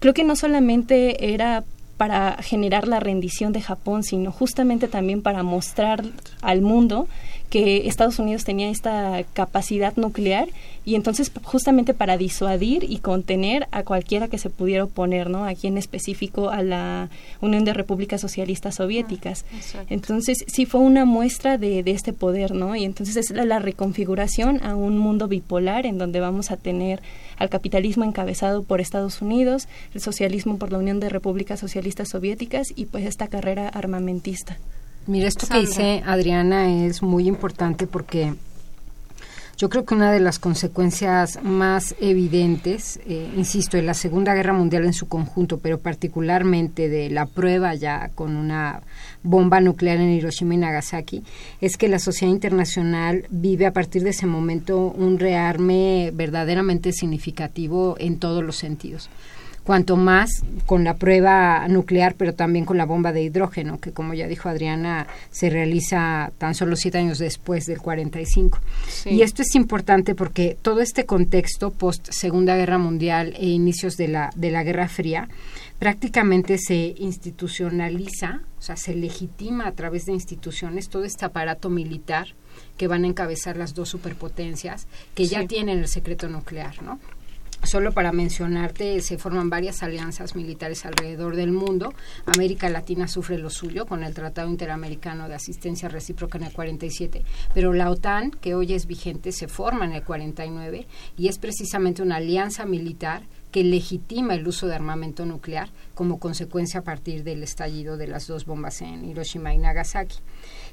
creo 0.00 0.12
que 0.12 0.24
no 0.24 0.34
solamente 0.34 1.32
era 1.34 1.62
para 2.02 2.38
generar 2.42 2.88
la 2.88 2.98
rendición 2.98 3.52
de 3.52 3.60
Japón, 3.60 4.02
sino 4.02 4.32
justamente 4.32 4.88
también 4.88 5.22
para 5.22 5.44
mostrar 5.44 6.02
al 6.40 6.60
mundo 6.60 7.06
que 7.52 7.86
Estados 7.86 8.18
Unidos 8.18 8.44
tenía 8.44 8.70
esta 8.70 9.24
capacidad 9.34 9.94
nuclear 9.96 10.48
y 10.86 10.94
entonces 10.94 11.30
justamente 11.42 11.92
para 11.92 12.16
disuadir 12.16 12.82
y 12.88 12.96
contener 12.96 13.68
a 13.72 13.82
cualquiera 13.82 14.28
que 14.28 14.38
se 14.38 14.48
pudiera 14.48 14.84
oponer, 14.84 15.28
¿no? 15.28 15.44
Aquí 15.44 15.66
en 15.66 15.76
específico 15.76 16.48
a 16.48 16.62
la 16.62 17.10
Unión 17.42 17.66
de 17.66 17.74
Repúblicas 17.74 18.22
Socialistas 18.22 18.76
Soviéticas. 18.76 19.44
Ah, 19.76 19.84
entonces 19.90 20.46
sí 20.46 20.64
fue 20.64 20.80
una 20.80 21.04
muestra 21.04 21.58
de, 21.58 21.82
de, 21.82 21.90
este 21.90 22.14
poder, 22.14 22.52
¿no? 22.52 22.74
Y 22.74 22.84
entonces 22.84 23.18
es 23.18 23.30
la, 23.30 23.44
la 23.44 23.58
reconfiguración 23.58 24.64
a 24.64 24.74
un 24.74 24.96
mundo 24.96 25.28
bipolar 25.28 25.84
en 25.84 25.98
donde 25.98 26.20
vamos 26.20 26.50
a 26.52 26.56
tener 26.56 27.02
al 27.36 27.50
capitalismo 27.50 28.04
encabezado 28.04 28.62
por 28.62 28.80
Estados 28.80 29.20
Unidos, 29.20 29.68
el 29.92 30.00
socialismo 30.00 30.56
por 30.56 30.72
la 30.72 30.78
Unión 30.78 31.00
de 31.00 31.10
Repúblicas 31.10 31.60
Socialistas 31.60 32.08
Soviéticas 32.08 32.68
y 32.74 32.86
pues 32.86 33.04
esta 33.04 33.28
carrera 33.28 33.68
armamentista. 33.68 34.56
Mira, 35.06 35.28
esto 35.28 35.46
que 35.46 35.60
dice 35.60 36.02
Adriana 36.06 36.86
es 36.86 37.02
muy 37.02 37.26
importante 37.26 37.86
porque 37.86 38.34
yo 39.58 39.68
creo 39.68 39.84
que 39.84 39.94
una 39.94 40.10
de 40.10 40.20
las 40.20 40.38
consecuencias 40.38 41.42
más 41.42 41.94
evidentes, 42.00 42.98
eh, 43.06 43.30
insisto, 43.36 43.76
de 43.76 43.82
la 43.82 43.94
Segunda 43.94 44.34
Guerra 44.34 44.52
Mundial 44.52 44.84
en 44.84 44.92
su 44.92 45.06
conjunto, 45.08 45.58
pero 45.58 45.78
particularmente 45.78 46.88
de 46.88 47.10
la 47.10 47.26
prueba 47.26 47.74
ya 47.74 48.10
con 48.14 48.36
una 48.36 48.82
bomba 49.22 49.60
nuclear 49.60 49.98
en 49.98 50.10
Hiroshima 50.10 50.54
y 50.54 50.58
Nagasaki, 50.58 51.22
es 51.60 51.76
que 51.76 51.88
la 51.88 51.98
sociedad 51.98 52.32
internacional 52.32 53.26
vive 53.30 53.66
a 53.66 53.72
partir 53.72 54.02
de 54.02 54.10
ese 54.10 54.26
momento 54.26 54.92
un 54.96 55.18
rearme 55.18 56.10
verdaderamente 56.14 56.92
significativo 56.92 57.94
en 57.98 58.18
todos 58.18 58.42
los 58.42 58.56
sentidos 58.56 59.10
cuanto 59.64 59.96
más 59.96 60.42
con 60.66 60.84
la 60.84 60.94
prueba 60.94 61.66
nuclear, 61.68 62.14
pero 62.16 62.34
también 62.34 62.64
con 62.64 62.76
la 62.76 62.86
bomba 62.86 63.12
de 63.12 63.22
hidrógeno, 63.22 63.78
que 63.78 63.92
como 63.92 64.14
ya 64.14 64.26
dijo 64.26 64.48
Adriana, 64.48 65.06
se 65.30 65.50
realiza 65.50 66.32
tan 66.38 66.54
solo 66.54 66.76
siete 66.76 66.98
años 66.98 67.18
después 67.18 67.66
del 67.66 67.78
45. 67.78 68.58
Y 69.06 69.22
esto 69.22 69.42
es 69.42 69.54
importante 69.54 70.14
porque 70.14 70.56
todo 70.60 70.80
este 70.80 71.06
contexto 71.06 71.70
post 71.70 72.08
Segunda 72.10 72.56
Guerra 72.56 72.78
Mundial 72.78 73.34
e 73.38 73.46
inicios 73.46 73.96
de 73.96 74.08
la, 74.08 74.30
de 74.34 74.50
la 74.50 74.64
Guerra 74.64 74.88
Fría, 74.88 75.28
prácticamente 75.78 76.58
se 76.58 76.94
institucionaliza, 76.98 78.42
o 78.58 78.62
sea, 78.62 78.76
se 78.76 78.94
legitima 78.94 79.66
a 79.66 79.72
través 79.72 80.06
de 80.06 80.12
instituciones 80.12 80.88
todo 80.88 81.04
este 81.04 81.24
aparato 81.24 81.70
militar 81.70 82.28
que 82.76 82.86
van 82.86 83.04
a 83.04 83.08
encabezar 83.08 83.56
las 83.56 83.74
dos 83.74 83.88
superpotencias 83.88 84.86
que 85.14 85.26
ya 85.26 85.46
tienen 85.46 85.78
el 85.78 85.88
secreto 85.88 86.28
nuclear, 86.28 86.82
¿no? 86.82 87.00
Solo 87.64 87.92
para 87.92 88.10
mencionarte, 88.10 89.00
se 89.02 89.18
forman 89.18 89.48
varias 89.48 89.84
alianzas 89.84 90.34
militares 90.34 90.84
alrededor 90.84 91.36
del 91.36 91.52
mundo. 91.52 91.94
América 92.26 92.68
Latina 92.68 93.06
sufre 93.06 93.38
lo 93.38 93.50
suyo 93.50 93.86
con 93.86 94.02
el 94.02 94.14
Tratado 94.14 94.50
Interamericano 94.50 95.28
de 95.28 95.36
Asistencia 95.36 95.88
Recíproca 95.88 96.38
en 96.38 96.44
el 96.44 96.52
47, 96.52 97.22
pero 97.54 97.72
la 97.72 97.88
OTAN, 97.90 98.32
que 98.32 98.56
hoy 98.56 98.74
es 98.74 98.86
vigente, 98.86 99.30
se 99.30 99.46
forma 99.46 99.84
en 99.84 99.92
el 99.92 100.02
49 100.02 100.86
y 101.16 101.28
es 101.28 101.38
precisamente 101.38 102.02
una 102.02 102.16
alianza 102.16 102.66
militar 102.66 103.22
que 103.52 103.62
legitima 103.62 104.34
el 104.34 104.48
uso 104.48 104.66
de 104.66 104.74
armamento 104.74 105.24
nuclear 105.24 105.68
como 105.94 106.18
consecuencia 106.18 106.80
a 106.80 106.84
partir 106.84 107.22
del 107.22 107.42
estallido 107.42 107.96
de 107.96 108.08
las 108.08 108.26
dos 108.26 108.44
bombas 108.44 108.80
en 108.80 109.04
Hiroshima 109.04 109.54
y 109.54 109.58
Nagasaki. 109.58 110.16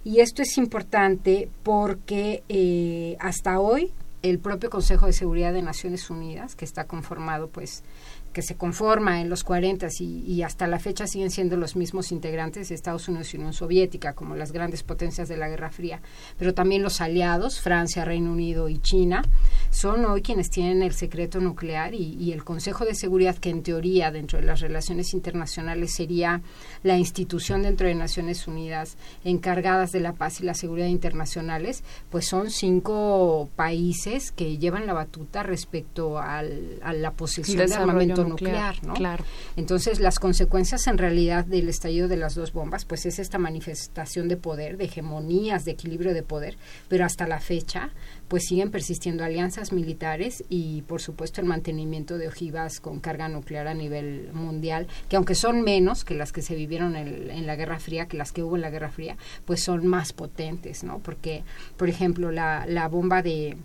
Y 0.04 0.21
esto 0.21 0.41
es 0.41 0.58
importante 0.58 1.49
porque 1.62 2.41
eh, 2.49 3.15
hasta 3.19 3.60
hoy 3.60 3.91
el 4.22 4.40
propio 4.40 4.70
Consejo 4.70 5.06
de 5.06 5.14
Seguridad 5.14 5.54
de 5.54 5.62
Naciones 5.62 6.10
Unidas, 6.10 6.56
que 6.56 6.66
está 6.66 6.86
conformado 6.86 7.48
pues 7.48 7.84
que 8.34 8.42
se 8.42 8.56
conforma 8.56 9.22
en 9.22 9.30
los 9.30 9.44
40 9.44 9.88
y, 10.00 10.24
y, 10.26 10.44
hasta 10.44 10.68
la 10.68 10.80
fecha 10.80 11.08
siguen 11.08 11.32
siendo 11.32 11.58
los 11.58 11.76
mismos 11.76 12.12
integrantes 12.12 12.70
de 12.70 12.76
Estados 12.76 13.08
Unidos 13.08 13.34
y 13.34 13.38
Unión 13.38 13.54
Soviética 13.54 14.13
como 14.13 14.36
las 14.36 14.52
grandes 14.52 14.84
potencias 14.84 15.28
de 15.28 15.38
la 15.38 15.50
Guerra 15.50 15.72
Fría, 15.72 16.02
pero 16.38 16.54
también 16.54 16.84
los 16.84 17.02
aliados, 17.02 17.60
Francia, 17.60 18.06
Reino 18.06 18.32
Unido 18.32 18.70
y 18.70 18.80
China, 18.80 19.24
son 19.70 20.06
hoy 20.06 20.22
quienes 20.22 20.50
tienen 20.50 20.84
el 20.84 20.94
secreto 20.94 21.39
nuclear 21.39 21.94
y, 21.94 22.32
el 22.32 22.44
Consejo 22.44 22.86
de 22.86 22.96
Seguridad, 22.96 23.38
que 23.38 23.50
en 23.50 23.63
teoría 23.63 24.12
dentro 24.12 24.39
de 24.39 24.46
las 24.46 24.60
relaciones 24.60 25.13
internacionales 25.13 25.96
sería 25.96 26.42
la 26.84 26.98
institución 26.98 27.63
dentro 27.63 27.88
de 27.88 27.96
Naciones 27.96 28.48
Unidas 28.48 28.98
encargadas 29.24 29.92
de 29.92 30.00
la 30.00 30.13
paz 30.13 30.42
y 30.42 30.44
la 30.44 30.54
seguridad 30.54 30.88
internacionales, 30.88 31.84
pues 32.10 32.28
son 32.28 32.52
cinco 32.52 33.50
países 33.56 34.32
que 34.32 34.58
llevan 34.58 34.86
la 34.86 34.94
batuta 34.94 35.44
respecto 35.44 36.20
al, 36.20 36.80
a 36.84 36.94
la 36.94 37.12
posesión 37.12 37.68
de 37.68 37.74
armamento 37.74 38.19
nuclear, 38.26 38.84
¿no? 38.84 38.94
Claro. 38.94 39.24
Entonces, 39.56 40.00
las 40.00 40.20
consecuencias 40.20 40.88
en 40.88 40.98
realidad 40.98 41.46
del 41.46 41.70
estallido 41.70 42.08
de 42.08 42.18
las 42.18 42.36
dos 42.36 42.54
bombas, 42.54 42.86
pues 42.86 43.06
es 43.06 43.20
esta 43.20 43.38
manifestación 43.38 44.28
de 44.28 44.38
poder, 44.38 44.78
de 44.78 44.86
hegemonías, 44.86 45.66
de 45.66 45.72
equilibrio 45.72 46.14
de 46.14 46.24
poder, 46.24 46.58
pero 46.88 47.06
hasta 47.06 47.28
la 47.28 47.40
fecha, 47.40 47.92
pues 48.28 48.46
siguen 48.46 48.72
persistiendo 48.72 49.24
alianzas 49.24 49.72
militares 49.72 50.44
y, 50.50 50.84
por 50.84 51.02
supuesto, 51.02 51.42
el 51.42 51.48
mantenimiento 51.48 52.18
de 52.18 52.28
ojivas 52.28 52.80
con 52.80 53.00
carga 53.00 53.28
nuclear 53.28 53.68
a 53.68 53.74
nivel 53.74 54.30
mundial, 54.34 54.88
que 55.10 55.16
aunque 55.16 55.36
son 55.36 55.62
menos 55.62 56.06
que 56.06 56.14
las 56.14 56.32
que 56.32 56.42
se 56.42 56.56
vivieron 56.56 56.96
en, 56.96 57.30
en 57.30 57.48
la 57.48 57.56
Guerra 57.56 57.80
Fría, 57.80 58.08
que 58.08 58.18
las 58.18 58.32
que 58.32 58.44
hubo 58.44 58.56
en 58.56 58.62
la 58.62 58.70
Guerra 58.70 58.92
Fría, 58.92 59.18
pues 59.46 59.64
son 59.64 59.88
más 59.88 60.14
potentes, 60.14 60.84
¿no? 60.84 61.00
Porque, 61.00 61.44
por 61.78 61.90
ejemplo, 61.90 62.32
la, 62.32 62.66
la 62.68 62.88
bomba 62.88 63.22
de 63.22 63.58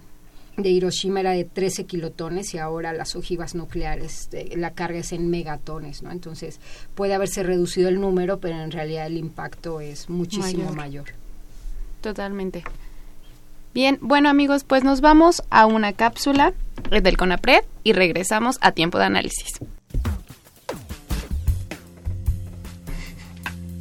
de 0.57 0.71
Hiroshima 0.71 1.21
era 1.21 1.33
de 1.33 1.45
13 1.45 1.85
kilotones 1.85 2.55
y 2.55 2.59
ahora 2.59 2.93
las 2.93 3.17
ojivas 3.17 3.55
nucleares, 3.55 4.29
de, 4.31 4.55
la 4.57 4.73
carga 4.73 4.99
es 4.99 5.13
en 5.13 5.31
megatones, 5.31 6.03
¿no? 6.03 6.11
Entonces 6.11 6.61
puede 6.95 7.15
haberse 7.15 7.43
reducido 7.43 7.89
el 7.89 8.01
número, 8.01 8.39
pero 8.39 8.61
en 8.61 8.71
realidad 8.71 9.07
el 9.07 9.17
impacto 9.17 9.81
es 9.81 10.09
muchísimo 10.09 10.65
mayor. 10.65 10.77
mayor. 10.77 11.05
Totalmente. 12.01 12.65
Bien, 13.73 13.99
bueno 14.01 14.29
amigos, 14.29 14.63
pues 14.65 14.85
nos 14.85 15.01
vamos 15.01 15.43
a 15.51 15.67
una 15.67 15.93
cápsula 15.93 16.55
del 16.91 17.17
CONAPRED 17.17 17.65
y 17.83 17.93
regresamos 17.93 18.59
a 18.61 18.73
tiempo 18.73 18.99
de 18.99 19.05
análisis. 19.05 19.49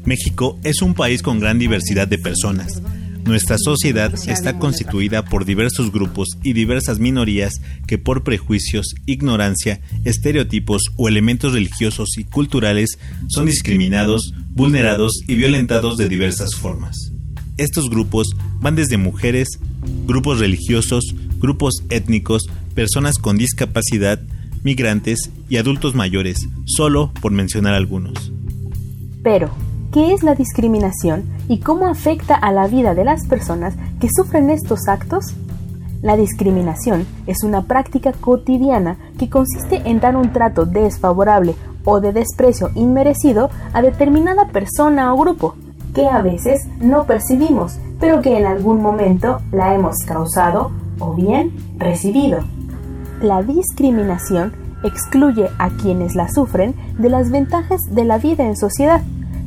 México 0.06 0.58
es 0.64 0.82
un 0.82 0.96
país 0.96 1.22
con 1.22 1.40
gran 1.40 1.60
diversidad 1.60 2.08
de 2.08 2.18
personas 2.18 2.82
nuestra 3.26 3.58
sociedad 3.58 4.14
está 4.28 4.60
constituida 4.60 5.24
por 5.24 5.46
diversos 5.46 5.92
grupos 5.92 6.30
y 6.44 6.54
diversas 6.54 7.00
minorías 7.00 7.54
que 7.88 7.98
por 7.98 8.24
prejuicios, 8.24 8.96
ignorancia, 9.06 9.80
estereotipos 10.04 10.84
o 10.98 11.08
elementos 11.08 11.54
religiosos 11.54 12.18
y 12.18 12.26
culturales 12.26 12.98
son 13.28 13.46
discriminados, 13.46 14.34
vulnerados 14.50 15.22
y 15.28 15.36
violentados 15.36 15.98
de 15.98 16.10
diversas 16.10 16.56
formas. 16.56 17.12
Estos 17.58 17.90
grupos 17.90 18.30
van 18.60 18.76
desde 18.76 18.98
mujeres, 18.98 19.60
grupos 20.06 20.40
religiosos, 20.40 21.16
grupos 21.38 21.84
étnicos, 21.90 22.48
personas 22.74 23.16
con 23.18 23.38
discapacidad, 23.38 24.20
migrantes 24.64 25.30
y 25.50 25.58
adultos 25.58 25.94
mayores, 25.94 26.48
solo 26.66 27.14
por 27.22 27.32
mencionar 27.32 27.74
algunos. 27.74 28.32
Pero, 29.24 29.56
¿qué 29.94 30.12
es 30.12 30.24
la 30.24 30.34
discriminación 30.34 31.24
y 31.48 31.60
cómo 31.60 31.88
afecta 31.88 32.34
a 32.34 32.52
la 32.52 32.68
vida 32.68 32.96
de 32.96 33.06
las 33.06 33.28
personas 33.28 33.76
que 34.02 34.10
sufren 34.14 34.50
estos 34.50 34.88
actos? 34.88 35.36
La 36.02 36.18
discriminación 36.18 37.06
es 37.28 37.44
una 37.44 37.62
práctica 37.62 38.12
cotidiana 38.12 38.98
que 39.20 39.30
consiste 39.30 39.84
en 39.86 40.00
dar 40.00 40.18
un 40.18 40.34
trato 40.34 40.66
desfavorable 40.66 41.56
o 41.86 42.02
de 42.02 42.12
desprecio 42.12 42.72
inmerecido 42.74 43.52
a 43.72 43.82
determinada 43.84 44.48
persona 44.48 45.14
o 45.14 45.18
grupo, 45.18 45.56
que 45.94 46.08
a 46.08 46.24
veces 46.24 46.68
no 46.82 47.06
percibimos, 47.06 47.78
pero 48.00 48.22
que 48.22 48.38
en 48.38 48.48
algún 48.48 48.82
momento 48.82 49.42
la 49.52 49.76
hemos 49.76 49.98
causado 50.08 50.72
o 51.00 51.14
bien 51.14 51.54
recibido. 51.78 52.40
La 53.22 53.44
discriminación 53.44 54.54
excluye 54.84 55.50
a 55.60 55.70
quienes 55.70 56.16
la 56.16 56.30
sufren 56.30 56.74
de 56.98 57.10
las 57.10 57.30
ventajas 57.30 57.82
de 57.92 58.04
la 58.06 58.18
vida 58.18 58.44
en 58.44 58.58
sociedad, 58.58 59.02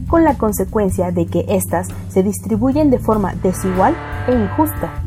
con 0.08 0.24
la 0.24 0.38
consecuencia 0.38 1.10
de 1.10 1.26
que 1.26 1.44
éstas 1.48 1.88
se 2.08 2.22
distribuyen 2.22 2.90
de 2.90 2.98
forma 2.98 3.34
desigual 3.42 3.94
e 4.28 4.32
injusta. 4.32 5.02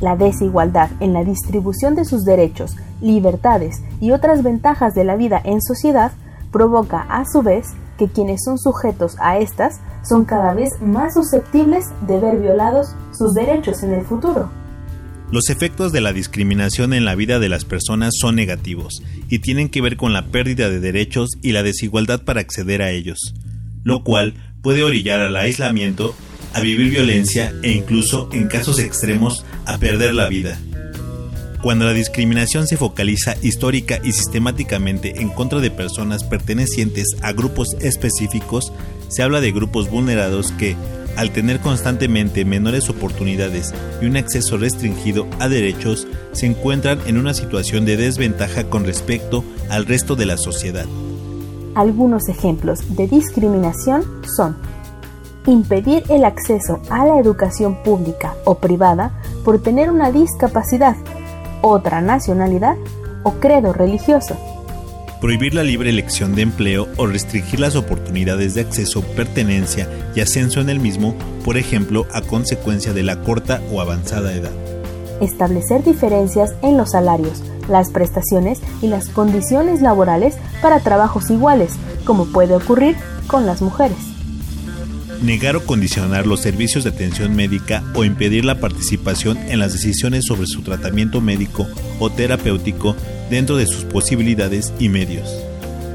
La 0.00 0.16
desigualdad 0.16 0.90
en 1.00 1.12
la 1.12 1.24
distribución 1.24 1.94
de 1.94 2.04
sus 2.04 2.24
derechos, 2.24 2.76
libertades 3.00 3.82
y 4.00 4.10
otras 4.12 4.42
ventajas 4.42 4.94
de 4.94 5.04
la 5.04 5.16
vida 5.16 5.40
en 5.44 5.62
sociedad 5.62 6.12
provoca 6.50 7.00
a 7.08 7.24
su 7.24 7.42
vez 7.42 7.68
que 7.98 8.08
quienes 8.08 8.42
son 8.44 8.58
sujetos 8.58 9.16
a 9.20 9.38
estas 9.38 9.80
son 10.02 10.24
cada 10.24 10.54
vez 10.54 10.70
más 10.80 11.14
susceptibles 11.14 11.84
de 12.06 12.18
ver 12.18 12.38
violados 12.38 12.94
sus 13.12 13.34
derechos 13.34 13.82
en 13.82 13.92
el 13.92 14.04
futuro. 14.04 14.50
Los 15.30 15.48
efectos 15.48 15.92
de 15.92 16.02
la 16.02 16.12
discriminación 16.12 16.92
en 16.92 17.04
la 17.06 17.14
vida 17.14 17.38
de 17.38 17.48
las 17.48 17.64
personas 17.64 18.12
son 18.20 18.36
negativos 18.36 19.02
y 19.30 19.38
tienen 19.38 19.70
que 19.70 19.80
ver 19.80 19.96
con 19.96 20.12
la 20.12 20.26
pérdida 20.26 20.68
de 20.68 20.78
derechos 20.78 21.30
y 21.42 21.52
la 21.52 21.62
desigualdad 21.62 22.22
para 22.22 22.40
acceder 22.40 22.82
a 22.82 22.90
ellos, 22.90 23.32
lo 23.84 24.02
cual 24.04 24.34
puede 24.62 24.82
orillar 24.82 25.20
al 25.20 25.36
aislamiento, 25.36 26.14
a 26.54 26.60
vivir 26.60 26.90
violencia 26.90 27.52
e 27.62 27.72
incluso, 27.72 28.28
en 28.32 28.48
casos 28.48 28.78
extremos, 28.78 29.44
a 29.66 29.78
perder 29.78 30.14
la 30.14 30.28
vida. 30.28 30.58
Cuando 31.62 31.84
la 31.84 31.92
discriminación 31.92 32.66
se 32.66 32.76
focaliza 32.76 33.36
histórica 33.40 34.00
y 34.02 34.12
sistemáticamente 34.12 35.20
en 35.20 35.28
contra 35.28 35.60
de 35.60 35.70
personas 35.70 36.24
pertenecientes 36.24 37.06
a 37.22 37.32
grupos 37.32 37.68
específicos, 37.80 38.72
se 39.08 39.22
habla 39.22 39.40
de 39.40 39.52
grupos 39.52 39.88
vulnerados 39.88 40.50
que, 40.52 40.76
al 41.16 41.30
tener 41.30 41.60
constantemente 41.60 42.44
menores 42.44 42.88
oportunidades 42.88 43.72
y 44.00 44.06
un 44.06 44.16
acceso 44.16 44.56
restringido 44.56 45.28
a 45.38 45.48
derechos, 45.48 46.08
se 46.32 46.46
encuentran 46.46 46.98
en 47.06 47.16
una 47.16 47.32
situación 47.32 47.84
de 47.84 47.96
desventaja 47.96 48.64
con 48.64 48.84
respecto 48.84 49.44
al 49.68 49.86
resto 49.86 50.16
de 50.16 50.26
la 50.26 50.38
sociedad. 50.38 50.86
Algunos 51.74 52.28
ejemplos 52.28 52.96
de 52.96 53.08
discriminación 53.08 54.04
son 54.36 54.56
impedir 55.46 56.04
el 56.08 56.24
acceso 56.24 56.80
a 56.90 57.04
la 57.04 57.18
educación 57.18 57.82
pública 57.82 58.34
o 58.44 58.56
privada 58.56 59.12
por 59.44 59.60
tener 59.60 59.90
una 59.90 60.12
discapacidad, 60.12 60.96
otra 61.62 62.00
nacionalidad 62.00 62.76
o 63.22 63.32
credo 63.32 63.72
religioso 63.72 64.36
prohibir 65.22 65.54
la 65.54 65.62
libre 65.62 65.88
elección 65.88 66.34
de 66.34 66.42
empleo 66.42 66.88
o 66.96 67.06
restringir 67.06 67.60
las 67.60 67.76
oportunidades 67.76 68.54
de 68.54 68.62
acceso, 68.62 69.02
pertenencia 69.14 69.88
y 70.16 70.20
ascenso 70.20 70.60
en 70.60 70.68
el 70.68 70.80
mismo, 70.80 71.14
por 71.44 71.56
ejemplo, 71.56 72.08
a 72.12 72.22
consecuencia 72.22 72.92
de 72.92 73.04
la 73.04 73.22
corta 73.22 73.62
o 73.70 73.80
avanzada 73.80 74.34
edad. 74.34 74.50
Establecer 75.22 75.84
diferencias 75.84 76.52
en 76.62 76.76
los 76.76 76.90
salarios, 76.90 77.44
las 77.68 77.90
prestaciones 77.90 78.60
y 78.82 78.88
las 78.88 79.08
condiciones 79.08 79.80
laborales 79.80 80.34
para 80.60 80.80
trabajos 80.80 81.30
iguales, 81.30 81.74
como 82.04 82.26
puede 82.26 82.56
ocurrir 82.56 82.96
con 83.28 83.46
las 83.46 83.62
mujeres. 83.62 83.96
Negar 85.22 85.54
o 85.54 85.64
condicionar 85.64 86.26
los 86.26 86.40
servicios 86.40 86.82
de 86.82 86.90
atención 86.90 87.36
médica 87.36 87.84
o 87.94 88.02
impedir 88.02 88.44
la 88.44 88.58
participación 88.58 89.38
en 89.38 89.60
las 89.60 89.72
decisiones 89.72 90.24
sobre 90.26 90.48
su 90.48 90.62
tratamiento 90.62 91.20
médico 91.20 91.68
o 92.00 92.10
terapéutico 92.10 92.96
dentro 93.30 93.56
de 93.56 93.66
sus 93.66 93.84
posibilidades 93.84 94.72
y 94.80 94.88
medios. 94.88 95.32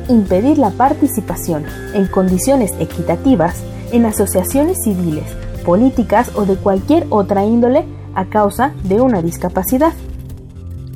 Impedir 0.08 0.58
la 0.58 0.70
participación 0.70 1.66
en 1.94 2.08
condiciones 2.08 2.72
equitativas 2.80 3.58
en 3.92 4.06
asociaciones 4.06 4.78
civiles, 4.86 5.26
políticas 5.66 6.32
o 6.34 6.46
de 6.46 6.56
cualquier 6.56 7.06
otra 7.10 7.44
índole 7.44 7.84
a 8.17 8.25
causa 8.25 8.73
de 8.84 8.99
una 8.99 9.21
discapacidad. 9.21 9.93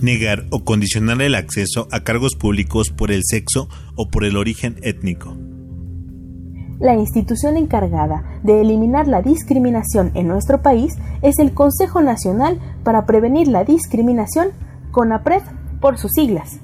Negar 0.01 0.45
o 0.49 0.65
condicionar 0.65 1.21
el 1.21 1.35
acceso 1.35 1.87
a 1.91 2.03
cargos 2.03 2.35
públicos 2.35 2.89
por 2.89 3.11
el 3.11 3.21
sexo 3.23 3.69
o 3.95 4.07
por 4.09 4.25
el 4.25 4.35
origen 4.35 4.77
étnico. 4.81 5.37
La 6.79 6.95
institución 6.95 7.57
encargada 7.57 8.23
de 8.41 8.61
eliminar 8.61 9.07
la 9.07 9.21
discriminación 9.21 10.09
en 10.15 10.27
nuestro 10.27 10.63
país 10.63 10.95
es 11.21 11.37
el 11.37 11.53
Consejo 11.53 12.01
Nacional 12.01 12.59
para 12.83 13.05
Prevenir 13.05 13.47
la 13.47 13.65
Discriminación, 13.65 14.47
CONAPRED 14.89 15.43
por 15.79 15.99
sus 15.99 16.09
siglas. 16.15 16.59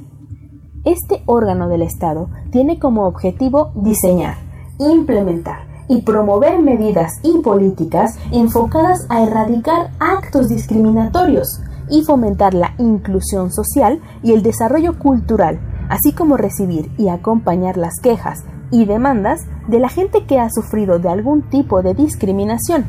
Este 0.85 1.21
órgano 1.27 1.69
del 1.69 1.83
Estado 1.83 2.31
tiene 2.51 2.79
como 2.79 3.05
objetivo 3.05 3.73
diseñar, 3.75 4.37
implementar 4.79 5.66
y 5.87 6.01
promover 6.01 6.61
medidas 6.61 7.13
y 7.23 7.39
políticas 7.39 8.17
enfocadas 8.31 9.05
a 9.09 9.23
erradicar 9.23 9.91
actos 9.99 10.49
discriminatorios 10.49 11.61
y 11.89 12.03
fomentar 12.03 12.53
la 12.53 12.73
inclusión 12.77 13.51
social 13.51 14.01
y 14.21 14.33
el 14.33 14.43
desarrollo 14.43 14.99
cultural, 14.99 15.59
así 15.89 16.11
como 16.11 16.37
recibir 16.37 16.91
y 16.97 17.07
acompañar 17.09 17.77
las 17.77 17.95
quejas 18.01 18.43
y 18.71 18.85
demandas 18.85 19.45
de 19.67 19.79
la 19.79 19.89
gente 19.89 20.25
que 20.25 20.39
ha 20.39 20.49
sufrido 20.49 20.99
de 20.99 21.09
algún 21.09 21.43
tipo 21.43 21.81
de 21.81 21.93
discriminación. 21.93 22.85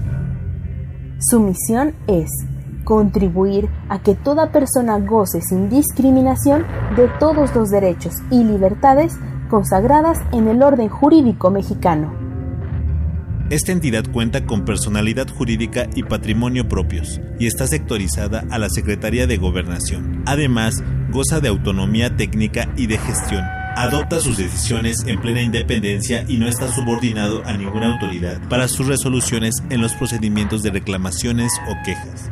Su 1.21 1.41
misión 1.41 1.95
es 2.07 2.31
contribuir 2.85 3.69
a 3.89 4.01
que 4.01 4.15
toda 4.15 4.51
persona 4.51 4.99
goce 4.99 5.41
sin 5.43 5.69
discriminación 5.69 6.65
de 6.97 7.09
todos 7.21 7.55
los 7.55 7.71
derechos 7.71 8.15
y 8.31 8.45
libertades 8.45 9.17
consagradas 9.51 10.19
en 10.33 10.49
el 10.49 10.63
orden 10.63 10.89
jurídico 10.89 11.51
mexicano. 11.51 12.28
Esta 13.51 13.73
entidad 13.73 14.05
cuenta 14.13 14.45
con 14.47 14.65
personalidad 14.65 15.29
jurídica 15.29 15.89
y 15.95 16.03
patrimonio 16.03 16.69
propios 16.69 17.21
y 17.39 17.47
está 17.47 17.67
sectorizada 17.67 18.45
a 18.51 18.59
la 18.59 18.69
Secretaría 18.69 19.27
de 19.27 19.37
Gobernación. 19.37 20.23
Además, 20.27 20.83
goza 21.11 21.41
de 21.41 21.49
autonomía 21.49 22.17
técnica 22.17 22.73
y 22.77 22.87
de 22.87 22.99
gestión. 22.99 23.43
Adopta 23.77 24.21
sus 24.21 24.37
decisiones 24.37 25.05
en 25.07 25.21
plena 25.21 25.41
independencia 25.41 26.25
y 26.29 26.37
no 26.37 26.49
está 26.49 26.69
subordinado 26.69 27.43
a 27.47 27.57
ninguna 27.57 27.93
autoridad 27.93 28.41
para 28.49 28.69
sus 28.69 28.87
resoluciones 28.87 29.55
en 29.71 29.81
los 29.81 29.95
procedimientos 29.95 30.63
de 30.63 30.71
reclamaciones 30.71 31.53
o 31.69 31.75
quejas 31.85 32.31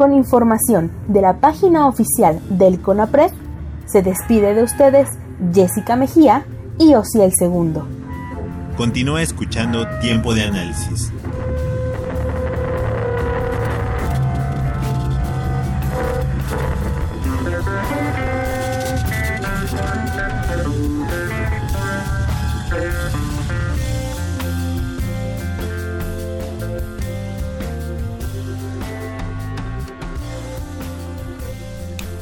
con 0.00 0.14
información 0.14 0.90
de 1.08 1.20
la 1.20 1.40
página 1.40 1.86
oficial 1.86 2.40
del 2.48 2.80
CONAPRED, 2.80 3.32
se 3.84 4.00
despide 4.00 4.54
de 4.54 4.62
ustedes 4.62 5.10
Jessica 5.52 5.94
Mejía 5.94 6.46
y 6.78 6.94
Osiel 6.94 7.32
Segundo. 7.38 7.99
Continúa 8.80 9.20
escuchando 9.20 9.86
Tiempo 10.00 10.32
de 10.32 10.44
Análisis. 10.44 11.12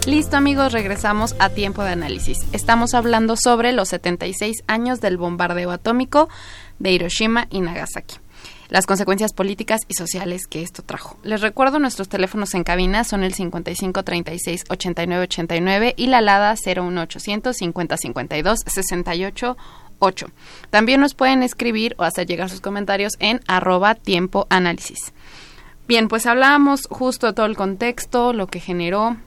Listo 0.08 0.38
amigos, 0.38 0.72
regresamos 0.72 1.36
a 1.38 1.50
tiempo 1.50 1.84
de 1.84 1.90
análisis. 1.90 2.38
Estamos 2.54 2.94
hablando 2.94 3.36
sobre 3.36 3.72
los 3.72 3.90
76 3.90 4.64
años 4.66 5.02
del 5.02 5.18
bombardeo 5.18 5.70
atómico 5.70 6.30
de 6.78 6.92
Hiroshima 6.92 7.46
y 7.50 7.60
Nagasaki. 7.60 8.16
Las 8.70 8.86
consecuencias 8.86 9.34
políticas 9.34 9.82
y 9.86 9.92
sociales 9.92 10.46
que 10.46 10.62
esto 10.62 10.82
trajo. 10.82 11.18
Les 11.24 11.42
recuerdo 11.42 11.78
nuestros 11.78 12.08
teléfonos 12.08 12.54
en 12.54 12.64
cabina 12.64 13.04
son 13.04 13.22
el 13.22 13.34
55 13.34 14.02
36 14.02 14.64
89 14.70 15.24
89 15.24 15.94
y 15.94 16.06
la 16.06 16.18
alada 16.18 16.54
01800 16.54 17.54
50 17.54 17.96
52 17.98 18.60
68 18.64 19.56
8. 19.98 20.26
También 20.70 21.02
nos 21.02 21.12
pueden 21.12 21.42
escribir 21.42 21.94
o 21.98 22.04
hacer 22.04 22.26
llegar 22.26 22.48
sus 22.48 22.62
comentarios 22.62 23.12
en 23.18 23.42
arroba. 23.46 23.98
Bien, 25.86 26.08
pues 26.08 26.24
hablábamos 26.24 26.86
justo 26.88 27.26
de 27.26 27.32
todo 27.34 27.44
el 27.44 27.56
contexto, 27.56 28.32
lo 28.32 28.46
que 28.46 28.60
generó, 28.60 29.18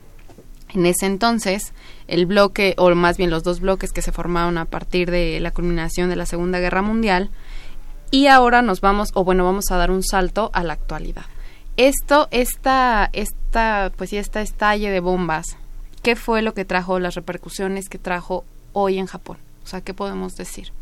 en 0.72 0.86
ese 0.86 1.06
entonces, 1.06 1.72
el 2.08 2.26
bloque, 2.26 2.74
o 2.78 2.94
más 2.94 3.16
bien 3.16 3.30
los 3.30 3.42
dos 3.42 3.60
bloques 3.60 3.92
que 3.92 4.02
se 4.02 4.12
formaron 4.12 4.58
a 4.58 4.64
partir 4.64 5.10
de 5.10 5.38
la 5.40 5.50
culminación 5.50 6.08
de 6.08 6.16
la 6.16 6.26
Segunda 6.26 6.60
Guerra 6.60 6.82
Mundial, 6.82 7.30
y 8.10 8.26
ahora 8.26 8.62
nos 8.62 8.80
vamos, 8.80 9.10
o 9.14 9.24
bueno, 9.24 9.44
vamos 9.44 9.70
a 9.70 9.76
dar 9.76 9.90
un 9.90 10.02
salto 10.02 10.50
a 10.52 10.62
la 10.62 10.74
actualidad. 10.74 11.24
esto, 11.76 12.28
esta, 12.30 13.08
esta, 13.12 13.90
pues 13.96 14.10
ya 14.10 14.20
esta 14.20 14.42
estalle 14.42 14.90
de 14.90 15.00
bombas, 15.00 15.56
¿qué 16.02 16.16
fue 16.16 16.42
lo 16.42 16.52
que 16.52 16.64
trajo 16.64 16.98
las 16.98 17.14
repercusiones 17.14 17.88
que 17.88 17.98
trajo 17.98 18.44
hoy 18.72 18.98
en 18.98 19.06
Japón? 19.06 19.38
O 19.64 19.66
sea, 19.66 19.80
¿qué 19.80 19.94
podemos 19.94 20.36
decir 20.36 20.72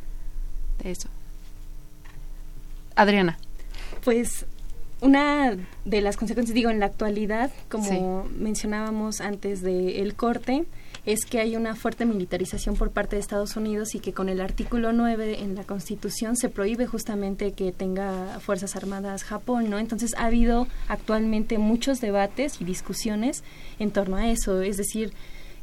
de 0.83 0.91
eso? 0.91 1.09
Adriana. 2.97 3.39
Pues 4.05 4.47
una 5.01 5.57
de 5.85 6.01
las 6.01 6.17
consecuencias, 6.17 6.55
digo, 6.55 6.71
en 6.71 6.81
la 6.81 6.87
actualidad, 6.87 7.51
como 7.69 8.29
mencionábamos 8.37 9.21
antes 9.21 9.63
del 9.63 10.15
corte, 10.15 10.67
es 11.07 11.25
que 11.25 11.41
hay 11.41 11.57
una 11.57 11.75
fuerte 11.75 12.05
militarización 12.05 12.77
por 12.77 12.91
parte 12.91 13.17
de 13.17 13.21
Estados 13.21 13.57
Unidos 13.57 13.95
y 13.95 14.01
que 14.01 14.13
con 14.13 14.29
el 14.29 14.41
artículo 14.41 14.93
9 14.93 15.41
en 15.41 15.55
la 15.55 15.65
Constitución 15.65 16.37
se 16.37 16.49
prohíbe 16.49 16.87
justamente 16.87 17.53
que 17.53 17.73
tenga 17.73 18.39
Fuerzas 18.41 18.77
Armadas 18.77 19.25
Japón, 19.25 19.71
¿no? 19.71 19.79
Entonces 19.79 20.15
ha 20.19 20.27
habido 20.27 20.67
actualmente 20.89 21.59
muchos 21.59 22.01
debates 22.01 22.61
y 22.61 22.65
discusiones 22.65 23.43
en 23.79 23.91
torno 23.91 24.17
a 24.17 24.31
eso, 24.31 24.61
es 24.61 24.77
decir, 24.77 25.13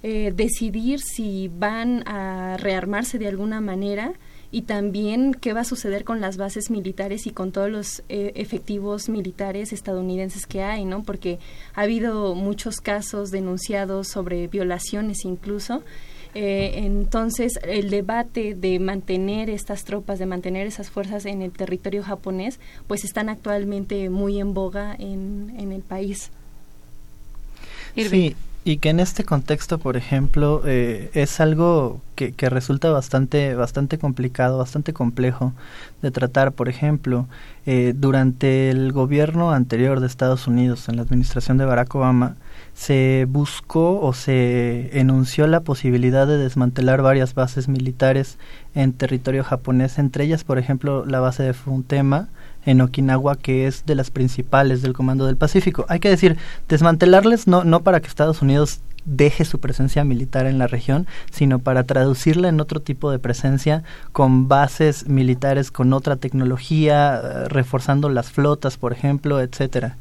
eh, 0.03 0.33
decidir 0.35 0.99
si 0.99 1.47
van 1.47 2.07
a 2.07 2.57
rearmarse 2.57 3.17
de 3.17 3.27
alguna 3.27 3.61
manera 3.61 4.13
y 4.51 4.61
también 4.63 5.33
qué 5.33 5.53
va 5.53 5.61
a 5.61 5.65
suceder 5.65 6.03
con 6.03 6.21
las 6.21 6.37
bases 6.37 6.69
militares 6.69 7.27
y 7.27 7.31
con 7.31 7.51
todos 7.51 7.69
los 7.69 8.03
eh, 8.09 8.31
efectivos 8.35 9.09
militares 9.09 9.73
estadounidenses 9.73 10.45
que 10.45 10.63
hay, 10.63 10.85
¿no? 10.85 11.03
Porque 11.03 11.39
ha 11.75 11.81
habido 11.81 12.33
muchos 12.33 12.77
casos 12.77 13.31
denunciados 13.31 14.07
sobre 14.07 14.47
violaciones 14.47 15.25
incluso. 15.25 15.83
Eh, 16.33 16.85
entonces, 16.85 17.59
el 17.63 17.89
debate 17.89 18.53
de 18.53 18.79
mantener 18.79 19.49
estas 19.49 19.83
tropas, 19.83 20.19
de 20.19 20.27
mantener 20.27 20.67
esas 20.67 20.89
fuerzas 20.89 21.25
en 21.25 21.41
el 21.41 21.51
territorio 21.51 22.03
japonés, 22.03 22.59
pues 22.87 23.03
están 23.03 23.27
actualmente 23.27 24.09
muy 24.09 24.39
en 24.39 24.53
boga 24.53 24.95
en, 24.97 25.55
en 25.57 25.71
el 25.71 25.81
país. 25.81 26.31
Sí, 27.95 28.35
y 28.67 28.79
que 28.79 28.89
en 28.89 28.99
este 28.99 29.23
contexto, 29.23 29.77
por 29.77 29.95
ejemplo, 29.95 30.61
eh, 30.65 31.09
es 31.13 31.39
algo 31.39 32.01
que, 32.15 32.33
que, 32.33 32.49
resulta 32.49 32.89
bastante, 32.91 33.55
bastante 33.55 33.97
complicado, 33.97 34.57
bastante 34.57 34.91
complejo 34.91 35.53
de 36.01 36.11
tratar. 36.11 36.51
Por 36.51 36.67
ejemplo, 36.67 37.27
eh, 37.65 37.93
durante 37.95 38.69
el 38.69 38.91
gobierno 38.91 39.51
anterior 39.51 40.01
de 40.01 40.07
Estados 40.07 40.47
Unidos, 40.47 40.89
en 40.89 40.97
la 40.97 41.03
administración 41.03 41.57
de 41.57 41.63
Barack 41.63 41.95
Obama, 41.95 42.35
se 42.73 43.25
buscó 43.29 44.01
o 44.01 44.11
se 44.11 44.99
enunció 44.99 45.47
la 45.47 45.61
posibilidad 45.61 46.27
de 46.27 46.37
desmantelar 46.37 47.01
varias 47.01 47.35
bases 47.35 47.69
militares 47.69 48.37
en 48.75 48.91
territorio 48.91 49.45
japonés, 49.45 49.97
entre 49.97 50.25
ellas, 50.25 50.43
por 50.43 50.59
ejemplo, 50.59 51.05
la 51.05 51.21
base 51.21 51.41
de 51.41 51.53
Funtema, 51.53 52.27
en 52.67 52.81
Okinawa, 52.81 53.37
que 53.37 53.65
es 53.65 53.85
de 53.85 53.95
las 53.95 54.11
principales 54.11 54.81
del 54.83 54.93
Comando 54.93 55.25
del 55.25 55.37
Pacífico. 55.37 55.85
Hay 55.87 55.99
que 55.99 56.09
decir, 56.09 56.37
desmantelarles 56.67 57.47
no, 57.47 57.63
no 57.63 57.81
para 57.81 58.01
que 58.01 58.07
Estados 58.07 58.41
Unidos 58.41 58.81
deje 59.05 59.45
su 59.45 59.59
presencia 59.59 60.03
militar 60.03 60.45
en 60.45 60.59
la 60.59 60.67
región, 60.67 61.07
sino 61.31 61.59
para 61.59 61.85
traducirla 61.85 62.49
en 62.49 62.59
otro 62.59 62.81
tipo 62.81 63.09
de 63.09 63.19
presencia 63.19 63.83
con 64.11 64.49
bases 64.49 65.07
militares 65.07 65.71
con 65.71 65.93
otra 65.93 66.17
tecnología, 66.17 67.21
eh, 67.23 67.47
reforzando 67.47 68.09
las 68.09 68.29
flotas, 68.29 68.77
por 68.77 68.91
ejemplo, 68.91 69.39
etcétera. 69.39 69.95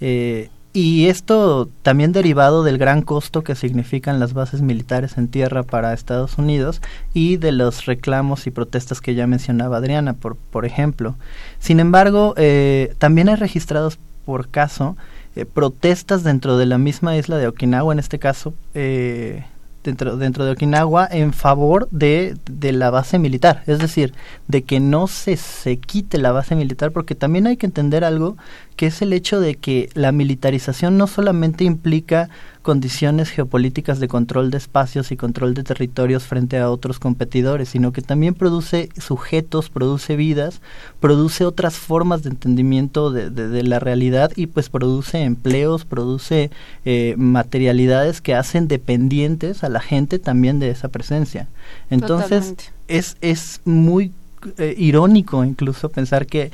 Eh, 0.00 0.50
y 0.72 1.06
esto 1.06 1.68
también 1.82 2.12
derivado 2.12 2.62
del 2.62 2.78
gran 2.78 3.02
costo 3.02 3.42
que 3.42 3.54
significan 3.54 4.20
las 4.20 4.34
bases 4.34 4.60
militares 4.60 5.16
en 5.16 5.28
tierra 5.28 5.62
para 5.62 5.92
Estados 5.92 6.38
Unidos 6.38 6.82
y 7.14 7.36
de 7.36 7.52
los 7.52 7.86
reclamos 7.86 8.46
y 8.46 8.50
protestas 8.50 9.00
que 9.00 9.14
ya 9.14 9.26
mencionaba 9.26 9.78
Adriana, 9.78 10.12
por, 10.12 10.36
por 10.36 10.66
ejemplo. 10.66 11.16
Sin 11.58 11.80
embargo, 11.80 12.34
eh, 12.36 12.94
también 12.98 13.28
hay 13.28 13.36
registrados 13.36 13.98
por 14.24 14.48
caso 14.48 14.96
eh, 15.36 15.46
protestas 15.46 16.22
dentro 16.22 16.58
de 16.58 16.66
la 16.66 16.78
misma 16.78 17.16
isla 17.16 17.36
de 17.38 17.46
Okinawa, 17.46 17.92
en 17.92 17.98
este 17.98 18.18
caso, 18.18 18.54
eh, 18.74 19.44
dentro, 19.84 20.16
dentro 20.16 20.44
de 20.44 20.52
Okinawa 20.52 21.08
en 21.10 21.32
favor 21.32 21.88
de, 21.90 22.36
de, 22.50 22.72
la 22.72 22.90
base 22.90 23.18
militar, 23.18 23.62
es 23.66 23.78
decir, 23.78 24.14
de 24.48 24.62
que 24.62 24.80
no 24.80 25.06
se, 25.06 25.36
se 25.36 25.76
quite 25.76 26.18
la 26.18 26.32
base 26.32 26.56
militar, 26.56 26.90
porque 26.92 27.14
también 27.14 27.46
hay 27.46 27.56
que 27.56 27.66
entender 27.66 28.04
algo 28.04 28.36
que 28.78 28.86
es 28.86 29.02
el 29.02 29.12
hecho 29.12 29.40
de 29.40 29.56
que 29.56 29.90
la 29.94 30.12
militarización 30.12 30.96
no 30.98 31.08
solamente 31.08 31.64
implica 31.64 32.28
condiciones 32.62 33.28
geopolíticas 33.28 33.98
de 33.98 34.06
control 34.06 34.52
de 34.52 34.58
espacios 34.58 35.10
y 35.10 35.16
control 35.16 35.54
de 35.54 35.64
territorios 35.64 36.22
frente 36.22 36.58
a 36.58 36.70
otros 36.70 37.00
competidores, 37.00 37.70
sino 37.70 37.92
que 37.92 38.02
también 38.02 38.34
produce 38.34 38.88
sujetos, 38.96 39.68
produce 39.68 40.14
vidas, 40.14 40.60
produce 41.00 41.44
otras 41.44 41.74
formas 41.74 42.22
de 42.22 42.30
entendimiento 42.30 43.10
de, 43.10 43.30
de, 43.30 43.48
de 43.48 43.64
la 43.64 43.80
realidad 43.80 44.30
y 44.36 44.46
pues 44.46 44.68
produce 44.68 45.24
empleos, 45.24 45.84
produce 45.84 46.52
eh, 46.84 47.16
materialidades 47.18 48.20
que 48.20 48.36
hacen 48.36 48.68
dependientes 48.68 49.64
a 49.64 49.70
la 49.70 49.80
gente 49.80 50.20
también 50.20 50.60
de 50.60 50.70
esa 50.70 50.86
presencia. 50.88 51.48
Entonces 51.90 52.54
es, 52.86 53.16
es 53.22 53.60
muy 53.64 54.12
eh, 54.56 54.76
irónico 54.78 55.44
incluso 55.44 55.88
pensar 55.88 56.26
que 56.26 56.52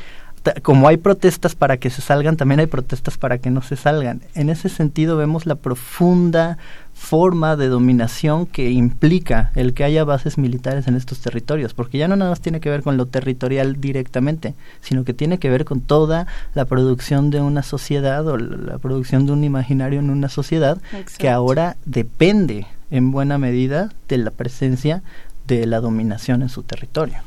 como 0.62 0.88
hay 0.88 0.96
protestas 0.96 1.54
para 1.54 1.78
que 1.78 1.90
se 1.90 2.02
salgan, 2.02 2.36
también 2.36 2.60
hay 2.60 2.66
protestas 2.66 3.18
para 3.18 3.38
que 3.38 3.50
no 3.50 3.62
se 3.62 3.76
salgan. 3.76 4.22
En 4.34 4.50
ese 4.50 4.68
sentido 4.68 5.16
vemos 5.16 5.46
la 5.46 5.54
profunda 5.54 6.58
forma 6.94 7.56
de 7.56 7.68
dominación 7.68 8.46
que 8.46 8.70
implica 8.70 9.50
el 9.54 9.74
que 9.74 9.84
haya 9.84 10.04
bases 10.04 10.38
militares 10.38 10.86
en 10.86 10.96
estos 10.96 11.20
territorios, 11.20 11.74
porque 11.74 11.98
ya 11.98 12.08
no 12.08 12.16
nada 12.16 12.30
más 12.30 12.40
tiene 12.40 12.60
que 12.60 12.70
ver 12.70 12.82
con 12.82 12.96
lo 12.96 13.06
territorial 13.06 13.80
directamente, 13.80 14.54
sino 14.80 15.04
que 15.04 15.12
tiene 15.12 15.38
que 15.38 15.50
ver 15.50 15.64
con 15.64 15.80
toda 15.80 16.26
la 16.54 16.64
producción 16.64 17.30
de 17.30 17.40
una 17.40 17.62
sociedad 17.62 18.26
o 18.26 18.36
la 18.36 18.78
producción 18.78 19.26
de 19.26 19.32
un 19.32 19.44
imaginario 19.44 19.98
en 19.98 20.10
una 20.10 20.28
sociedad 20.28 20.78
Exacto. 20.92 21.12
que 21.18 21.28
ahora 21.28 21.76
depende 21.84 22.66
en 22.90 23.10
buena 23.10 23.38
medida 23.38 23.90
de 24.08 24.18
la 24.18 24.30
presencia 24.30 25.02
de 25.46 25.66
la 25.66 25.80
dominación 25.80 26.42
en 26.42 26.48
su 26.48 26.62
territorio. 26.62 27.18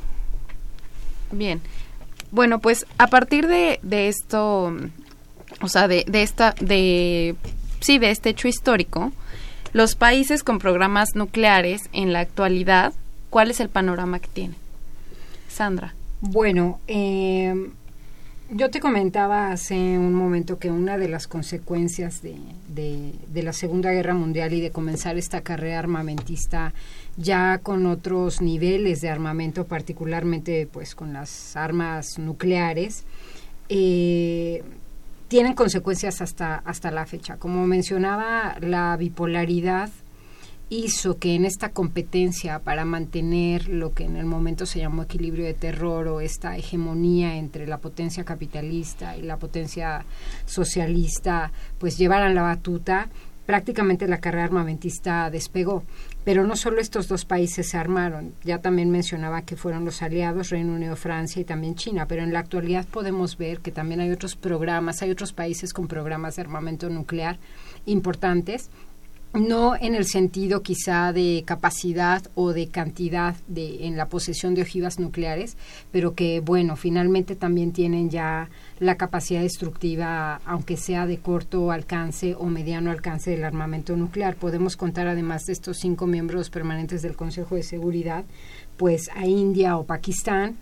Bien, 1.32 1.62
bueno, 2.32 2.60
pues 2.60 2.86
a 2.98 3.08
partir 3.08 3.48
de, 3.48 3.80
de 3.84 4.08
esto, 4.08 4.74
o 5.62 5.68
sea, 5.68 5.88
de, 5.88 6.06
de, 6.08 6.24
esta, 6.24 6.54
de, 6.60 7.36
sí, 7.80 8.00
de 8.00 8.12
este 8.12 8.30
hecho 8.30 8.48
histórico, 8.48 9.12
los 9.74 9.96
países 9.96 10.44
con 10.44 10.60
programas 10.60 11.16
nucleares 11.16 11.90
en 11.94 12.14
la 12.14 12.20
actualidad, 12.20 12.94
¿cuál 13.30 13.52
es 13.52 13.60
el 13.60 13.70
panorama 13.70 14.20
que 14.20 14.28
tienen? 14.28 14.58
Sandra. 15.48 15.94
Bueno, 16.22 16.80
eh, 16.88 17.54
yo 18.50 18.70
te 18.70 18.80
comentaba 18.80 19.52
hace 19.52 19.76
un 19.76 20.14
momento 20.14 20.58
que 20.58 20.72
una 20.72 20.98
de 20.98 21.10
las 21.10 21.28
consecuencias 21.28 22.22
de, 22.22 22.38
de, 22.70 23.14
de, 23.28 23.44
la 23.44 23.52
Segunda 23.54 23.92
Guerra 23.92 24.14
Mundial 24.14 24.54
y 24.54 24.62
de 24.62 24.72
comenzar 24.72 25.18
esta 25.18 25.42
carrera 25.42 25.80
armamentista 25.80 26.74
ya 27.18 27.60
con 27.60 27.86
otros 27.86 28.42
niveles 28.42 29.02
de 29.02 29.10
armamento, 29.10 29.66
particularmente 29.66 30.68
pues 30.72 30.96
con 30.96 31.14
las 31.14 31.56
armas 31.58 32.20
nucleares, 32.20 33.04
eh, 33.70 34.64
tienen 35.28 35.54
consecuencias 35.54 36.22
hasta, 36.22 36.56
hasta 36.56 36.92
la 36.92 37.06
fecha. 37.06 37.38
Como 37.38 37.68
mencionaba, 37.68 38.56
la 38.62 38.96
bipolaridad 38.96 39.90
hizo 40.70 41.18
que 41.18 41.36
en 41.36 41.46
esta 41.46 41.70
competencia 41.70 42.60
para 42.60 42.84
mantener 42.84 43.70
lo 43.70 43.94
que 43.94 44.04
en 44.04 44.18
el 44.18 44.26
momento 44.26 44.66
se 44.66 44.80
llamó 44.80 45.04
equilibrio 45.04 45.46
de 45.46 45.54
terror 45.54 46.08
o 46.08 46.20
esta 46.20 46.58
hegemonía 46.58 47.38
entre 47.38 47.68
la 47.68 47.78
potencia 47.78 48.26
capitalista 48.26 49.16
y 49.16 49.22
la 49.22 49.38
potencia 49.38 50.06
socialista, 50.46 51.52
pues 51.80 51.98
llevaran 51.98 52.36
la 52.36 52.42
batuta, 52.42 53.08
prácticamente 53.46 54.10
la 54.10 54.20
carrera 54.20 54.44
armamentista 54.44 55.30
despegó. 55.30 55.84
Pero 56.26 56.46
no 56.46 56.58
solo 56.58 56.82
estos 56.82 57.08
dos 57.08 57.24
países 57.24 57.70
se 57.70 57.78
armaron, 57.78 58.34
ya 58.44 58.60
también 58.60 58.92
mencionaba 58.92 59.44
que 59.44 59.56
fueron 59.56 59.86
los 59.86 60.02
aliados, 60.02 60.50
Reino 60.50 60.74
Unido, 60.74 60.98
Francia 60.98 61.42
y 61.42 61.46
también 61.46 61.76
China, 61.76 62.06
pero 62.10 62.24
en 62.24 62.34
la 62.34 62.40
actualidad 62.40 62.86
podemos 62.86 63.38
ver 63.38 63.62
que 63.62 63.72
también 63.72 64.02
hay 64.02 64.12
otros 64.12 64.36
programas, 64.36 65.02
hay 65.02 65.12
otros 65.12 65.32
países 65.32 65.72
con 65.72 65.88
programas 65.88 66.36
de 66.36 66.42
armamento 66.42 66.90
nuclear 66.90 67.40
importantes 67.86 68.70
no 69.34 69.76
en 69.76 69.96
el 69.96 70.06
sentido 70.06 70.62
quizá 70.62 71.14
de 71.14 71.44
capacidad 71.46 72.24
o 72.36 72.54
de 72.54 72.68
cantidad 72.68 73.36
de 73.48 73.86
en 73.86 73.98
la 73.98 74.08
posesión 74.08 74.56
de 74.56 74.62
ojivas 74.62 75.00
nucleares, 75.00 75.58
pero 75.92 76.14
que 76.16 76.40
bueno, 76.40 76.76
finalmente 76.76 77.36
también 77.36 77.72
tienen 77.72 78.10
ya 78.10 78.50
la 78.80 78.96
capacidad 78.96 79.42
destructiva, 79.42 80.42
aunque 80.46 80.78
sea 80.78 81.06
de 81.06 81.18
corto 81.18 81.72
alcance 81.72 82.36
o 82.36 82.46
mediano 82.46 82.92
alcance 82.92 83.32
del 83.32 83.44
armamento 83.44 83.96
nuclear. 83.96 84.36
Podemos 84.36 84.78
contar 84.78 85.08
además 85.08 85.46
de 85.46 85.54
estos 85.54 85.78
cinco 85.78 86.08
miembros 86.08 86.50
permanentes 86.50 87.02
del 87.02 87.16
Consejo 87.16 87.56
de 87.56 87.64
Seguridad, 87.64 88.26
pues 88.78 89.10
a 89.16 89.26
India 89.26 89.78
o 89.78 89.86
Pakistán, 89.86 90.58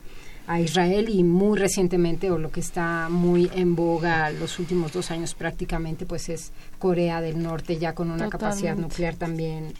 a 0.47 0.59
Israel 0.59 1.09
y 1.09 1.23
muy 1.23 1.57
recientemente 1.57 2.31
o 2.31 2.37
lo 2.37 2.51
que 2.51 2.59
está 2.59 3.09
muy 3.09 3.49
en 3.55 3.75
boga 3.75 4.29
los 4.29 4.59
últimos 4.59 4.93
dos 4.93 5.11
años 5.11 5.33
prácticamente 5.33 6.05
pues 6.05 6.29
es 6.29 6.51
Corea 6.77 7.21
del 7.21 7.41
Norte 7.41 7.77
ya 7.77 7.93
con 7.93 8.07
una 8.07 8.25
Totalmente. 8.25 8.37
capacidad 8.37 8.75
nuclear 8.75 9.15
también 9.15 9.73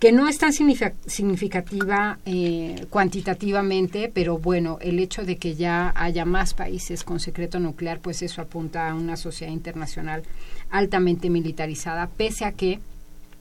que 0.00 0.12
no 0.12 0.28
es 0.28 0.38
tan 0.38 0.54
significativa 0.54 2.18
eh, 2.24 2.86
cuantitativamente, 2.88 4.10
pero 4.12 4.38
bueno, 4.38 4.78
el 4.80 4.98
hecho 4.98 5.24
de 5.26 5.36
que 5.36 5.56
ya 5.56 5.92
haya 5.94 6.24
más 6.24 6.54
países 6.54 7.04
con 7.04 7.20
secreto 7.20 7.60
nuclear, 7.60 8.00
pues 8.00 8.22
eso 8.22 8.40
apunta 8.40 8.88
a 8.88 8.94
una 8.94 9.18
sociedad 9.18 9.52
internacional 9.52 10.22
altamente 10.70 11.28
militarizada, 11.28 12.08
pese 12.08 12.46
a 12.46 12.52
que 12.52 12.80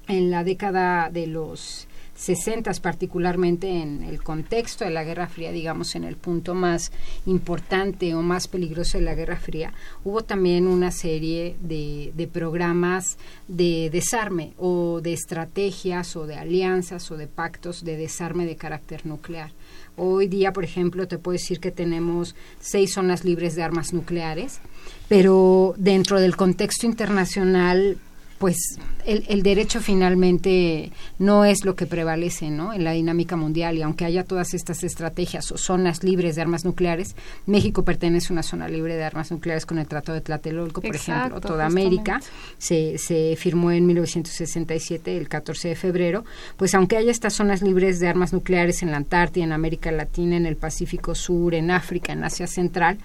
en 0.10 0.32
la 0.32 0.44
década 0.44 1.10
de 1.10 1.28
los 1.28 1.88
60 2.20 2.70
particularmente 2.82 3.70
en 3.82 4.04
el 4.04 4.22
contexto 4.22 4.84
de 4.84 4.92
la 4.92 5.06
Guerra 5.06 5.28
Fría, 5.28 5.54
digamos 5.54 5.96
en 5.96 6.04
el 6.04 6.18
punto 6.18 6.54
más 6.54 6.92
importante 7.26 8.14
o 8.14 8.22
más 8.22 8.50
peligroso 8.50 8.98
de 8.98 9.06
la 9.06 9.16
Guerra 9.16 9.38
Fría, 9.38 9.74
hubo 10.04 10.22
también 10.22 10.68
una 10.68 10.92
serie 10.92 11.56
de, 11.62 12.12
de 12.14 12.28
programas 12.28 13.18
de 13.48 13.90
desarme 13.90 14.52
o 14.58 15.00
de 15.02 15.14
estrategias 15.14 16.18
o 16.18 16.28
de 16.28 16.36
alianzas 16.36 17.10
o 17.10 17.16
de 17.16 17.28
pactos 17.28 17.86
de 17.86 17.96
desarme 17.96 18.46
de 18.46 18.58
carácter 18.58 19.06
nuclear. 19.06 19.52
Hoy 19.96 20.28
día, 20.28 20.52
por 20.52 20.66
ejemplo, 20.66 21.08
te 21.08 21.18
puedo 21.18 21.38
decir 21.38 21.62
que 21.62 21.72
tenemos 21.72 22.36
seis 22.60 22.94
zonas 22.94 23.24
libres 23.24 23.56
de 23.56 23.64
armas 23.64 23.94
nucleares, 23.94 24.60
pero 25.08 25.74
dentro 25.78 26.20
del 26.20 26.36
contexto 26.36 26.86
internacional 26.86 27.98
pues 28.40 28.80
el, 29.06 29.44
derecho 29.44 29.82
finalmente 29.82 30.92
no 31.20 31.44
es 31.44 31.66
lo 31.66 31.76
que 31.76 31.86
prevalece 31.86 32.50
¿no? 32.50 32.74
en 32.74 32.86
la 32.86 32.94
dinámica 32.94 33.36
mundial 33.36 33.78
y 33.78 33.82
aunque 33.82 34.06
haya 34.06 34.24
todas 34.24 34.54
estas 34.54 34.84
estrategias 34.84 35.52
o 35.52 35.58
zonas 35.58 36.04
libres 36.04 36.36
de 36.36 36.42
armas 36.42 36.64
nucleares, 36.64 37.16
México 37.46 37.84
pertenece 37.84 38.28
a 38.30 38.34
una 38.34 38.44
zona 38.44 38.70
libre 38.70 38.96
de 38.96 39.04
armas 39.04 39.30
nucleares 39.32 39.66
con 39.66 39.78
el 39.78 39.88
Tratado 39.88 40.16
de 40.16 40.22
Tlatelolco, 40.22 40.82
por 40.82 40.96
ejemplo, 40.96 41.42
toda 41.42 41.66
América. 41.66 42.22
se, 42.58 42.98
se 42.98 43.36
firmó 43.36 43.72
en 43.72 43.86
1967, 43.86 45.18
el 45.18 45.28
14 45.28 45.70
de 45.70 45.76
febrero, 45.76 46.24
pues 46.56 46.74
aunque 46.76 46.96
haya 46.96 47.12
estas 47.12 47.34
zonas 47.34 47.62
libres 47.62 48.00
de 48.00 48.08
armas 48.08 48.32
nucleares 48.32 48.82
en 48.84 48.92
la 48.92 48.98
Antártida, 48.98 49.44
en 49.44 49.52
América 49.52 49.92
Latina, 49.92 50.38
en 50.38 50.46
el 50.46 50.56
Pacífico 50.56 51.14
Sur, 51.14 51.54
en 51.56 51.72
África, 51.72 52.14
en 52.14 52.24
Asia 52.24 52.48
Central, 52.48 53.00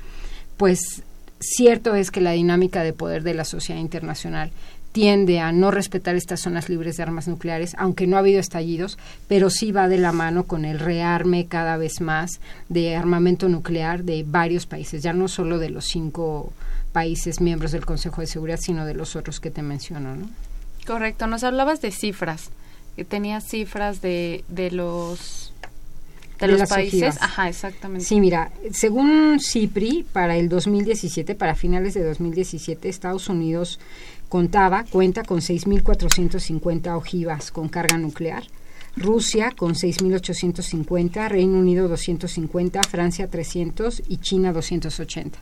pues 0.57 1.03
cierto 1.41 1.95
es 1.95 2.11
que 2.11 2.21
la 2.21 2.33
dinámica 2.33 2.83
de 2.83 2.93
poder 2.93 3.23
de 3.23 3.35
la 3.35 3.45
sociedad 3.45 3.81
internacional 3.81 4.51
tiende 4.95 5.41
a 5.41 5.51
no 5.51 5.73
respetar 5.73 6.15
estas 6.15 6.43
zonas 6.43 6.69
libres 6.69 6.97
de 6.97 7.03
armas 7.03 7.27
nucleares, 7.27 7.75
aunque 7.79 8.07
no 8.07 8.15
ha 8.15 8.21
habido 8.21 8.39
estallidos, 8.39 8.97
pero 9.27 9.51
sí 9.51 9.73
va 9.73 9.89
de 9.89 9.99
la 9.99 10.13
mano 10.13 10.45
con 10.45 10.65
el 10.65 10.79
rearme 10.79 11.47
cada 11.47 11.77
vez 11.77 12.01
más 12.01 12.39
de 12.69 12.95
armamento 12.95 13.49
nuclear 13.49 14.05
de 14.05 14.25
varios 14.25 14.67
países, 14.67 15.03
ya 15.03 15.13
no 15.13 15.27
solo 15.27 15.59
de 15.59 15.71
los 15.71 15.87
cinco 15.87 16.53
países 16.93 17.41
miembros 17.41 17.73
del 17.73 17.85
Consejo 17.85 18.21
de 18.21 18.29
Seguridad, 18.29 18.61
sino 18.63 18.87
de 18.87 18.95
los 18.95 19.17
otros 19.17 19.41
que 19.41 19.51
te 19.51 19.63
menciono, 19.63 20.15
¿no? 20.15 20.29
Correcto, 20.87 21.27
nos 21.27 21.43
hablabas 21.43 21.81
de 21.81 21.91
cifras, 21.91 22.51
que 22.95 23.05
tenías 23.05 23.49
cifras 23.49 24.01
de, 24.01 24.45
de 24.47 24.71
los 24.71 25.53
de, 26.39 26.49
los 26.49 26.69
países. 26.69 27.17
Ajá, 27.21 27.49
exactamente. 27.49 28.05
Sí, 28.05 28.21
mira, 28.21 28.51
según 28.73 29.39
CIPRI, 29.41 30.07
para 30.13 30.37
el 30.37 30.49
2017, 30.49 31.35
para 31.35 31.55
finales 31.55 31.95
de 31.95 32.05
2017, 32.05 32.89
Estados 32.89 33.29
Unidos 33.29 33.79
contaba, 34.29 34.85
cuenta 34.91 35.23
con 35.23 35.41
6.450 35.41 36.97
ojivas 36.97 37.51
con 37.51 37.69
carga 37.69 37.99
nuclear. 37.99 38.45
Rusia 38.97 39.53
con 39.57 39.75
6.850, 39.75 41.29
Reino 41.29 41.59
Unido 41.59 41.89
250, 41.89 42.81
Francia 42.89 43.27
300 43.27 44.03
y 44.09 44.19
China 44.19 44.53
280. 44.53 45.39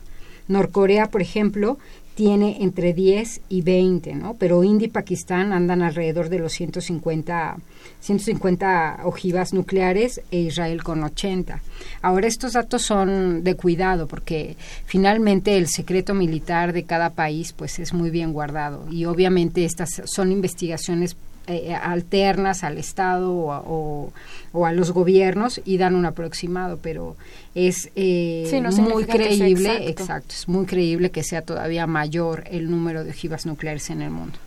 Norcorea, 0.47 1.09
por 1.09 1.21
ejemplo, 1.21 1.77
tiene 2.15 2.57
entre 2.61 2.93
10 2.93 3.41
y 3.49 3.61
20, 3.61 4.15
¿no? 4.15 4.35
Pero 4.35 4.63
India 4.63 4.87
y 4.87 4.91
Pakistán 4.91 5.51
andan 5.51 5.81
alrededor 5.81 6.29
de 6.29 6.39
los 6.39 6.53
150, 6.53 7.57
150 8.01 9.01
ojivas 9.03 9.53
nucleares 9.53 10.21
e 10.31 10.39
Israel 10.39 10.83
con 10.83 11.03
80. 11.03 11.61
Ahora, 12.01 12.27
estos 12.27 12.53
datos 12.53 12.83
son 12.83 13.43
de 13.43 13.55
cuidado 13.55 14.07
porque 14.07 14.55
finalmente 14.85 15.57
el 15.57 15.67
secreto 15.67 16.13
militar 16.13 16.73
de 16.73 16.83
cada 16.83 17.11
país 17.11 17.53
pues 17.53 17.79
es 17.79 17.93
muy 17.93 18.09
bien 18.09 18.33
guardado 18.33 18.85
y 18.91 19.05
obviamente 19.05 19.65
estas 19.65 20.01
son 20.05 20.31
investigaciones 20.31 21.15
eh, 21.47 21.75
alternas 21.75 22.63
al 22.63 22.77
Estado 22.77 23.31
o, 23.31 24.11
o, 24.53 24.65
a 24.65 24.71
los 24.71 24.91
gobiernos 24.91 25.61
y 25.65 25.77
dan 25.77 25.95
un 25.95 26.05
aproximado, 26.05 26.79
pero 26.81 27.15
es 27.53 27.89
eh, 27.95 28.49
muy 28.77 29.05
creíble, 29.05 29.89
exacto. 29.89 30.33
es 30.33 30.47
muy 30.47 30.65
creíble 30.65 31.11
que 31.11 31.23
sea 31.23 31.41
todavía 31.41 31.85
mayor 31.85 32.45
el 32.49 32.71
número 32.71 33.03
de 33.03 33.11
ojivas 33.11 33.45
nucleares 33.45 33.89
en 33.89 34.01
el 34.01 34.09
mundo. 34.09 34.37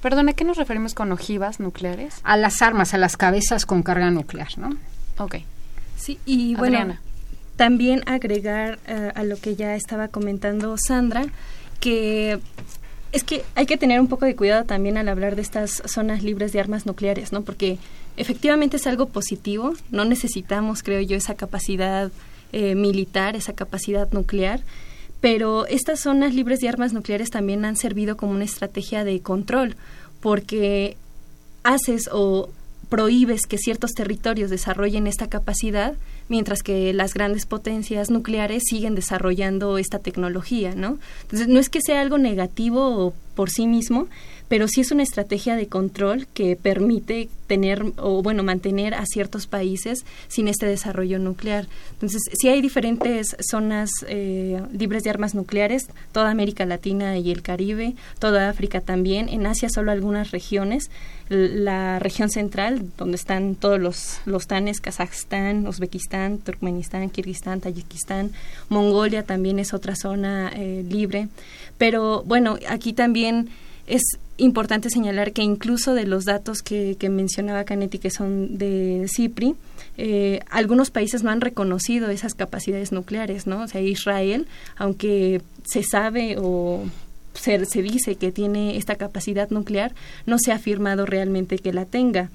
Perdón, 0.00 0.28
¿a 0.28 0.32
qué 0.32 0.44
nos 0.44 0.56
referimos 0.56 0.94
con 0.94 1.10
ojivas 1.10 1.58
nucleares? 1.58 2.20
A 2.22 2.36
las 2.36 2.62
armas, 2.62 2.94
a 2.94 2.98
las 2.98 3.16
cabezas 3.16 3.66
con 3.66 3.82
carga 3.82 4.10
nuclear, 4.10 4.56
¿no? 4.56 4.76
Ok. 5.18 5.38
Sí, 5.96 6.20
y 6.24 6.54
bueno, 6.54 6.96
también 7.56 8.02
agregar 8.06 8.78
eh, 8.86 9.10
a 9.14 9.24
lo 9.24 9.36
que 9.36 9.56
ya 9.56 9.74
estaba 9.74 10.06
comentando 10.06 10.76
Sandra, 10.78 11.26
que 11.80 12.38
es 13.12 13.24
que 13.24 13.44
hay 13.54 13.66
que 13.66 13.76
tener 13.76 14.00
un 14.00 14.08
poco 14.08 14.26
de 14.26 14.36
cuidado 14.36 14.64
también 14.64 14.98
al 14.98 15.08
hablar 15.08 15.36
de 15.36 15.42
estas 15.42 15.82
zonas 15.86 16.22
libres 16.22 16.52
de 16.52 16.60
armas 16.60 16.86
nucleares, 16.86 17.32
¿no? 17.32 17.42
Porque 17.42 17.78
efectivamente 18.16 18.76
es 18.76 18.86
algo 18.86 19.06
positivo, 19.06 19.74
no 19.90 20.04
necesitamos, 20.04 20.82
creo 20.82 21.00
yo, 21.00 21.16
esa 21.16 21.34
capacidad 21.34 22.10
eh, 22.52 22.74
militar, 22.74 23.36
esa 23.36 23.54
capacidad 23.54 24.10
nuclear, 24.12 24.60
pero 25.20 25.66
estas 25.66 26.00
zonas 26.00 26.34
libres 26.34 26.60
de 26.60 26.68
armas 26.68 26.92
nucleares 26.92 27.30
también 27.30 27.64
han 27.64 27.76
servido 27.76 28.16
como 28.16 28.32
una 28.32 28.44
estrategia 28.44 29.04
de 29.04 29.20
control, 29.20 29.76
porque 30.20 30.96
haces 31.64 32.08
o 32.12 32.50
prohíbes 32.88 33.42
que 33.46 33.58
ciertos 33.58 33.92
territorios 33.92 34.50
desarrollen 34.50 35.06
esta 35.06 35.28
capacidad, 35.28 35.94
mientras 36.28 36.62
que 36.62 36.92
las 36.92 37.14
grandes 37.14 37.46
potencias 37.46 38.10
nucleares 38.10 38.62
siguen 38.68 38.94
desarrollando 38.94 39.78
esta 39.78 39.98
tecnología, 39.98 40.74
¿no? 40.74 40.98
Entonces, 41.22 41.48
no 41.48 41.60
es 41.60 41.68
que 41.68 41.80
sea 41.80 42.00
algo 42.00 42.18
negativo 42.18 43.14
por 43.34 43.50
sí 43.50 43.66
mismo, 43.66 44.08
pero 44.48 44.66
sí 44.68 44.80
es 44.80 44.90
una 44.90 45.02
estrategia 45.02 45.56
de 45.56 45.68
control 45.68 46.26
que 46.34 46.56
permite 46.56 47.28
tener 47.46 47.82
o 47.96 48.22
bueno 48.22 48.42
mantener 48.42 48.94
a 48.94 49.04
ciertos 49.06 49.46
países 49.46 50.04
sin 50.28 50.48
este 50.48 50.66
desarrollo 50.66 51.18
nuclear. 51.18 51.66
Entonces, 51.92 52.22
sí 52.32 52.48
hay 52.48 52.60
diferentes 52.60 53.36
zonas 53.40 53.90
eh, 54.06 54.60
libres 54.72 55.02
de 55.02 55.10
armas 55.10 55.34
nucleares, 55.34 55.88
toda 56.12 56.30
América 56.30 56.66
Latina 56.66 57.18
y 57.18 57.30
el 57.30 57.42
Caribe, 57.42 57.94
toda 58.18 58.48
África 58.50 58.80
también, 58.80 59.28
en 59.28 59.46
Asia 59.46 59.70
solo 59.70 59.90
algunas 59.92 60.30
regiones, 60.30 60.90
la 61.28 61.98
región 61.98 62.30
central 62.30 62.90
donde 62.96 63.16
están 63.16 63.54
todos 63.54 63.78
los 63.78 64.20
los 64.24 64.46
tanes, 64.46 64.80
Kazajstán, 64.80 65.66
Uzbekistán, 65.66 66.38
Turkmenistán, 66.38 67.10
Kirguistán, 67.10 67.60
Tayikistán, 67.60 68.32
Mongolia 68.68 69.24
también 69.24 69.58
es 69.58 69.74
otra 69.74 69.94
zona 69.94 70.50
eh, 70.54 70.84
libre, 70.88 71.28
pero 71.76 72.22
bueno, 72.24 72.58
aquí 72.68 72.92
también 72.92 73.50
es 73.88 74.02
importante 74.36 74.90
señalar 74.90 75.32
que 75.32 75.42
incluso 75.42 75.94
de 75.94 76.06
los 76.06 76.24
datos 76.24 76.62
que, 76.62 76.96
mencionaba 77.10 77.64
Canetti, 77.64 77.98
que 77.98 78.10
son 78.10 78.58
de 78.58 79.06
CIPRI, 79.08 79.54
eh, 79.96 80.40
algunos 80.50 80.90
países 80.90 81.24
no 81.24 81.30
han 81.30 81.40
reconocido 81.40 82.10
esas 82.10 82.34
capacidades 82.34 82.92
nucleares, 82.92 83.46
¿no? 83.46 83.62
O 83.62 83.68
sea, 83.68 83.80
Israel, 83.80 84.46
aunque 84.76 85.42
se 85.64 85.82
sabe 85.82 86.36
o 86.38 86.84
se, 87.34 87.64
se 87.64 87.82
dice 87.82 88.14
que 88.16 88.30
tiene 88.30 88.76
esta 88.76 88.94
capacidad 88.94 89.50
nuclear, 89.50 89.92
no 90.26 90.38
se 90.38 90.52
ha 90.52 90.56
afirmado 90.56 91.04
realmente 91.06 91.58
que 91.58 91.72
la 91.72 91.84
tenga. 91.84 92.30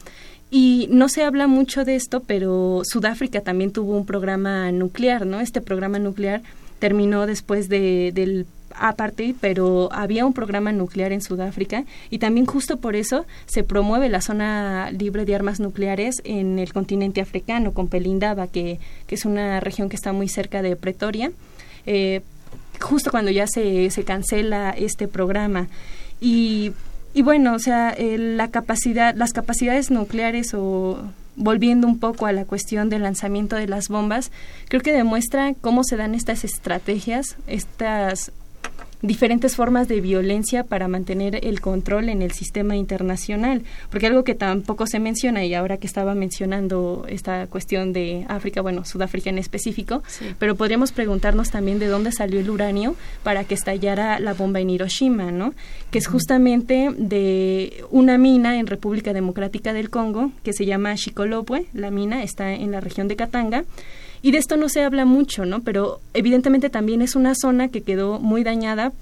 Y 0.52 0.88
no 0.92 1.10
se 1.10 1.24
habla 1.24 1.48
mucho 1.48 1.86
de 1.86 1.96
esto, 1.96 2.20
pero 2.22 2.82
Sudáfrica 2.84 3.42
también 3.42 3.72
tuvo 3.72 3.98
un 3.98 4.06
programa 4.06 4.72
nuclear, 4.72 5.26
¿no? 5.26 5.40
Este 5.40 5.62
programa 5.62 6.00
nuclear 6.00 6.42
terminó 6.80 7.26
después 7.26 7.70
de, 7.70 8.12
del 8.14 8.46
aparte, 8.76 9.36
pero 9.40 9.90
había 9.92 10.26
un 10.26 10.34
programa 10.34 10.72
nuclear 10.72 11.12
en 11.12 11.22
Sudáfrica 11.22 11.86
y 12.10 12.20
también 12.20 12.46
justo 12.46 12.78
por 12.78 12.96
eso 12.96 13.26
se 13.46 13.64
promueve 13.64 14.10
la 14.10 14.22
zona 14.22 14.92
libre 14.92 15.26
de 15.26 15.36
armas 15.36 15.60
nucleares 15.60 16.22
en 16.24 16.60
el 16.60 16.74
continente 16.74 17.22
africano, 17.22 17.74
con 17.74 17.88
Pelindaba, 17.88 18.48
que, 18.48 18.80
es 19.08 19.26
una 19.26 19.60
región 19.60 19.90
que 19.90 19.96
está 19.96 20.12
muy 20.12 20.28
cerca 20.28 20.64
de 20.64 20.76
Pretoria, 20.76 21.32
eh, 21.86 22.22
justo 22.80 23.12
cuando 23.12 23.30
ya 23.30 23.46
se, 23.46 23.92
se 23.92 24.04
cancela 24.04 24.72
este 24.72 25.08
programa. 25.08 25.68
Y, 26.20 26.74
y 27.14 27.22
bueno, 27.22 27.54
o 27.54 27.60
sea, 27.60 27.96
la 28.00 28.48
capacidad, 28.50 29.14
las 29.16 29.34
capacidades 29.34 29.92
nucleares 29.92 30.56
o 30.56 31.00
volviendo 31.36 31.88
un 31.88 32.00
poco 32.00 32.26
a 32.26 32.32
la 32.32 32.46
cuestión 32.46 32.90
del 32.90 33.04
lanzamiento 33.04 33.56
de 33.56 33.68
las 33.68 33.88
bombas, 33.88 34.32
creo 34.68 34.82
que 34.82 34.94
demuestra 34.94 35.54
cómo 35.62 35.84
se 35.84 35.98
dan 35.98 36.16
estas 36.16 36.44
estrategias, 36.44 37.38
estas 37.48 38.32
diferentes 39.04 39.58
formas 39.58 39.90
de 39.90 40.00
violencia 40.00 40.64
para 40.64 40.88
mantener 40.88 41.46
el 41.46 41.60
control 41.60 42.08
en 42.08 42.22
el 42.22 42.32
sistema 42.32 42.78
internacional. 42.78 43.62
Porque 43.92 44.08
algo 44.08 44.24
que 44.24 44.34
tampoco 44.34 44.88
se 44.88 45.00
menciona, 45.00 45.46
y 45.46 45.54
ahora 45.54 45.78
que 45.78 45.86
estaba 45.86 46.16
mencionando 46.16 47.06
esta 47.10 47.46
cuestión 47.48 47.92
de 47.92 48.26
África, 48.30 48.62
bueno, 48.62 48.86
Sudáfrica 48.86 49.30
en 49.30 49.38
específico, 49.38 50.02
pero 50.40 50.56
podríamos 50.56 50.94
preguntarnos 50.94 51.52
también 51.52 51.80
de 51.80 51.88
dónde 51.88 52.14
salió 52.14 52.40
el 52.40 52.50
uranio 52.50 52.96
para 53.24 53.44
que 53.44 53.54
estallara 53.54 54.20
la 54.20 54.34
bomba 54.34 54.62
en 54.62 54.70
Hiroshima, 54.70 55.32
¿no? 55.32 55.54
Que 55.92 56.00
es 56.00 56.08
justamente 56.08 56.90
de 56.98 57.84
una 57.92 58.18
mina 58.18 58.58
en 58.58 58.68
República 58.68 59.12
Democrática 59.12 59.74
del 59.74 59.90
Congo 59.90 60.32
que 60.44 60.54
se 60.54 60.66
llama 60.66 60.96
Shikolopwe, 60.96 61.66
la 61.74 61.92
mina 61.92 62.24
está 62.24 62.54
en 62.54 62.72
la 62.72 62.80
región 62.80 63.10
de 63.10 63.18
Katanga 63.18 63.66
y 64.24 64.32
de 64.32 64.40
esto 64.40 64.58
no 64.58 64.70
se 64.70 64.84
habla 64.84 65.06
mucho, 65.06 65.46
¿no? 65.46 65.62
Pero 65.62 66.00
evidentemente 66.14 66.70
también 66.70 67.02
es 67.02 67.16
una 67.16 67.36
zona 67.36 67.68
que 67.68 67.82
quedó 67.82 68.20
muy 68.20 68.44
dañada, 68.44 68.94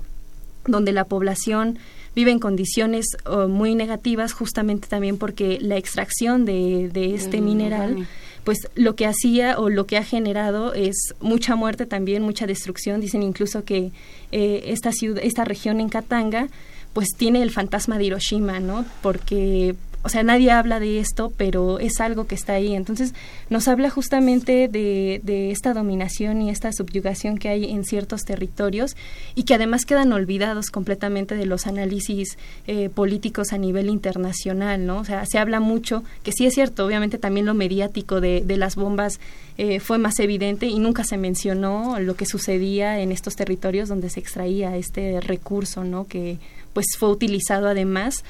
donde 0.65 0.91
la 0.91 1.05
población 1.05 1.77
vive 2.15 2.31
en 2.31 2.39
condiciones 2.39 3.05
oh, 3.25 3.47
muy 3.47 3.75
negativas 3.75 4.33
justamente 4.33 4.87
también 4.87 5.17
porque 5.17 5.59
la 5.61 5.77
extracción 5.77 6.43
de, 6.43 6.89
este 7.15 7.39
mm, 7.39 7.45
mineral 7.45 8.07
pues 8.43 8.67
lo 8.75 8.95
que 8.95 9.05
hacía 9.05 9.59
o 9.59 9.69
lo 9.69 9.85
que 9.85 9.97
ha 9.97 10.03
generado 10.03 10.73
es 10.73 11.13
mucha 11.19 11.55
muerte 11.55 11.85
también, 11.85 12.23
mucha 12.23 12.47
destrucción. 12.47 12.99
Dicen 12.99 13.21
incluso 13.21 13.63
que 13.63 13.91
eh, 14.31 14.63
esta 14.65 14.91
ciudad, 14.91 15.21
esta 15.23 15.45
región 15.45 15.79
en 15.79 15.89
Katanga, 15.89 16.47
pues 16.93 17.09
tiene 17.15 17.43
el 17.43 17.51
fantasma 17.51 17.99
de 17.99 18.05
Hiroshima, 18.05 18.59
¿no? 18.59 18.85
Porque 19.03 19.75
o 20.03 20.09
sea, 20.09 20.23
nadie 20.23 20.51
habla 20.51 20.79
de 20.79 20.99
esto, 20.99 21.31
pero 21.35 21.79
es 21.79 21.99
algo 21.99 22.25
que 22.25 22.35
está 22.35 22.53
ahí. 22.53 22.75
Entonces, 22.75 23.13
nos 23.49 23.67
habla 23.67 23.89
justamente 23.89 24.67
de, 24.67 25.21
de, 25.23 25.51
esta 25.51 25.73
dominación 25.73 26.41
y 26.41 26.49
esta 26.49 26.71
subyugación 26.71 27.37
que 27.37 27.49
hay 27.49 27.69
en 27.69 27.83
ciertos 27.83 28.21
territorios 28.21 28.95
y 29.35 29.43
que 29.43 29.53
además 29.53 29.85
quedan 29.85 30.11
olvidados 30.11 30.71
completamente 30.71 31.35
de 31.35 31.45
los 31.45 31.67
análisis 31.67 32.37
eh, 32.67 32.89
políticos 32.89 33.53
a 33.53 33.57
nivel 33.57 33.89
internacional, 33.89 34.85
¿no? 34.85 34.99
O 34.99 35.05
sea, 35.05 35.25
se 35.25 35.37
habla 35.37 35.59
mucho, 35.59 36.03
que 36.23 36.31
sí 36.31 36.45
es 36.45 36.53
cierto, 36.53 36.85
obviamente 36.85 37.17
también 37.17 37.45
lo 37.45 37.53
mediático 37.53 38.21
de, 38.21 38.41
de 38.41 38.57
las 38.57 38.75
bombas 38.75 39.19
eh, 39.57 39.79
fue 39.79 39.97
más 39.97 40.19
evidente 40.19 40.65
y 40.65 40.79
nunca 40.79 41.03
se 41.03 41.17
mencionó 41.17 41.99
lo 41.99 42.15
que 42.15 42.25
sucedía 42.25 42.99
en 42.99 43.11
estos 43.11 43.35
territorios 43.35 43.89
donde 43.89 44.09
se 44.09 44.19
extraía 44.19 44.75
este 44.77 45.19
recurso, 45.21 45.83
¿no? 45.83 46.07
Que 46.07 46.39
pues 46.73 46.85
fue 46.97 47.09
utilizado 47.09 47.67
además 47.67 48.23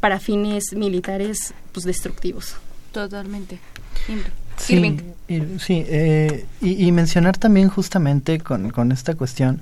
para 0.00 0.20
fines 0.20 0.72
militares 0.74 1.54
pues 1.72 1.84
destructivos. 1.84 2.56
Totalmente. 2.92 3.58
Sí, 4.56 4.98
sí 5.58 5.84
eh, 5.86 6.46
y, 6.60 6.90
mencionar 6.92 7.36
también 7.36 7.68
justamente 7.68 8.40
con, 8.40 8.70
con, 8.70 8.92
esta 8.92 9.14
cuestión 9.14 9.60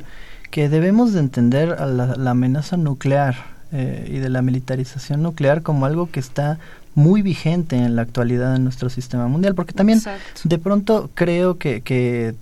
que 0.51 0.69
debemos 0.69 1.13
de 1.13 1.21
entender 1.21 1.73
a 1.73 1.87
la, 1.87 2.31
amenaza 2.31 2.77
nuclear 2.77 3.37
eh, 3.73 4.09
y 4.11 4.19
de 4.19 4.31
la 4.31 4.43
militarización 4.43 5.23
nuclear 5.23 5.63
como 5.63 5.87
algo 5.87 6.11
que 6.11 6.21
está 6.21 6.59
muy 6.95 7.21
vigente 7.21 7.77
en 7.77 7.95
la 7.95 8.03
actualidad 8.03 8.57
en 8.57 8.65
nuestro 8.65 8.89
sistema 8.89 9.29
mundial, 9.29 9.55
porque 9.55 9.75
también 9.75 10.01
de 10.45 10.59
pronto 10.59 11.11
creo 11.15 11.59
que, 11.59 11.83
que 11.83 12.35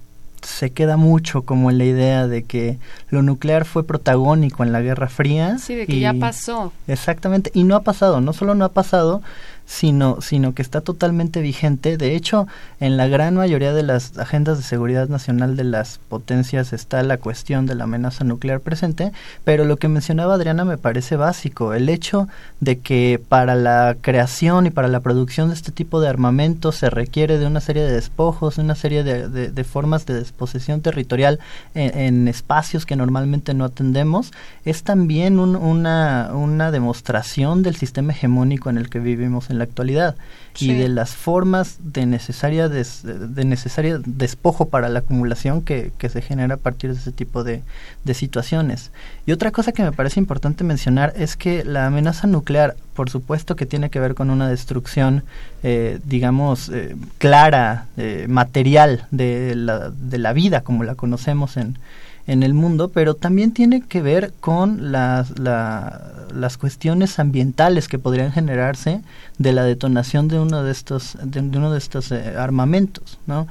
se 0.45 0.71
queda 0.71 0.97
mucho 0.97 1.43
como 1.43 1.71
en 1.71 1.79
la 1.79 1.85
idea 1.85 2.27
de 2.27 2.45
que 2.45 2.79
lo 3.09 3.23
nuclear 3.23 3.65
fue 3.65 3.87
protagónico 3.87 4.63
en 4.63 4.73
la 4.73 4.81
Guerra 4.81 5.09
Fría. 5.09 5.59
Sí, 5.59 5.75
de 5.75 5.87
que 5.87 5.99
ya 5.99 6.15
pasó. 6.15 6.73
Exactamente, 6.87 7.51
y 7.55 7.65
no 7.65 7.77
ha 7.77 7.83
pasado, 7.83 8.21
no 8.21 8.33
solo 8.33 8.55
no 8.55 8.65
ha 8.65 8.73
pasado, 8.73 9.23
sino, 9.67 10.21
sino 10.21 10.55
que 10.55 10.63
está 10.63 10.81
totalmente 10.81 11.41
vigente. 11.41 11.97
De 11.97 12.15
hecho, 12.15 12.47
en 12.81 12.97
la 12.97 13.09
gran 13.09 13.35
mayoría 13.35 13.73
de 13.73 13.83
las 13.83 14.19
agendas 14.19 14.59
de 14.59 14.65
seguridad 14.65 15.09
nacional 15.09 15.57
de 15.57 15.65
las 15.65 15.99
potencias 16.09 16.73
está 16.73 17.03
la 17.03 17.19
cuestión 17.19 17.67
de 17.67 17.75
la 17.75 17.85
amenaza 17.85 18.25
nuclear 18.25 18.61
presente, 18.61 19.13
pero 19.45 19.65
lo 19.65 19.77
que 19.77 19.89
mencionaba 19.89 20.35
Adriana 20.35 20.65
me 20.65 20.79
parece 20.79 21.17
básico, 21.17 21.75
el 21.75 21.89
hecho 21.89 22.29
de 22.61 22.79
que 22.79 23.21
para 23.29 23.55
la 23.55 23.97
creación 24.01 24.67
y 24.67 24.71
para 24.71 24.89
la 24.89 25.01
producción 25.01 25.49
de 25.49 25.55
este 25.55 25.73
tipo 25.73 26.01
de 26.01 26.09
armamentos 26.09 26.77
se 26.77 26.91
requiere 26.91 27.39
de 27.39 27.47
una 27.47 27.61
serie 27.61 27.83
de 27.83 27.93
despojos, 27.93 28.57
de 28.57 28.63
una 28.63 28.75
serie 28.75 29.03
de, 29.03 29.29
de, 29.29 29.65
formas 29.65 30.07
de 30.07 30.19
disposición 30.19 30.81
territorial 30.81 31.39
en, 31.75 32.29
espacios 32.29 32.87
que 32.87 32.97
normalmente 32.97 33.55
no 33.55 33.65
atendemos, 33.65 34.33
es 34.65 34.83
también 34.83 35.39
una, 35.39 36.31
una 36.33 36.71
demostración 36.71 37.63
del 37.63 37.77
sistema 37.77 38.13
hegemónico 38.13 38.71
en 38.71 38.79
el 38.79 38.89
que 38.89 38.99
vivimos 38.99 39.51
en 39.51 39.54
la 39.59 39.65
actualidad 39.65 40.17
y 40.61 40.73
de 40.73 40.89
las 40.89 41.17
formas 41.17 41.79
de 41.81 42.07
necesaria 42.07 42.69
de 42.69 43.45
necesaria 43.45 44.01
despojo 44.05 44.69
para 44.69 44.89
la 44.89 45.01
acumulación 45.01 45.63
que, 45.63 45.91
que, 45.99 46.09
se 46.09 46.23
genera 46.23 46.55
a 46.55 46.59
partir 46.59 46.93
de 46.93 47.01
ese 47.01 47.13
tipo 47.13 47.43
de, 47.43 47.63
de, 48.05 48.15
situaciones. 48.15 48.93
Y 49.27 49.33
otra 49.33 49.51
cosa 49.51 49.73
que 49.73 49.83
me 49.83 49.93
parece 49.93 50.21
importante 50.21 50.63
mencionar 50.63 51.13
es 51.17 51.37
que 51.37 51.65
la 51.65 51.87
amenaza 51.87 52.27
nuclear, 52.27 52.77
por 52.95 53.11
supuesto 53.11 53.57
que 53.57 53.67
tiene 53.67 53.91
que 53.91 54.01
ver 54.01 54.15
con 54.15 54.31
una 54.31 54.49
destrucción, 54.49 55.25
eh, 55.63 55.99
digamos, 56.05 56.69
eh, 56.69 56.95
clara, 57.19 57.87
eh, 57.97 58.27
material 58.29 59.07
de 59.11 59.55
la, 59.57 59.91
de 59.91 60.19
la 60.19 60.33
vida 60.33 60.61
como 60.61 60.85
la 60.85 60.95
conocemos 60.95 61.57
en, 61.57 61.79
en 62.27 62.43
el 62.43 62.55
mundo, 62.55 62.89
pero 62.89 63.15
también 63.15 63.53
tiene 63.53 63.83
que 63.83 64.01
ver 64.01 64.33
con 64.41 64.93
las, 64.93 65.39
las 65.39 66.57
cuestiones 66.57 67.19
ambientales 67.19 67.89
que 67.89 67.99
podrían 67.99 68.33
generarse 68.33 69.03
de 69.39 69.53
la 69.53 69.65
detonación 69.65 70.29
de 70.29 70.39
uno 70.39 70.63
de 70.63 70.73
estos 70.73 71.19
de, 71.23 71.41
uno 71.41 71.71
de 71.71 71.79
estos 71.79 72.13
eh, 72.13 72.35
armamentos, 72.39 73.19
¿no? 73.27 73.47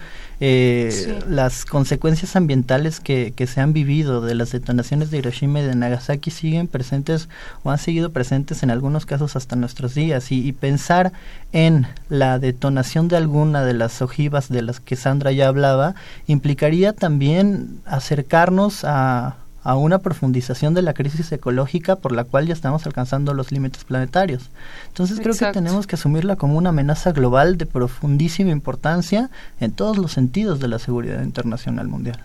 Eh, 0.45 1.19
Las 1.29 1.63
consecuencias 1.63 2.35
ambientales 2.35 2.99
que, 2.99 3.31
que 3.33 3.47
se 3.47 3.61
han 3.61 3.71
vivido 3.71 4.19
de 4.19 4.35
las 4.35 4.51
detonaciones 4.51 5.09
de 5.09 5.19
Hiroshima 5.19 5.61
y 5.61 5.63
de 5.63 5.73
Nagasaki 5.73 6.31
siguen 6.31 6.67
presentes 6.67 7.29
o 7.63 7.71
han 7.71 7.77
seguido 7.77 8.11
presentes 8.11 8.61
en 8.61 8.69
algunos 8.69 9.05
casos 9.05 9.37
hasta 9.37 9.55
nuestros 9.55 9.95
días. 9.95 10.33
Y, 10.33 10.45
y 10.45 10.51
pensar 10.51 11.13
en 11.53 11.87
la 12.09 12.39
detonación 12.39 13.07
de 13.07 13.15
alguna 13.15 13.63
de 13.63 13.73
las 13.73 14.01
ojivas 14.01 14.49
de 14.49 14.63
las 14.63 14.81
que 14.81 14.97
Sandra 14.97 15.31
ya 15.31 15.47
hablaba 15.47 15.95
implicaría 16.27 16.91
también 16.91 17.79
acercarnos 17.85 18.83
a 18.83 19.37
a 19.63 19.75
una 19.75 19.99
profundización 19.99 20.73
de 20.73 20.81
la 20.81 20.93
crisis 20.93 21.31
ecológica 21.31 21.95
por 21.95 22.11
la 22.11 22.23
cual 22.23 22.47
ya 22.47 22.53
estamos 22.53 22.85
alcanzando 22.85 23.33
los 23.33 23.51
límites 23.51 23.83
planetarios. 23.83 24.49
Entonces 24.87 25.19
creo 25.19 25.35
que 25.35 25.51
tenemos 25.51 25.87
que 25.87 25.95
asumirla 25.95 26.35
como 26.35 26.57
una 26.57 26.69
amenaza 26.69 27.11
global 27.11 27.57
de 27.57 27.65
profundísima 27.65 28.51
importancia 28.51 29.29
en 29.59 29.71
todos 29.71 29.97
los 29.97 30.11
sentidos 30.11 30.59
de 30.59 30.67
la 30.67 30.79
seguridad 30.79 31.23
internacional 31.23 31.87
mundial. 31.87 32.19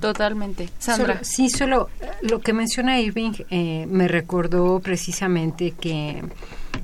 Totalmente. 0.00 0.70
Sandra. 0.78 1.20
sí, 1.22 1.50
solo 1.50 1.90
eh, 2.00 2.06
lo 2.22 2.40
que 2.40 2.52
menciona 2.52 3.00
Irving 3.00 3.32
eh, 3.50 3.86
me 3.88 4.08
recordó 4.08 4.80
precisamente 4.80 5.72
que 5.72 6.24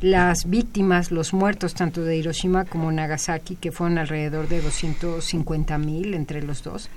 las 0.01 0.49
víctimas, 0.49 1.11
los 1.11 1.33
muertos 1.33 1.75
tanto 1.75 2.03
de 2.03 2.17
Hiroshima 2.17 2.65
como 2.65 2.93
Nagasaki, 2.93 3.57
que 3.57 3.73
fueron 3.73 3.99
alrededor 3.99 4.49
de 4.49 4.61
250 4.61 5.79
mil 5.79 6.15
entre 6.15 6.43
los 6.43 6.63
dos, 6.63 6.89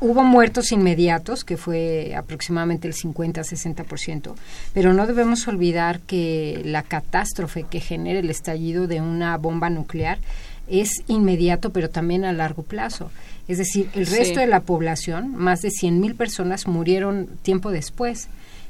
Hubo 0.00 0.22
muertos 0.22 0.72
inmediatos, 0.72 1.44
que 1.44 1.58
fue 1.58 2.14
aproximadamente 2.16 2.88
el 2.88 2.94
50-60%, 2.94 4.34
pero 4.72 4.94
no 4.94 5.06
debemos 5.06 5.46
olvidar 5.48 6.00
que 6.00 6.62
la 6.64 6.82
catástrofe 6.82 7.64
que 7.64 7.80
genera 7.80 8.20
el 8.20 8.30
estallido 8.30 8.86
de 8.86 9.02
una 9.02 9.36
bomba 9.36 9.68
nuclear 9.68 10.18
es 10.66 11.02
inmediato, 11.08 11.70
pero 11.70 11.90
también 11.90 12.24
a 12.24 12.32
largo 12.32 12.62
plazo. 12.62 13.10
Es 13.48 13.58
decir, 13.58 13.90
el 13.94 14.06
resto 14.06 14.40
de 14.40 14.46
la 14.46 14.60
población, 14.60 15.36
más 15.36 15.60
de 15.60 15.68
100.000 15.68 16.16
personas, 16.16 16.66
murieron 16.66 17.28
tiempo 17.42 17.70
después 17.70 18.28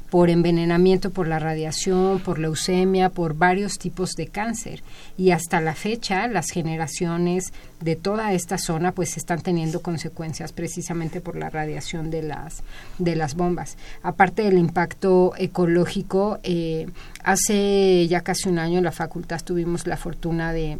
por 0.09 0.29
envenenamiento 0.29 1.09
por 1.11 1.27
la 1.27 1.39
radiación, 1.39 2.19
por 2.19 2.39
leucemia, 2.39 3.09
por 3.09 3.35
varios 3.35 3.77
tipos 3.77 4.11
de 4.15 4.27
cáncer. 4.27 4.81
Y 5.17 5.31
hasta 5.31 5.59
la 5.59 5.75
fecha 5.75 6.27
las 6.27 6.49
generaciones 6.49 7.51
de 7.81 7.95
toda 7.95 8.33
esta 8.33 8.57
zona 8.57 8.93
pues 8.93 9.17
están 9.17 9.41
teniendo 9.41 9.81
consecuencias 9.81 10.53
precisamente 10.53 11.19
por 11.21 11.35
la 11.35 11.49
radiación 11.49 12.09
de 12.09 12.23
las, 12.23 12.63
de 12.97 13.15
las 13.15 13.35
bombas. 13.35 13.77
Aparte 14.01 14.43
del 14.43 14.57
impacto 14.57 15.33
ecológico, 15.37 16.39
eh, 16.43 16.87
hace 17.23 18.07
ya 18.07 18.21
casi 18.21 18.49
un 18.49 18.59
año 18.59 18.77
en 18.77 18.85
la 18.85 18.91
facultad 18.91 19.41
tuvimos 19.43 19.87
la 19.87 19.97
fortuna 19.97 20.53
de, 20.53 20.77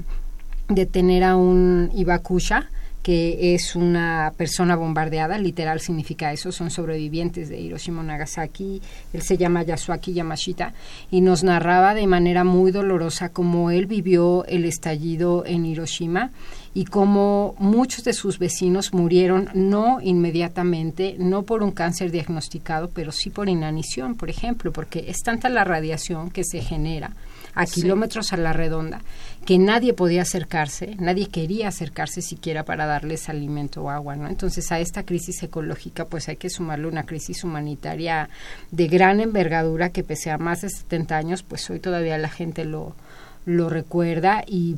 de 0.70 0.86
tener 0.86 1.24
a 1.24 1.36
un 1.36 1.92
Ibakusha, 1.94 2.70
que 3.08 3.56
es 3.56 3.78
una 3.78 4.34
persona 4.36 4.76
bombardeada, 4.76 5.38
literal 5.38 5.80
significa 5.80 6.34
eso, 6.34 6.52
son 6.52 6.70
sobrevivientes 6.70 7.48
de 7.48 7.58
Hiroshima 7.58 8.04
Nagasaki, 8.04 8.82
él 9.14 9.22
se 9.22 9.38
llama 9.38 9.64
Yasuaki 9.64 10.12
Yamashita, 10.12 10.74
y 11.10 11.22
nos 11.22 11.42
narraba 11.42 11.94
de 11.94 12.06
manera 12.06 12.44
muy 12.44 12.74
dolorosa 12.74 13.30
cómo 13.30 13.72
él 13.72 13.86
vivió 13.86 14.44
el 14.48 14.66
estallido 14.66 15.46
en 15.46 15.66
Hiroshima 15.66 16.32
y 16.74 16.84
cómo 16.84 17.56
muchos 17.60 18.04
de 18.04 18.12
sus 18.12 18.40
vecinos 18.40 18.94
murieron 18.94 19.52
no 19.54 20.00
inmediatamente, 20.02 21.16
no 21.18 21.44
por 21.44 21.64
un 21.64 21.72
cáncer 21.72 22.12
diagnosticado, 22.12 22.90
pero 22.90 23.14
sí 23.14 23.30
por 23.30 23.48
inanición, 23.48 24.16
por 24.16 24.30
ejemplo, 24.30 24.74
porque 24.74 25.06
es 25.08 25.20
tanta 25.24 25.48
la 25.48 25.64
radiación 25.64 26.30
que 26.30 26.44
se 26.44 26.60
genera 26.60 27.14
a 27.58 27.66
kilómetros 27.66 28.34
a 28.34 28.38
la 28.38 28.54
redonda 28.54 29.02
que 29.48 29.58
nadie 29.58 29.94
podía 29.94 30.24
acercarse, 30.24 30.96
nadie 31.00 31.30
quería 31.30 31.70
acercarse 31.70 32.22
siquiera 32.22 32.64
para 32.64 32.86
darles 32.86 33.30
alimento 33.30 33.84
o 33.84 33.90
agua, 33.90 34.18
¿no? 34.18 34.28
Entonces 34.28 34.74
a 34.74 34.80
esta 34.82 35.04
crisis 35.04 35.42
ecológica 35.42 36.04
pues 36.04 36.28
hay 36.28 36.36
que 36.36 36.50
sumarle 36.50 36.88
una 36.88 37.06
crisis 37.06 37.46
humanitaria 37.46 38.30
de 38.72 38.88
gran 38.88 39.22
envergadura 39.22 39.90
que 39.90 40.04
pese 40.04 40.32
a 40.32 40.38
más 40.38 40.62
de 40.62 40.70
70 40.70 41.16
años 41.16 41.44
pues 41.44 41.70
hoy 41.70 41.80
todavía 41.80 42.18
la 42.18 42.28
gente 42.28 42.66
lo, 42.66 42.94
lo 43.46 43.70
recuerda 43.70 44.44
y 44.46 44.76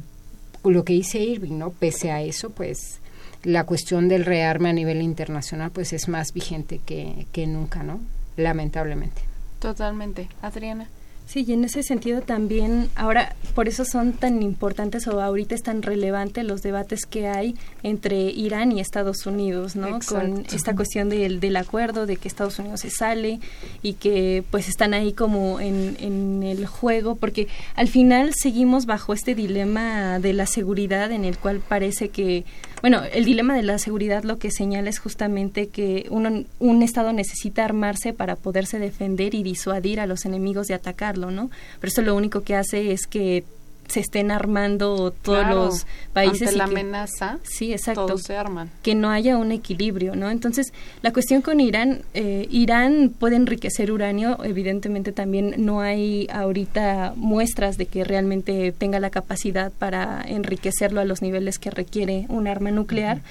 lo 0.64 0.84
que 0.84 0.94
dice 0.94 1.20
Irving, 1.20 1.58
¿no? 1.58 1.72
Pese 1.72 2.12
a 2.12 2.22
eso, 2.22 2.52
pues 2.52 3.00
la 3.44 3.64
cuestión 3.64 4.08
del 4.08 4.24
rearme 4.24 4.70
a 4.70 4.74
nivel 4.74 5.02
internacional 5.02 5.72
pues 5.72 5.94
es 5.94 6.08
más 6.08 6.32
vigente 6.32 6.80
que, 6.86 7.26
que 7.32 7.48
nunca, 7.48 7.82
¿no? 7.82 8.02
Lamentablemente. 8.38 9.24
Totalmente. 9.60 10.30
Adriana. 10.44 10.88
Sí, 11.30 11.46
y 11.48 11.54
en 11.54 11.64
ese 11.64 11.84
sentido 11.84 12.22
también, 12.22 12.90
ahora, 12.96 13.36
por 13.54 13.68
eso 13.68 13.86
son 13.86 14.14
tan 14.14 14.42
importantes 14.42 15.06
o 15.06 15.22
ahorita 15.22 15.54
es 15.54 15.62
tan 15.62 15.84
relevante 15.84 16.42
los 16.42 16.64
debates 16.64 17.06
que 17.06 17.28
hay 17.28 17.54
entre 17.84 18.32
Irán 18.32 18.72
y 18.72 18.80
Estados 18.80 19.28
Unidos, 19.28 19.76
¿no? 19.76 20.00
Con 20.00 20.44
esta 20.52 20.76
cuestión 20.76 21.08
del, 21.10 21.40
del 21.40 21.56
acuerdo, 21.58 22.08
de 22.08 22.18
que 22.18 22.28
Estados 22.28 22.58
Unidos 22.58 22.80
se 22.80 22.90
sale 22.90 23.40
y 23.84 23.94
que 23.94 24.44
pues 24.50 24.68
están 24.68 24.96
ahí 24.96 25.14
como 25.14 25.60
en, 25.60 25.98
en 26.00 26.42
el 26.42 26.66
juego, 26.66 27.14
porque 27.14 27.48
al 27.76 27.90
final 27.90 28.32
seguimos 28.34 28.88
bajo 28.88 29.14
este 29.14 29.36
dilema 29.36 30.18
de 30.18 30.34
la 30.34 30.48
seguridad 30.48 31.12
en 31.12 31.26
el 31.26 31.38
cual 31.38 31.60
parece 31.60 32.10
que 32.10 32.44
bueno, 32.82 33.02
el 33.12 33.26
dilema 33.26 33.56
de 33.56 33.64
la 33.64 33.78
seguridad 33.78 34.24
lo 34.24 34.38
que 34.38 34.52
señala 34.52 34.90
es 34.90 35.00
justamente 35.00 35.68
que 35.68 36.08
uno, 36.10 36.46
un 36.60 36.84
Estado 36.84 37.14
necesita 37.14 37.66
armarse 37.66 38.14
para 38.14 38.36
poderse 38.36 38.80
defender 38.80 39.36
y 39.36 39.44
disuadir 39.44 40.00
a 40.00 40.08
los 40.08 40.26
enemigos 40.26 40.68
de 40.68 40.76
atacarlo, 40.76 41.32
¿no? 41.32 41.50
Pero 41.80 41.90
eso 41.90 42.02
lo 42.02 42.16
único 42.16 42.42
que 42.42 42.56
hace 42.56 42.92
es 42.92 43.08
que 43.08 43.44
se 43.90 44.00
estén 44.00 44.32
armando 44.32 45.12
todos 45.12 45.48
los 45.48 45.88
países. 46.14 46.50
Ante 46.50 46.58
la 46.58 46.64
amenaza, 46.66 47.40
sí, 47.44 47.74
exacto, 47.74 48.06
todos 48.06 48.24
se 48.24 48.38
arman. 48.38 48.70
Que 48.84 48.96
no 48.96 49.10
haya 49.10 49.38
un 49.38 49.52
equilibrio, 49.52 50.16
¿no? 50.16 50.30
Entonces, 50.30 50.74
la 51.02 51.12
cuestión 51.12 51.42
con 51.42 51.60
Irán, 51.60 52.04
eh, 52.14 52.48
Irán 52.50 53.14
puede 53.18 53.36
enriquecer 53.36 53.92
uranio, 53.92 54.44
evidentemente 54.44 55.12
también 55.12 55.56
no 55.58 55.82
hay 55.82 56.28
ahorita 56.32 57.14
muestras 57.16 57.78
de 57.78 57.88
que 57.88 58.04
realmente 58.04 58.72
tenga 58.72 59.00
la 59.00 59.10
capacidad 59.10 59.72
para 59.72 60.22
enriquecerlo 60.22 61.02
a 61.02 61.06
los 61.06 61.22
niveles 61.22 61.60
que 61.60 61.72
requiere 61.72 62.26
un 62.30 62.48
arma 62.48 62.72
nuclear 62.72 63.22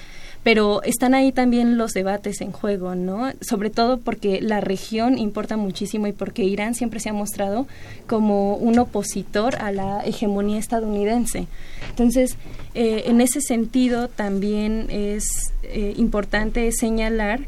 pero 0.43 0.81
están 0.83 1.13
ahí 1.13 1.31
también 1.31 1.77
los 1.77 1.91
debates 1.91 2.41
en 2.41 2.51
juego, 2.51 2.95
¿no? 2.95 3.31
Sobre 3.41 3.69
todo 3.69 3.97
porque 3.97 4.41
la 4.41 4.61
región 4.61 5.17
importa 5.17 5.57
muchísimo 5.57 6.07
y 6.07 6.13
porque 6.13 6.43
Irán 6.43 6.75
siempre 6.75 6.99
se 6.99 7.09
ha 7.09 7.13
mostrado 7.13 7.67
como 8.07 8.55
un 8.55 8.79
opositor 8.79 9.55
a 9.57 9.71
la 9.71 10.01
hegemonía 10.05 10.57
estadounidense. 10.57 11.47
Entonces, 11.89 12.37
eh, 12.73 13.03
en 13.07 13.19
ese 13.21 13.41
sentido 13.41 14.07
también 14.07 14.87
es 14.89 15.23
eh, 15.63 15.93
importante 15.97 16.71
señalar 16.71 17.41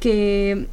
que 0.00 0.66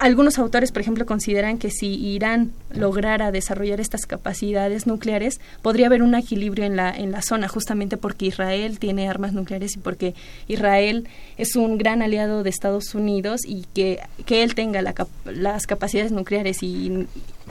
algunos 0.00 0.38
autores, 0.38 0.72
por 0.72 0.80
ejemplo, 0.80 1.04
consideran 1.04 1.58
que 1.58 1.70
si 1.70 1.94
Irán 1.94 2.52
lograra 2.72 3.30
desarrollar 3.30 3.80
estas 3.80 4.06
capacidades 4.06 4.86
nucleares, 4.86 5.40
podría 5.60 5.88
haber 5.88 6.02
un 6.02 6.14
equilibrio 6.14 6.64
en 6.64 6.74
la, 6.74 6.90
en 6.90 7.12
la 7.12 7.20
zona, 7.20 7.48
justamente 7.48 7.98
porque 7.98 8.24
Israel 8.24 8.78
tiene 8.78 9.10
armas 9.10 9.34
nucleares 9.34 9.76
y 9.76 9.78
porque 9.78 10.14
Israel 10.48 11.06
es 11.36 11.54
un 11.54 11.76
gran 11.76 12.00
aliado 12.00 12.42
de 12.42 12.48
Estados 12.48 12.94
Unidos 12.94 13.42
y 13.46 13.66
que, 13.74 14.00
que 14.24 14.42
él 14.42 14.54
tenga 14.54 14.80
las 15.26 15.66
capacidades 15.66 16.12
nucleares 16.12 16.62
y, 16.62 17.06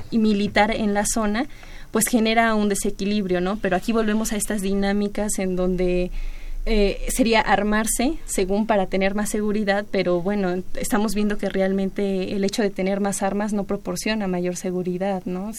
y 0.09 0.17
militar 0.17 0.71
en 0.71 0.95
la 0.95 1.05
zona, 1.05 1.45
pues 1.91 2.07
genera 2.07 2.55
un 2.55 2.67
desequilibrio, 2.67 3.41
¿no? 3.41 3.57
Pero 3.57 3.75
aquí 3.75 3.91
volvemos 3.91 4.33
a 4.33 4.37
estas 4.37 4.63
dinámicas 4.63 5.37
en 5.37 5.55
donde 5.55 6.09
eh, 6.65 7.05
sería 7.09 7.41
armarse, 7.41 8.15
según 8.25 8.67
para 8.67 8.85
tener 8.85 9.15
más 9.15 9.29
seguridad, 9.29 9.85
pero 9.89 10.21
bueno, 10.21 10.61
estamos 10.75 11.15
viendo 11.15 11.37
que 11.37 11.49
realmente 11.49 12.35
el 12.35 12.43
hecho 12.43 12.61
de 12.61 12.69
tener 12.69 12.99
más 12.99 13.23
armas 13.23 13.53
no 13.53 13.63
proporciona 13.63 14.27
mayor 14.27 14.55
seguridad, 14.55 15.23
¿no? 15.25 15.51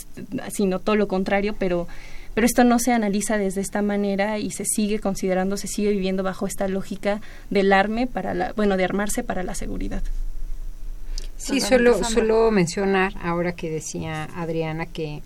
Sino 0.52 0.78
todo 0.78 0.96
lo 0.96 1.08
contrario, 1.08 1.54
pero 1.58 1.88
pero 2.34 2.46
esto 2.46 2.62
no 2.62 2.78
se 2.78 2.92
analiza 2.92 3.38
desde 3.38 3.60
esta 3.60 3.82
manera 3.82 4.38
y 4.38 4.50
se 4.50 4.64
sigue 4.64 5.00
considerando, 5.00 5.56
se 5.56 5.66
sigue 5.66 5.90
viviendo 5.90 6.22
bajo 6.22 6.46
esta 6.46 6.68
lógica 6.68 7.20
del 7.50 7.72
arme 7.72 8.06
para 8.06 8.34
la, 8.34 8.52
bueno, 8.52 8.76
de 8.76 8.84
armarse 8.84 9.24
para 9.24 9.42
la 9.42 9.54
seguridad. 9.54 10.02
Sí, 11.36 11.60
solo, 11.60 12.04
solo 12.04 12.50
mencionar 12.50 13.14
ahora 13.22 13.52
que 13.52 13.70
decía 13.70 14.28
Adriana 14.36 14.86
que 14.86 15.22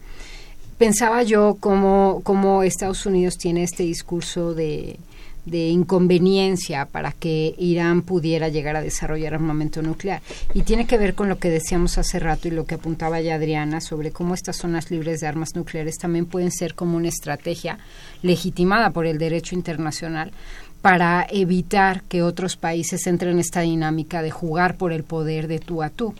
pensaba 0.79 1.22
yo 1.25 1.57
cómo, 1.59 2.20
cómo 2.22 2.62
Estados 2.62 3.05
Unidos 3.05 3.37
tiene 3.37 3.64
este 3.64 3.83
discurso 3.83 4.55
de 4.55 4.97
de 5.45 5.68
inconveniencia 5.68 6.86
para 6.86 7.12
que 7.12 7.55
Irán 7.59 8.03
pudiera 8.03 8.49
llegar 8.49 8.76
a 8.76 8.82
desarrollar 8.82 9.34
armamento 9.34 9.82
nuclear. 9.82 10.22
Y 10.55 10.62
tiene 10.62 10.86
que 10.86 10.99
ver 10.99 11.14
con 11.14 11.28
lo 11.28 11.38
que 11.38 11.51
decíamos 11.51 11.99
hace 11.99 12.18
rato 12.18 12.49
y 12.49 12.53
lo 12.53 12.64
que 12.64 12.76
apuntaba 12.76 13.20
ya 13.20 13.34
Adriana 13.34 13.80
sobre 13.80 14.11
cómo 14.11 14.34
estas 14.34 14.57
zonas 14.57 14.90
libres 14.90 15.20
de 15.20 15.26
armas 15.26 15.55
nucleares 15.55 15.99
también 15.99 16.26
pueden 16.26 16.51
ser 16.51 16.74
como 16.74 16.97
una 16.97 17.09
estrategia 17.09 17.78
legitimada 18.22 18.90
por 18.90 19.07
el 19.07 19.18
derecho 19.18 19.55
internacional 19.55 20.32
para 20.80 21.26
evitar 21.30 22.03
que 22.03 22.22
otros 22.22 22.57
países 22.57 23.07
entren 23.07 23.32
en 23.32 23.38
esta 23.38 23.61
dinámica 23.61 24.22
de 24.22 24.30
jugar 24.30 24.76
por 24.76 24.92
el 24.92 25.03
poder 25.03 25.49
de 25.49 25.59
tú 25.59 25.82
a 25.82 25.88
tú. 25.88 26.14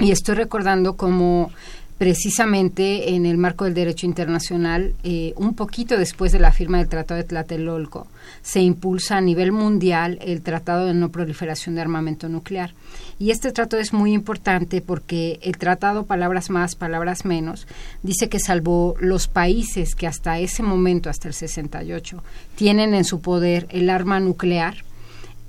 Y 0.00 0.10
estoy 0.10 0.34
recordando 0.34 0.96
cómo 0.96 1.50
precisamente 2.00 3.10
en 3.10 3.26
el 3.26 3.36
marco 3.36 3.66
del 3.66 3.74
derecho 3.74 4.06
internacional, 4.06 4.94
eh, 5.02 5.34
un 5.36 5.52
poquito 5.52 5.98
después 5.98 6.32
de 6.32 6.38
la 6.38 6.50
firma 6.50 6.78
del 6.78 6.88
Tratado 6.88 7.18
de 7.18 7.24
Tlatelolco, 7.24 8.06
se 8.40 8.62
impulsa 8.62 9.18
a 9.18 9.20
nivel 9.20 9.52
mundial 9.52 10.18
el 10.22 10.40
Tratado 10.40 10.86
de 10.86 10.94
No 10.94 11.10
Proliferación 11.10 11.74
de 11.74 11.82
Armamento 11.82 12.30
Nuclear. 12.30 12.72
Y 13.18 13.32
este 13.32 13.52
tratado 13.52 13.82
es 13.82 13.92
muy 13.92 14.14
importante 14.14 14.80
porque 14.80 15.40
el 15.42 15.58
tratado, 15.58 16.06
palabras 16.06 16.48
más, 16.48 16.74
palabras 16.74 17.26
menos, 17.26 17.66
dice 18.02 18.30
que 18.30 18.40
salvo 18.40 18.94
los 18.98 19.28
países 19.28 19.94
que 19.94 20.06
hasta 20.06 20.38
ese 20.38 20.62
momento, 20.62 21.10
hasta 21.10 21.28
el 21.28 21.34
68, 21.34 22.24
tienen 22.54 22.94
en 22.94 23.04
su 23.04 23.20
poder 23.20 23.66
el 23.68 23.90
arma 23.90 24.20
nuclear, 24.20 24.84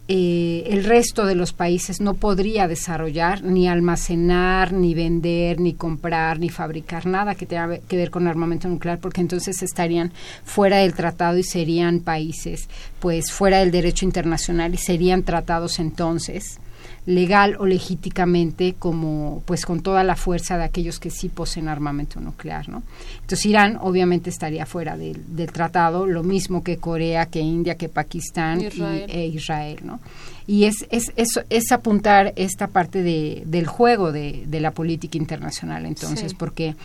eh, 0.08 0.64
el 0.68 0.84
resto 0.84 1.26
de 1.26 1.36
los 1.36 1.54
países 1.54 2.02
no 2.02 2.16
podría 2.16 2.68
desarrollar, 2.68 3.44
ni 3.44 3.68
almacenar, 3.68 4.74
ni 4.74 4.94
vender, 4.94 5.60
ni 5.60 5.74
comprar, 5.74 6.40
ni 6.40 6.50
fabricar 6.50 7.06
nada 7.06 7.36
que 7.36 7.46
tenga 7.46 7.78
que 7.80 7.98
ver 7.98 8.10
con 8.10 8.28
armamento 8.28 8.68
nuclear, 8.68 9.00
porque 9.00 9.22
entonces 9.22 9.62
estarían 9.62 10.12
fuera 10.44 10.78
del 10.78 10.94
tratado 10.94 11.38
y 11.38 11.44
serían 11.44 12.00
países, 12.00 12.68
pues, 13.00 13.32
fuera 13.32 13.60
del 13.60 13.72
derecho 13.72 14.06
internacional 14.06 14.74
y 14.74 14.78
serían 14.78 15.24
tratados 15.24 15.80
entonces 15.80 16.60
legal 17.06 17.56
o 17.60 17.66
legítimamente 17.66 18.76
como 18.78 19.42
pues 19.46 19.66
con 19.66 19.82
toda 19.82 20.04
la 20.04 20.16
fuerza 20.16 20.58
de 20.58 20.66
aquellos 20.66 21.00
que 21.00 21.10
sí 21.10 21.30
poseen 21.30 21.68
armamento 21.68 22.20
nuclear 22.20 22.70
no 22.70 22.84
entonces 23.22 23.44
Irán 23.48 23.78
obviamente 23.82 24.30
estaría 24.30 24.68
fuera 24.68 24.98
del, 24.98 25.24
tratado 25.52 26.06
lo 26.06 26.22
mismo 26.22 26.64
que 26.64 26.78
Corea 26.78 27.26
que 27.26 27.40
India 27.40 27.76
que 27.76 27.90
Pakistán 27.90 28.62
Israel. 28.62 29.06
Y, 29.08 29.12
e 29.12 29.26
Israel 29.28 29.80
no 29.84 30.00
y 30.46 30.66
es, 30.66 30.86
es, 30.92 31.12
es, 31.16 31.40
es 31.50 31.72
apuntar 31.72 32.34
esta 32.36 32.68
parte 32.68 33.02
de, 33.02 33.44
del 33.46 33.66
juego 33.66 34.12
de, 34.12 34.44
de 34.46 34.60
la 34.60 34.70
política 34.70 35.18
internacional 35.18 35.88
entonces 35.88 36.36
porque 36.36 36.76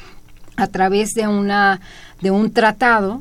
a 0.56 0.66
través 0.68 1.10
de 1.10 1.28
una 1.28 1.82
de 2.22 2.30
un 2.30 2.52
tratado 2.52 3.20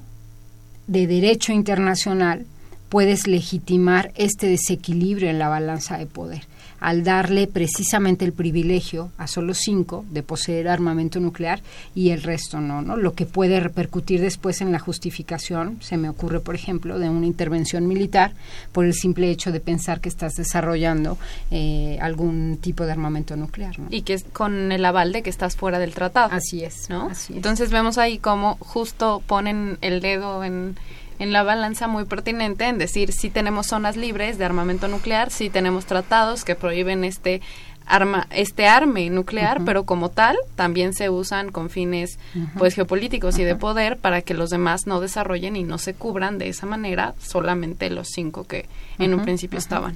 de 0.88 1.08
derecho 1.08 1.52
internacional 1.52 2.46
puedes 2.88 3.28
legitimar 3.28 4.14
este 4.16 4.48
desequilibrio 4.48 5.30
en 5.30 5.40
la 5.40 5.50
balanza 5.50 5.98
de 5.98 6.06
poder 6.06 6.44
al 6.86 7.04
darle 7.04 7.48
precisamente 7.48 8.26
el 8.26 8.32
privilegio 8.32 9.10
a 9.18 9.26
solo 9.26 9.56
cinco 9.56 10.06
de 10.12 10.22
poseer 10.22 10.68
armamento 10.68 11.20
nuclear 11.20 11.62
y 11.96 12.12
el 12.12 12.22
resto 12.22 12.62
no, 12.62 12.84
¿no? 12.84 12.96
Lo 12.96 13.16
que 13.16 13.26
puede 13.26 13.60
repercutir 13.60 14.22
después 14.22 14.62
en 14.62 14.72
la 14.72 14.78
justificación, 14.78 15.80
se 15.82 15.98
me 15.98 16.10
ocurre, 16.10 16.42
por 16.42 16.54
ejemplo, 16.54 17.00
de 17.00 17.10
una 17.10 17.26
intervención 17.26 17.88
militar 17.88 18.34
por 18.72 18.86
el 18.86 18.94
simple 18.94 19.32
hecho 19.32 19.52
de 19.52 19.62
pensar 19.62 20.00
que 20.00 20.10
estás 20.10 20.34
desarrollando 20.34 21.18
eh, 21.50 21.98
algún 22.02 22.60
tipo 22.62 22.86
de 22.86 22.92
armamento 22.92 23.36
nuclear. 23.36 23.76
Y 23.90 24.04
que 24.04 24.14
es 24.14 24.24
con 24.24 24.72
el 24.72 24.86
aval 24.86 25.12
de 25.12 25.24
que 25.24 25.32
estás 25.32 25.56
fuera 25.56 25.80
del 25.80 25.96
tratado. 25.96 26.30
Así 26.34 26.64
es, 26.64 26.88
¿no? 26.92 27.10
Así 27.10 27.34
es. 27.34 27.38
Entonces 27.38 27.72
vemos 27.72 27.98
ahí 27.98 28.20
cómo 28.20 28.58
justo 28.60 29.24
ponen 29.26 29.80
el 29.82 30.02
dedo 30.02 30.44
en 30.44 30.76
en 31.20 31.32
la 31.32 31.44
balanza 31.44 31.88
muy 31.88 32.06
pertinente 32.06 32.66
en 32.66 32.78
decir 32.78 33.12
si 33.12 33.30
tenemos 33.30 33.68
zonas 33.68 33.98
libres 33.98 34.38
de 34.38 34.46
armamento 34.46 34.88
nuclear, 34.88 35.32
si 35.32 35.50
tenemos 35.50 35.86
tratados 35.86 36.44
que 36.44 36.56
prohíben 36.56 37.04
este 37.04 37.42
arma 37.88 38.28
este 38.32 38.66
arme 38.68 39.10
nuclear, 39.10 39.64
pero 39.64 39.84
como 39.84 40.10
tal 40.10 40.38
también 40.56 40.94
se 40.94 41.10
usan 41.10 41.52
con 41.52 41.70
fines 41.70 42.18
pues 42.58 42.74
geopolíticos 42.74 43.38
y 43.38 43.44
de 43.44 43.56
poder 43.56 43.98
para 43.98 44.22
que 44.22 44.34
los 44.34 44.50
demás 44.50 44.88
no 44.88 45.00
desarrollen 45.02 45.56
y 45.56 45.64
no 45.64 45.78
se 45.78 45.94
cubran 45.94 46.38
de 46.38 46.50
esa 46.50 46.66
manera 46.66 47.14
solamente 47.20 47.90
los 47.90 48.10
cinco 48.10 48.46
que 48.46 48.66
en 48.98 49.14
un 49.14 49.22
principio 49.22 49.60
estaban. 49.60 49.96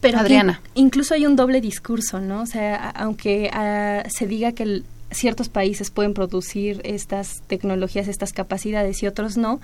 Pero 0.00 0.18
Adriana. 0.18 0.60
incluso 0.74 1.14
hay 1.14 1.24
un 1.24 1.34
doble 1.34 1.62
discurso, 1.62 2.20
¿no? 2.20 2.42
O 2.42 2.46
sea, 2.46 2.90
aunque 2.90 3.48
ah, 3.54 4.02
se 4.10 4.26
diga 4.26 4.52
que 4.52 4.82
ciertos 5.10 5.48
países 5.48 5.90
pueden 5.90 6.12
producir 6.12 6.82
estas 6.84 7.40
tecnologías, 7.46 8.08
estas 8.08 8.32
capacidades 8.32 9.02
y 9.02 9.06
otros 9.06 9.38
no, 9.38 9.60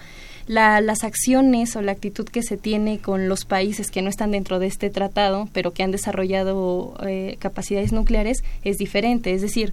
las 0.51 1.05
acciones 1.05 1.77
o 1.77 1.83
la 1.83 1.93
actitud 1.93 2.25
que 2.25 2.43
se 2.43 2.57
tiene 2.57 2.99
con 2.99 3.29
los 3.29 3.45
países 3.45 3.91
que 3.91 4.03
no 4.03 4.11
están 4.11 4.33
dentro 4.33 4.59
de 4.59 4.67
este 4.67 4.91
tratado, 4.91 5.49
pero 5.53 5.73
que 5.73 5.85
han 5.85 5.93
desarrollado 5.93 6.97
eh, 7.07 7.37
capacidades 7.39 7.93
nucleares, 7.93 8.43
es 8.65 8.77
diferente. 8.77 9.33
Es 9.33 9.43
decir, 9.43 9.73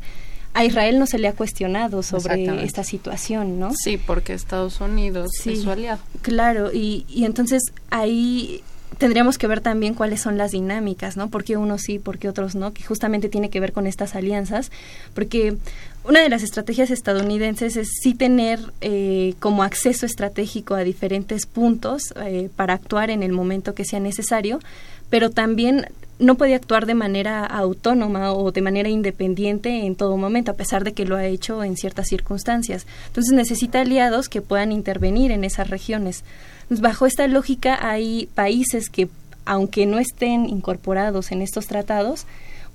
a 0.54 0.66
Israel 0.66 1.00
no 1.00 1.08
se 1.08 1.18
le 1.18 1.28
ha 1.28 1.34
cuestionado 1.34 2.04
sobre 2.04 2.64
esta 2.64 2.84
situación, 2.84 3.60
¿no? 3.60 3.72
Sí, 3.74 3.98
porque 3.98 4.34
Estados 4.34 4.80
Unidos 4.80 5.32
es 5.46 5.64
su 5.64 5.72
aliado. 5.72 6.00
Claro, 6.22 6.72
y, 6.72 7.06
y 7.10 7.26
entonces 7.26 7.64
ahí 7.90 8.62
tendríamos 8.98 9.38
que 9.38 9.48
ver 9.48 9.62
también 9.62 9.94
cuáles 9.94 10.22
son 10.22 10.38
las 10.38 10.52
dinámicas, 10.52 11.18
¿no? 11.18 11.30
¿Por 11.30 11.44
qué 11.44 11.58
unos 11.58 11.82
sí, 11.82 12.00
por 12.00 12.18
qué 12.18 12.30
otros 12.30 12.56
no? 12.56 12.74
Que 12.74 12.84
justamente 12.84 13.30
tiene 13.30 13.50
que 13.50 13.60
ver 13.60 13.74
con 13.74 13.88
estas 13.88 14.16
alianzas, 14.16 14.72
porque 15.14 15.58
una 16.04 16.22
de 16.22 16.30
las 16.30 16.44
estrategias 16.44 16.90
estadounidenses 16.90 17.76
es 17.76 17.90
sí 18.02 18.14
tener 18.14 18.60
eh, 18.82 19.36
como 19.40 19.64
acceso 19.64 20.06
estratégico 20.06 20.74
a 20.74 20.84
diferentes 20.84 21.46
puntos 21.46 22.14
eh, 22.26 22.50
para 22.56 22.74
actuar 22.74 23.10
en 23.10 23.24
el 23.24 23.34
momento 23.34 23.76
que 23.76 23.86
sea 23.86 24.00
necesario, 24.00 24.60
pero 25.10 25.30
también 25.30 25.88
no 26.20 26.36
puede 26.36 26.56
actuar 26.56 26.86
de 26.86 26.96
manera 26.96 27.46
autónoma 27.46 28.34
o 28.34 28.52
de 28.52 28.62
manera 28.62 28.90
independiente 28.90 29.86
en 29.86 29.96
todo 29.96 30.18
momento, 30.18 30.52
a 30.52 30.56
pesar 30.56 30.84
de 30.84 30.94
que 30.94 31.06
lo 31.06 31.16
ha 31.16 31.26
hecho 31.26 31.64
en 31.64 31.78
ciertas 31.78 32.08
circunstancias. 32.08 32.88
Entonces 33.08 33.34
necesita 33.34 33.82
aliados 33.82 34.30
que 34.30 34.42
puedan 34.42 34.72
intervenir 34.72 35.32
en 35.32 35.44
esas 35.44 35.70
regiones. 35.70 36.24
Bajo 36.70 37.06
esta 37.06 37.28
lógica 37.28 37.78
hay 37.82 38.28
países 38.36 38.90
que, 38.90 39.10
aunque 39.46 39.86
no 39.86 40.00
estén 40.00 40.48
incorporados 40.48 41.32
en 41.32 41.42
estos 41.42 41.68
tratados, 41.68 42.26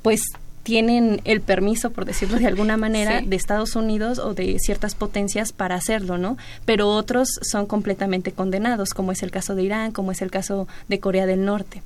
pues 0.02 0.20
tienen 0.62 1.20
el 1.24 1.40
permiso, 1.40 1.90
por 1.90 2.04
decirlo 2.04 2.38
de 2.38 2.46
alguna 2.46 2.76
manera, 2.76 3.20
de 3.24 3.36
Estados 3.36 3.76
Unidos 3.76 4.18
o 4.18 4.34
de 4.34 4.58
ciertas 4.58 4.94
potencias 4.94 5.52
para 5.52 5.74
hacerlo, 5.74 6.18
¿no? 6.18 6.36
Pero 6.64 6.88
otros 6.88 7.28
son 7.42 7.66
completamente 7.66 8.32
condenados, 8.32 8.90
como 8.90 9.12
es 9.12 9.22
el 9.22 9.30
caso 9.30 9.54
de 9.54 9.64
Irán, 9.64 9.92
como 9.92 10.12
es 10.12 10.22
el 10.22 10.30
caso 10.30 10.68
de 10.88 11.00
Corea 11.00 11.26
del 11.26 11.44
Norte. 11.44 11.82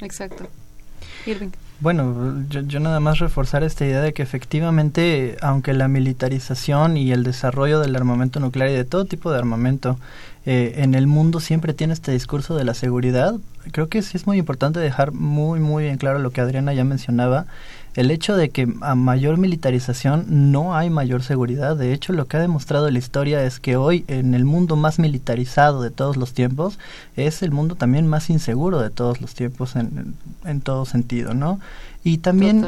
Exacto. 0.00 0.48
Irving. 1.26 1.50
Bueno, 1.80 2.44
yo, 2.50 2.60
yo, 2.60 2.78
nada 2.78 3.00
más 3.00 3.20
reforzar 3.20 3.64
esta 3.64 3.86
idea 3.86 4.02
de 4.02 4.12
que 4.12 4.22
efectivamente, 4.22 5.38
aunque 5.40 5.72
la 5.72 5.88
militarización 5.88 6.98
y 6.98 7.10
el 7.10 7.24
desarrollo 7.24 7.80
del 7.80 7.96
armamento 7.96 8.38
nuclear 8.38 8.68
y 8.68 8.74
de 8.74 8.84
todo 8.84 9.06
tipo 9.06 9.32
de 9.32 9.38
armamento 9.38 9.98
eh, 10.44 10.74
en 10.76 10.94
el 10.94 11.06
mundo 11.06 11.40
siempre 11.40 11.72
tiene 11.72 11.94
este 11.94 12.12
discurso 12.12 12.54
de 12.54 12.64
la 12.64 12.74
seguridad. 12.74 13.34
Creo 13.72 13.88
que 13.88 14.02
sí 14.02 14.18
es 14.18 14.26
muy 14.26 14.36
importante 14.36 14.78
dejar 14.78 15.12
muy, 15.12 15.58
muy 15.58 15.84
bien 15.84 15.96
claro 15.96 16.18
lo 16.18 16.30
que 16.32 16.42
Adriana 16.42 16.74
ya 16.74 16.84
mencionaba. 16.84 17.46
El 17.96 18.10
hecho 18.10 18.36
de 18.36 18.50
que 18.50 18.72
a 18.82 18.94
mayor 18.94 19.36
militarización 19.36 20.52
no 20.52 20.76
hay 20.76 20.90
mayor 20.90 21.22
seguridad. 21.22 21.76
De 21.76 21.92
hecho, 21.92 22.12
lo 22.12 22.26
que 22.26 22.36
ha 22.36 22.40
demostrado 22.40 22.88
la 22.90 22.98
historia 22.98 23.42
es 23.44 23.58
que 23.58 23.76
hoy, 23.76 24.04
en 24.06 24.34
el 24.34 24.44
mundo 24.44 24.76
más 24.76 24.98
militarizado 24.98 25.82
de 25.82 25.90
todos 25.90 26.16
los 26.16 26.32
tiempos, 26.32 26.78
es 27.16 27.42
el 27.42 27.50
mundo 27.50 27.74
también 27.74 28.06
más 28.06 28.30
inseguro 28.30 28.80
de 28.80 28.90
todos 28.90 29.20
los 29.20 29.34
tiempos 29.34 29.74
en, 29.74 30.14
en 30.44 30.60
todo 30.60 30.84
sentido, 30.84 31.34
¿no? 31.34 31.58
Y 32.04 32.18
también 32.18 32.64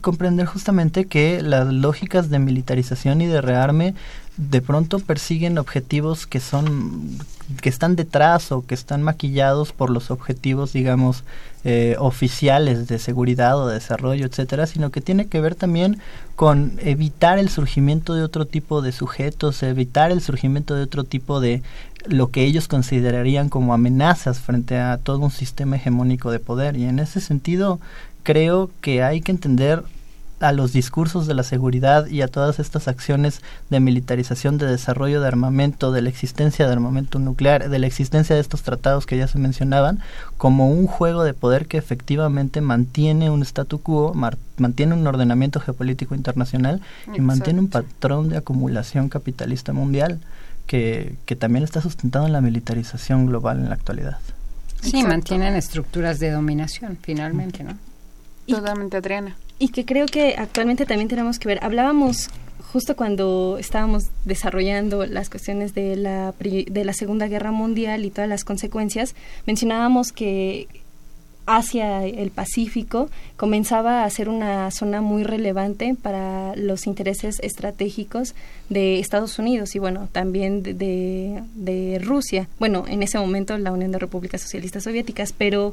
comprender 0.00 0.46
justamente 0.46 1.06
que 1.06 1.42
las 1.42 1.72
lógicas 1.72 2.30
de 2.30 2.38
militarización 2.38 3.20
y 3.20 3.26
de 3.26 3.40
rearme 3.40 3.94
de 4.36 4.60
pronto 4.62 5.00
persiguen 5.00 5.58
objetivos 5.58 6.26
que 6.26 6.40
son 6.40 7.18
que 7.60 7.68
están 7.68 7.96
detrás 7.96 8.52
o 8.52 8.64
que 8.66 8.74
están 8.74 9.02
maquillados 9.02 9.72
por 9.72 9.90
los 9.90 10.10
objetivos 10.10 10.72
digamos 10.72 11.24
eh, 11.64 11.96
oficiales 11.98 12.86
de 12.86 12.98
seguridad 12.98 13.58
o 13.58 13.68
de 13.68 13.74
desarrollo 13.74 14.26
etcétera 14.26 14.66
sino 14.66 14.90
que 14.90 15.00
tiene 15.00 15.26
que 15.26 15.40
ver 15.40 15.54
también 15.54 15.98
con 16.36 16.78
evitar 16.82 17.38
el 17.38 17.48
surgimiento 17.48 18.14
de 18.14 18.22
otro 18.22 18.46
tipo 18.46 18.82
de 18.82 18.92
sujetos 18.92 19.62
evitar 19.62 20.12
el 20.12 20.20
surgimiento 20.20 20.74
de 20.74 20.82
otro 20.82 21.04
tipo 21.04 21.40
de 21.40 21.62
lo 22.06 22.30
que 22.30 22.44
ellos 22.44 22.68
considerarían 22.68 23.48
como 23.48 23.74
amenazas 23.74 24.40
frente 24.40 24.78
a 24.78 24.98
todo 24.98 25.18
un 25.18 25.30
sistema 25.30 25.76
hegemónico 25.76 26.30
de 26.30 26.38
poder. 26.38 26.76
Y 26.76 26.84
en 26.84 26.98
ese 26.98 27.20
sentido 27.20 27.80
creo 28.22 28.70
que 28.80 29.02
hay 29.02 29.20
que 29.20 29.32
entender 29.32 29.82
a 30.40 30.52
los 30.52 30.72
discursos 30.72 31.26
de 31.26 31.34
la 31.34 31.42
seguridad 31.42 32.06
y 32.06 32.22
a 32.22 32.28
todas 32.28 32.58
estas 32.58 32.88
acciones 32.88 33.42
de 33.70 33.80
militarización, 33.80 34.58
de 34.58 34.66
desarrollo 34.66 35.20
de 35.20 35.26
armamento, 35.26 35.90
de 35.92 36.02
la 36.02 36.08
existencia 36.08 36.66
de 36.66 36.72
armamento 36.72 37.18
nuclear, 37.18 37.68
de 37.68 37.78
la 37.78 37.86
existencia 37.86 38.34
de 38.34 38.40
estos 38.40 38.62
tratados 38.62 39.06
que 39.06 39.16
ya 39.16 39.26
se 39.26 39.38
mencionaban, 39.38 40.00
como 40.36 40.70
un 40.70 40.86
juego 40.86 41.24
de 41.24 41.34
poder 41.34 41.66
que 41.66 41.78
efectivamente 41.78 42.60
mantiene 42.60 43.30
un 43.30 43.42
statu 43.42 43.80
quo, 43.80 44.14
mantiene 44.56 44.94
un 44.94 45.06
ordenamiento 45.06 45.60
geopolítico 45.60 46.14
internacional 46.14 46.80
y 47.12 47.20
mantiene 47.20 47.60
un 47.60 47.68
patrón 47.68 48.28
de 48.28 48.36
acumulación 48.36 49.08
capitalista 49.08 49.72
mundial 49.72 50.20
que, 50.66 51.16
que 51.26 51.34
también 51.34 51.64
está 51.64 51.80
sustentado 51.80 52.26
en 52.26 52.32
la 52.32 52.40
militarización 52.40 53.26
global 53.26 53.58
en 53.58 53.70
la 53.70 53.74
actualidad. 53.74 54.18
Sí, 54.82 55.02
mantienen 55.02 55.56
estructuras 55.56 56.20
de 56.20 56.30
dominación, 56.30 56.96
finalmente, 57.02 57.64
¿no? 57.64 57.76
Totalmente, 58.46 58.96
Adriana 58.96 59.34
y 59.58 59.68
que 59.68 59.84
creo 59.84 60.06
que 60.06 60.34
actualmente 60.36 60.86
también 60.86 61.08
tenemos 61.08 61.38
que 61.38 61.48
ver. 61.48 61.58
Hablábamos 61.62 62.30
justo 62.72 62.96
cuando 62.96 63.56
estábamos 63.58 64.04
desarrollando 64.24 65.06
las 65.06 65.30
cuestiones 65.30 65.74
de 65.74 65.96
la, 65.96 66.34
de 66.38 66.84
la 66.84 66.92
Segunda 66.92 67.26
Guerra 67.26 67.50
Mundial 67.50 68.04
y 68.04 68.10
todas 68.10 68.28
las 68.28 68.44
consecuencias, 68.44 69.14
mencionábamos 69.46 70.12
que 70.12 70.68
hacia 71.46 72.04
el 72.04 72.30
Pacífico 72.30 73.08
comenzaba 73.38 74.04
a 74.04 74.10
ser 74.10 74.28
una 74.28 74.70
zona 74.70 75.00
muy 75.00 75.24
relevante 75.24 75.96
para 76.00 76.54
los 76.56 76.86
intereses 76.86 77.40
estratégicos 77.40 78.34
de 78.68 78.98
Estados 78.98 79.38
Unidos 79.38 79.74
y 79.74 79.78
bueno, 79.78 80.10
también 80.12 80.62
de, 80.62 81.42
de 81.54 82.00
Rusia. 82.04 82.48
Bueno, 82.58 82.84
en 82.86 83.02
ese 83.02 83.18
momento 83.18 83.56
la 83.56 83.72
Unión 83.72 83.92
de 83.92 83.98
Repúblicas 83.98 84.42
Socialistas 84.42 84.84
Soviéticas, 84.84 85.32
pero 85.32 85.72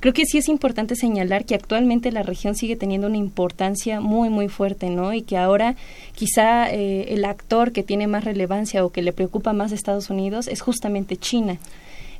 Creo 0.00 0.14
que 0.14 0.26
sí 0.26 0.38
es 0.38 0.48
importante 0.48 0.94
señalar 0.94 1.44
que 1.44 1.56
actualmente 1.56 2.12
la 2.12 2.22
región 2.22 2.54
sigue 2.54 2.76
teniendo 2.76 3.08
una 3.08 3.16
importancia 3.16 4.00
muy, 4.00 4.30
muy 4.30 4.48
fuerte, 4.48 4.90
¿no? 4.90 5.12
Y 5.12 5.22
que 5.22 5.36
ahora 5.36 5.74
quizá 6.14 6.70
eh, 6.70 7.14
el 7.14 7.24
actor 7.24 7.72
que 7.72 7.82
tiene 7.82 8.06
más 8.06 8.24
relevancia 8.24 8.84
o 8.84 8.90
que 8.90 9.02
le 9.02 9.12
preocupa 9.12 9.52
más 9.52 9.72
a 9.72 9.74
Estados 9.74 10.08
Unidos 10.08 10.46
es 10.46 10.60
justamente 10.60 11.16
China. 11.16 11.58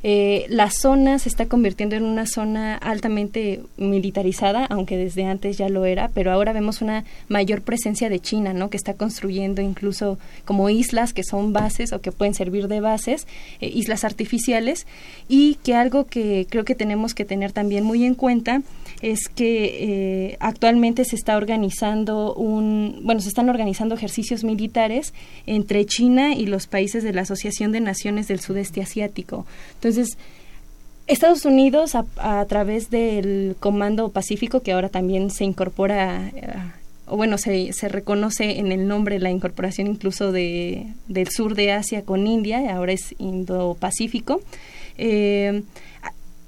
Eh, 0.03 0.47
la 0.49 0.71
zona 0.71 1.19
se 1.19 1.29
está 1.29 1.47
convirtiendo 1.47 1.97
en 1.97 2.05
una 2.05 2.27
zona 2.27 2.77
altamente 2.77 3.63
militarizada, 3.77 4.67
aunque 4.67 4.97
desde 4.97 5.25
antes 5.25 5.59
ya 5.59 5.69
lo 5.69 5.85
era, 5.85 6.09
pero 6.09 6.33
ahora 6.33 6.53
vemos 6.53 6.83
una 6.83 7.05
mayor 7.29 7.63
presencia 7.63 8.09
de 8.09 8.21
China, 8.21 8.53
¿no? 8.53 8.71
Que 8.71 8.77
está 8.77 8.95
construyendo 8.95 9.61
incluso 9.61 10.19
como 10.45 10.71
islas 10.71 11.13
que 11.13 11.25
son 11.25 11.53
bases 11.53 11.93
o 11.93 12.01
que 12.01 12.13
pueden 12.13 12.35
servir 12.35 12.69
de 12.69 12.81
bases, 12.81 13.27
eh, 13.61 13.69
islas 13.69 14.05
artificiales, 14.05 14.87
y 15.29 15.57
que 15.57 15.75
algo 15.75 16.07
que 16.07 16.47
creo 16.49 16.65
que 16.65 16.75
tenemos 16.75 17.15
que 17.15 17.25
tener 17.25 17.53
también 17.53 17.85
muy 17.85 18.05
en 18.05 18.15
cuenta 18.15 18.63
es 19.03 19.29
que 19.29 20.31
eh, 20.31 20.37
actualmente 20.41 21.05
se 21.05 21.17
está 21.17 21.37
organizando 21.37 22.35
un, 22.35 23.01
bueno, 23.03 23.21
se 23.21 23.29
están 23.29 23.49
organizando 23.49 23.95
ejercicios 23.95 24.45
militares 24.45 25.15
entre 25.47 25.87
China 25.87 26.35
y 26.35 26.47
los 26.47 26.67
países 26.67 27.05
de 27.05 27.13
la 27.13 27.23
Asociación 27.23 27.73
de 27.73 27.81
Naciones 27.81 28.29
del 28.29 28.41
Sudeste 28.41 28.83
Asiático. 28.83 29.47
Estados 31.07 31.45
Unidos, 31.47 31.95
a, 31.95 32.45
través 32.47 32.91
del 32.91 33.57
Comando 33.59 34.11
Pacífico, 34.11 34.61
que 34.61 34.73
ahora 34.73 34.91
también 34.91 35.31
se 35.31 35.45
incorpora, 35.45 36.29
eh, 36.35 36.53
o 37.07 37.17
bueno, 37.17 37.39
se, 37.39 37.73
se 37.73 37.89
reconoce 37.89 38.59
en 38.59 38.73
el 38.73 38.87
nombre 38.87 39.19
la 39.19 39.31
incorporación 39.31 39.87
incluso 39.87 40.33
de, 40.33 40.93
del 41.07 41.29
sur 41.31 41.55
de 41.55 41.73
Asia 41.73 42.03
con 42.03 42.27
India, 42.27 42.75
ahora 42.75 42.93
es 42.93 43.15
Indo-Pacífico. 43.19 44.43
Eh, 44.99 45.63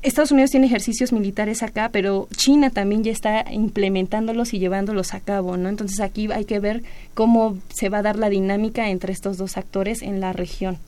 Estados 0.03 0.33
Unidos 0.33 0.51
tiene 0.51 0.67
ejercicios 0.67 1.13
militares 1.13 1.63
acá, 1.63 1.91
pero 1.93 2.27
China 2.35 2.71
también 2.71 3.05
ya 3.05 3.13
está 3.13 3.45
implementándolos 3.53 4.55
y 4.55 4.59
llevándolos 4.59 5.13
a 5.13 5.21
cabo, 5.21 5.59
¿no? 5.59 5.69
Entonces 5.69 6.01
aquí 6.01 6.31
hay 6.33 6.47
que 6.47 6.59
ver 6.59 6.83
cómo 7.13 7.59
se 7.75 7.91
va 7.91 7.99
a 7.99 8.03
dar 8.03 8.17
la 8.17 8.31
dinámica 8.31 8.89
entre 8.89 9.13
estos 9.13 9.37
dos 9.37 9.59
actores 9.59 10.01
en 10.01 10.21
la 10.21 10.33
región. 10.33 10.79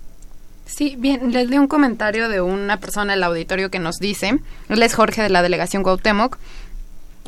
Sí, 0.67 0.97
bien, 0.99 1.33
les 1.33 1.51
di 1.51 1.59
un 1.59 1.69
comentario 1.69 2.29
de 2.29 2.41
una 2.41 2.79
persona 2.79 3.13
en 3.13 3.19
el 3.19 3.25
auditorio 3.25 3.71
que 3.71 3.79
nos 3.79 3.97
dice, 3.97 4.39
él 4.69 4.83
es 4.83 4.95
Jorge 4.95 5.23
de 5.23 5.29
la 5.29 5.43
delegación 5.43 5.83
Cuauhtémoc, 5.83 6.39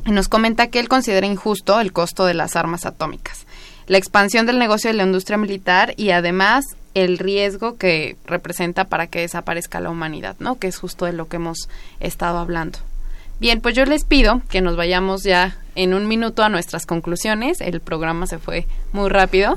y 0.06 0.12
nos 0.12 0.28
comenta 0.28 0.68
que 0.68 0.80
él 0.80 0.88
considera 0.88 1.26
injusto 1.26 1.80
el 1.80 1.92
costo 1.92 2.26
de 2.26 2.34
las 2.34 2.56
armas 2.56 2.86
atómicas, 2.86 3.46
la 3.86 3.98
expansión 3.98 4.46
del 4.46 4.58
negocio 4.58 4.90
de 4.90 4.96
la 4.96 5.04
industria 5.04 5.38
militar 5.38 5.94
y 5.96 6.10
además 6.10 6.64
el 6.94 7.18
riesgo 7.18 7.76
que 7.76 8.16
representa 8.24 8.84
para 8.84 9.08
que 9.08 9.20
desaparezca 9.20 9.80
la 9.80 9.90
humanidad, 9.90 10.36
¿no? 10.38 10.58
Que 10.58 10.68
es 10.68 10.78
justo 10.78 11.06
de 11.06 11.12
lo 11.12 11.28
que 11.28 11.36
hemos 11.36 11.68
estado 12.00 12.38
hablando. 12.38 12.78
Bien, 13.40 13.60
pues 13.60 13.74
yo 13.74 13.84
les 13.84 14.04
pido 14.04 14.42
que 14.48 14.60
nos 14.60 14.76
vayamos 14.76 15.24
ya 15.24 15.56
en 15.74 15.92
un 15.92 16.06
minuto 16.06 16.44
a 16.44 16.48
nuestras 16.48 16.86
conclusiones. 16.86 17.60
El 17.60 17.80
programa 17.80 18.26
se 18.26 18.38
fue 18.38 18.66
muy 18.92 19.08
rápido. 19.08 19.56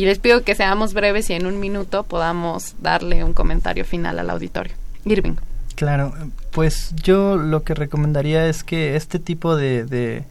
Y 0.00 0.06
les 0.06 0.18
pido 0.18 0.44
que 0.44 0.54
seamos 0.54 0.94
breves 0.94 1.28
y 1.28 1.34
en 1.34 1.44
un 1.44 1.60
minuto 1.60 2.04
podamos 2.04 2.74
darle 2.80 3.22
un 3.22 3.34
comentario 3.34 3.84
final 3.84 4.18
al 4.18 4.30
auditorio. 4.30 4.72
Irving. 5.04 5.34
Claro, 5.74 6.14
pues 6.52 6.94
yo 7.02 7.36
lo 7.36 7.64
que 7.64 7.74
recomendaría 7.74 8.46
es 8.46 8.64
que 8.64 8.96
este 8.96 9.18
tipo 9.18 9.56
de, 9.56 10.24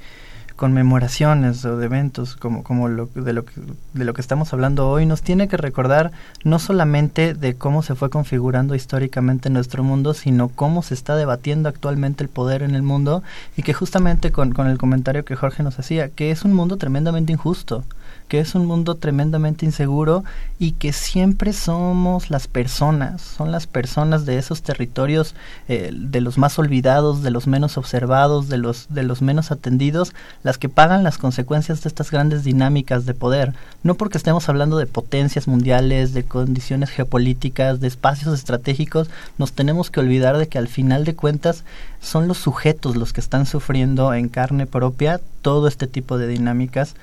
conmemoraciones 0.55 1.63
o 1.65 1.78
de 1.78 1.86
eventos 1.86 2.36
como, 2.36 2.63
como 2.63 2.88
lo, 2.88 3.09
de, 3.13 3.32
lo 3.32 3.45
que, 3.45 3.53
de 3.93 4.05
lo 4.05 4.15
que 4.15 4.22
estamos 4.22 4.51
hablando 4.53 4.89
hoy 4.89 5.05
nos 5.05 5.22
tiene 5.22 5.47
que 5.47 5.55
recordar 5.55 6.11
no 6.43 6.57
solamente 6.57 7.36
de 7.36 7.53
cómo 7.53 7.84
se 7.84 7.93
fue 7.93 8.09
configurando 8.09 8.74
históricamente 8.74 9.51
nuestro 9.51 9.84
mundo, 9.84 10.15
sino 10.15 10.49
cómo 10.49 10.82
se 10.82 10.95
está 10.95 11.15
debatiendo 11.15 11.70
actualmente 11.70 12.24
el 12.24 12.30
poder 12.30 12.63
en 12.63 12.74
el 12.74 12.82
mundo 12.82 13.22
y 13.55 13.61
que 13.61 13.74
justamente 13.76 14.32
con, 14.32 14.51
con 14.51 14.65
el 14.65 14.80
comentario 14.80 15.26
que 15.26 15.36
Jorge 15.36 15.61
nos 15.61 15.78
hacía, 15.78 16.09
que 16.09 16.32
es 16.32 16.43
un 16.43 16.53
mundo 16.53 16.78
tremendamente 16.78 17.32
injusto 17.34 17.84
que 18.30 18.39
es 18.39 18.55
un 18.55 18.65
mundo 18.65 18.95
tremendamente 18.95 19.65
inseguro 19.65 20.23
y 20.59 20.73
que 20.73 20.93
siempre 20.93 21.51
somos 21.51 22.30
las 22.30 22.47
personas, 22.47 23.21
son 23.21 23.51
las 23.51 23.65
personas 23.65 24.25
de 24.25 24.38
esos 24.38 24.61
territorios, 24.61 25.34
eh, 25.67 25.89
de 25.91 26.21
los 26.21 26.38
más 26.38 26.59
olvidados, 26.59 27.23
de 27.23 27.32
los 27.32 27.47
menos 27.47 27.77
observados, 27.77 28.47
de 28.47 28.57
los, 28.57 28.88
de 28.89 29.03
los 29.03 29.21
menos 29.21 29.51
atendidos, 29.51 30.13
las 30.43 30.57
que 30.57 30.69
pagan 30.69 31.03
las 31.03 31.17
consecuencias 31.17 31.82
de 31.82 31.89
estas 31.89 32.11
grandes 32.11 32.43
dinámicas 32.43 33.05
de 33.05 33.15
poder. 33.15 33.53
No 33.84 33.95
porque 33.95 34.17
estemos 34.17 34.47
hablando 34.47 34.77
de 34.77 34.86
potencias 34.86 35.47
mundiales, 35.47 36.13
de 36.13 36.23
condiciones 36.23 36.91
geopolíticas, 36.91 37.80
de 37.80 37.88
espacios 37.88 38.34
estratégicos, 38.36 39.09
nos 39.39 39.53
tenemos 39.53 39.89
que 39.89 40.01
olvidar 40.01 40.38
de 40.38 40.47
que 40.47 40.59
al 40.59 40.67
final 40.67 41.03
de 41.03 41.15
cuentas 41.15 41.63
son 42.01 42.27
los 42.27 42.38
sujetos 42.38 42.95
los 42.95 43.11
que 43.11 43.21
están 43.21 43.45
sufriendo 43.45 44.13
en 44.13 44.30
carne 44.30 44.65
propia 44.67 45.19
todo 45.41 45.67
este 45.67 45.88
tipo 45.88 46.17
de 46.17 46.27
dinámicas 46.27 46.95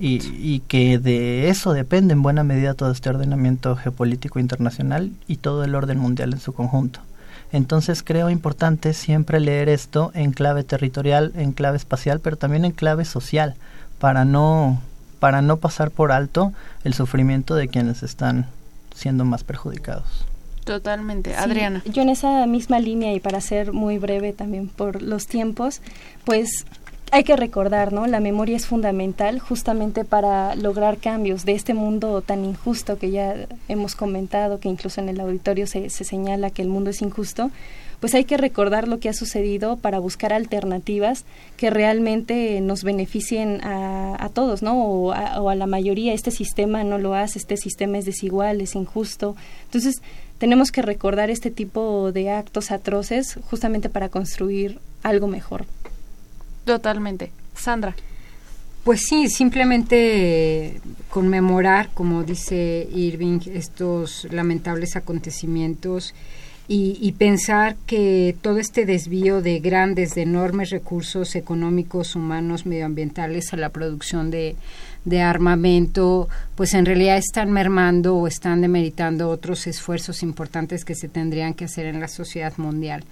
y, 0.00 0.20
y, 0.36 0.60
que 0.68 0.98
de 0.98 1.48
eso 1.48 1.72
depende 1.72 2.12
en 2.12 2.22
buena 2.22 2.44
medida 2.44 2.74
todo 2.74 2.90
este 2.90 3.10
ordenamiento 3.10 3.76
geopolítico 3.76 4.38
internacional 4.38 5.12
y 5.28 5.36
todo 5.36 5.64
el 5.64 5.74
orden 5.74 5.98
mundial 5.98 6.32
en 6.32 6.40
su 6.40 6.52
conjunto. 6.52 7.00
Entonces 7.52 8.02
creo 8.02 8.30
importante 8.30 8.92
siempre 8.92 9.40
leer 9.40 9.68
esto 9.68 10.10
en 10.14 10.32
clave 10.32 10.64
territorial, 10.64 11.32
en 11.36 11.52
clave 11.52 11.76
espacial, 11.76 12.20
pero 12.20 12.36
también 12.36 12.64
en 12.64 12.72
clave 12.72 13.04
social, 13.04 13.54
para 13.98 14.24
no, 14.24 14.80
para 15.20 15.42
no 15.42 15.58
pasar 15.58 15.90
por 15.90 16.12
alto 16.12 16.52
el 16.84 16.94
sufrimiento 16.94 17.54
de 17.54 17.68
quienes 17.68 18.02
están 18.02 18.46
siendo 18.94 19.24
más 19.24 19.44
perjudicados. 19.44 20.26
Totalmente. 20.64 21.36
Adriana. 21.36 21.80
Yo 21.84 22.02
en 22.02 22.08
esa 22.08 22.44
misma 22.46 22.80
línea 22.80 23.14
y 23.14 23.20
para 23.20 23.40
ser 23.40 23.72
muy 23.72 23.98
breve 23.98 24.32
también 24.32 24.66
por 24.66 25.00
los 25.00 25.28
tiempos, 25.28 25.80
pues 26.24 26.66
hay 27.12 27.24
que 27.24 27.36
recordar, 27.36 27.92
¿no? 27.92 28.06
La 28.06 28.20
memoria 28.20 28.56
es 28.56 28.66
fundamental 28.66 29.38
justamente 29.38 30.04
para 30.04 30.54
lograr 30.56 30.98
cambios 30.98 31.44
de 31.44 31.52
este 31.52 31.72
mundo 31.72 32.20
tan 32.22 32.44
injusto 32.44 32.98
que 32.98 33.10
ya 33.10 33.46
hemos 33.68 33.94
comentado, 33.94 34.58
que 34.58 34.68
incluso 34.68 35.00
en 35.00 35.08
el 35.08 35.20
auditorio 35.20 35.66
se, 35.66 35.88
se 35.90 36.04
señala 36.04 36.50
que 36.50 36.62
el 36.62 36.68
mundo 36.68 36.90
es 36.90 37.02
injusto 37.02 37.50
pues 38.00 38.14
hay 38.14 38.24
que 38.24 38.36
recordar 38.36 38.88
lo 38.88 38.98
que 38.98 39.08
ha 39.08 39.12
sucedido 39.12 39.76
para 39.76 39.98
buscar 39.98 40.32
alternativas 40.32 41.24
que 41.56 41.70
realmente 41.70 42.60
nos 42.60 42.84
beneficien 42.84 43.64
a, 43.64 44.22
a 44.22 44.28
todos, 44.28 44.62
¿no? 44.62 44.84
O 44.84 45.12
a, 45.12 45.40
o 45.40 45.48
a, 45.48 45.54
la 45.54 45.66
mayoría. 45.66 46.12
Este 46.12 46.30
sistema 46.30 46.84
no 46.84 46.98
lo 46.98 47.14
hace, 47.14 47.38
este 47.38 47.56
sistema 47.56 47.98
es 47.98 48.04
desigual, 48.04 48.60
es 48.60 48.74
injusto. 48.74 49.34
Entonces, 49.64 50.02
tenemos 50.38 50.70
que 50.70 50.82
recordar 50.82 51.30
este 51.30 51.50
tipo 51.50 52.12
de 52.12 52.30
actos 52.30 52.70
atroces 52.70 53.38
justamente 53.48 53.88
para 53.88 54.10
construir 54.10 54.78
algo 55.02 55.26
mejor. 55.26 55.64
Totalmente. 56.66 57.30
Sandra. 57.54 57.94
Pues 58.84 59.00
sí, 59.08 59.28
simplemente 59.28 60.80
conmemorar, 61.08 61.88
como 61.94 62.22
dice 62.22 62.86
Irving, 62.94 63.40
estos 63.52 64.26
lamentables 64.30 64.94
acontecimientos 64.94 66.14
y, 66.68 66.98
y, 67.00 67.12
pensar 67.12 67.76
que 67.86 68.36
todo 68.42 68.58
este 68.58 68.86
desvío 68.86 69.40
de 69.40 69.60
grandes, 69.60 70.14
de 70.14 70.22
enormes 70.22 70.70
recursos 70.70 71.36
económicos, 71.36 72.16
humanos, 72.16 72.66
medioambientales 72.66 73.52
a 73.52 73.56
la 73.56 73.70
producción 73.70 74.30
de, 74.30 74.56
de 75.06 75.22
armamento, 75.22 76.28
pues 76.56 76.74
en 76.74 76.84
realidad 76.84 77.16
están 77.16 77.52
mermando 77.52 78.16
o 78.16 78.26
están 78.26 78.60
demeritando 78.60 79.30
otros 79.30 79.68
esfuerzos 79.68 80.24
importantes 80.24 80.84
que 80.84 80.96
se 80.96 81.08
tendrían 81.08 81.54
que 81.54 81.64
hacer 81.64 81.86
en 81.86 82.00
la 82.00 82.08
sociedad 82.08 82.52
mundial. 82.56 83.04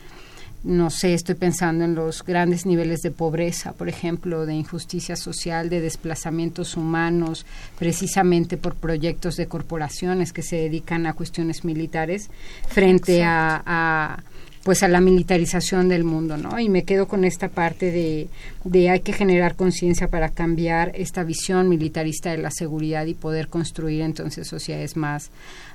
No 0.65 0.89
sé, 0.89 1.13
estoy 1.13 1.35
pensando 1.35 1.85
en 1.85 1.95
los 1.95 2.25
grandes 2.25 2.65
niveles 2.65 3.03
de 3.03 3.11
pobreza, 3.11 3.73
por 3.73 3.89
ejemplo, 3.89 4.47
de 4.47 4.55
injusticia 4.55 5.15
social, 5.15 5.69
de 5.69 5.83
desplazamientos 5.83 6.77
humanos, 6.77 7.45
precisamente 7.79 8.57
por 8.57 8.75
proyectos 8.75 9.37
de 9.37 9.47
corporaciones 9.47 10.33
que 10.33 10.43
se 10.43 10.57
dedican 10.57 11.07
a 11.07 11.13
cuestiones 11.13 11.65
militares 11.65 12.31
frente 12.67 13.23
a 13.23 14.23
pues 14.65 14.83
a 14.83 14.89
la 14.89 15.01
militarización 15.01 15.89
del 15.89 16.05
mundo, 16.05 16.39
¿no? 16.39 16.59
Y 16.59 16.71
me 16.71 16.85
quedo 16.85 17.07
con 17.07 17.25
esta 17.25 17.49
parte 17.49 17.93
de, 17.93 18.29
de 18.65 18.89
hay 18.89 19.01
que 19.01 19.13
generar 19.13 19.57
conciencia 19.57 20.09
para 20.09 20.31
cambiar 20.31 20.91
esta 20.95 21.23
visión 21.23 21.69
militarista 21.69 22.31
de 22.31 22.39
la 22.39 22.51
seguridad 22.51 23.05
y 23.05 23.13
poder 23.13 23.49
construir 23.49 24.01
entonces 24.01 24.49
sociedades 24.49 24.97
más, 24.97 25.31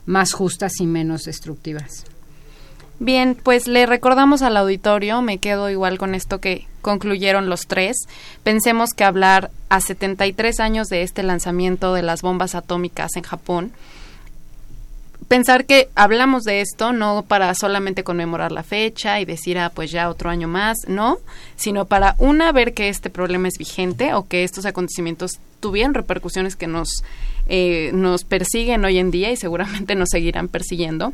más 0.07 0.33
justas 0.33 0.73
y 0.79 0.87
menos 0.87 1.23
destructivas. 1.23 2.03
Bien, 3.00 3.38
pues 3.41 3.68
le 3.68 3.86
recordamos 3.86 4.41
al 4.41 4.58
auditorio, 4.58 5.22
me 5.22 5.38
quedo 5.38 5.70
igual 5.70 5.97
con 5.97 6.16
esto 6.16 6.39
que 6.39 6.68
concluyeron 6.82 7.50
los 7.50 7.66
tres. 7.66 7.95
Pensemos 8.43 8.93
que 8.93 9.06
hablar 9.06 9.52
a 9.70 9.80
73 9.80 10.60
años 10.60 10.88
de 10.89 11.04
este 11.04 11.24
lanzamiento 11.24 11.93
de 11.93 12.02
las 12.02 12.22
bombas 12.22 12.56
atómicas 12.56 13.16
en 13.16 13.24
Japón, 13.24 13.72
pensar 15.30 15.66
que 15.66 15.89
hablamos 15.95 16.43
de 16.43 16.60
esto 16.60 16.91
no 16.91 17.24
para 17.26 17.54
solamente 17.54 18.04
conmemorar 18.04 18.52
la 18.52 18.64
fecha 18.64 19.22
y 19.22 19.26
decir, 19.26 19.58
ah, 19.60 19.72
pues 19.74 19.91
ya 19.91 20.10
otro 20.10 20.30
año 20.30 20.50
más, 20.50 20.76
no, 20.88 21.20
sino 21.56 21.86
para, 21.86 22.16
una, 22.18 22.52
ver 22.52 22.74
que 22.74 22.89
este 22.89 23.10
problema 23.10 23.47
es 23.47 23.58
vigente 23.58 24.14
o 24.14 24.28
que 24.28 24.43
estos 24.43 24.66
acontecimientos 24.66 25.39
tuvieron 25.62 25.93
repercusiones 25.93 26.58
que 26.58 26.68
nos, 26.68 27.04
eh, 27.47 27.91
nos 27.93 28.26
persiguen 28.26 28.84
hoy 28.84 28.97
en 28.97 29.12
día 29.12 29.32
y 29.32 29.38
seguramente 29.38 29.95
nos 29.95 30.10
seguirán 30.12 30.50
persiguiendo. 30.50 31.14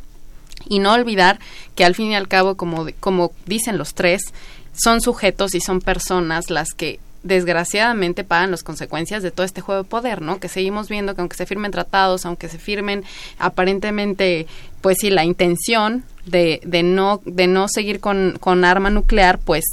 Y 0.68 0.80
no 0.80 0.94
olvidar 0.94 1.40
que 1.76 1.86
al 1.86 1.96
fin 1.96 2.12
y 2.12 2.16
al 2.16 2.28
cabo, 2.28 2.56
como, 2.56 2.88
como 3.00 3.32
dicen 3.46 3.78
los 3.78 3.94
tres, 3.94 4.34
son 4.74 5.02
sujetos 5.02 5.56
y 5.56 5.62
son 5.62 5.82
personas 5.82 6.50
las 6.50 6.70
que 6.76 7.00
desgraciadamente 7.24 8.24
pagan 8.24 8.52
las 8.52 8.64
consecuencias 8.64 9.24
de 9.24 9.32
todo 9.32 9.46
este 9.46 9.62
juego 9.62 9.84
de 9.84 9.90
poder, 9.90 10.22
¿no? 10.22 10.40
Que 10.40 10.48
seguimos 10.48 10.90
viendo 10.90 11.16
que 11.16 11.22
aunque 11.22 11.36
se 11.36 11.48
firmen 11.48 11.72
tratados, 11.72 12.26
aunque 12.26 12.50
se 12.50 12.60
firmen 12.60 13.04
aparentemente, 13.40 14.46
pues 14.82 14.98
sí, 15.02 15.10
la 15.10 15.26
intención 15.26 16.04
de, 16.28 16.62
de 16.64 16.84
no, 16.84 17.22
de 17.26 17.48
no 17.48 17.68
seguir 17.68 18.00
con, 18.00 18.38
con 18.40 18.64
arma 18.64 18.92
nuclear, 18.92 19.40
pues 19.40 19.64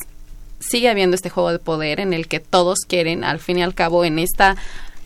sigue 0.61 0.89
habiendo 0.89 1.15
este 1.15 1.29
juego 1.29 1.53
de 1.53 1.59
poder 1.59 2.01
en 2.01 2.15
el 2.15 2.27
que 2.27 2.41
todos 2.41 2.81
quieren, 2.89 3.23
al 3.23 3.39
fin 3.39 3.59
y 3.59 3.63
al 3.63 3.75
cabo, 3.75 4.05
en 4.05 4.19
esta 4.19 4.57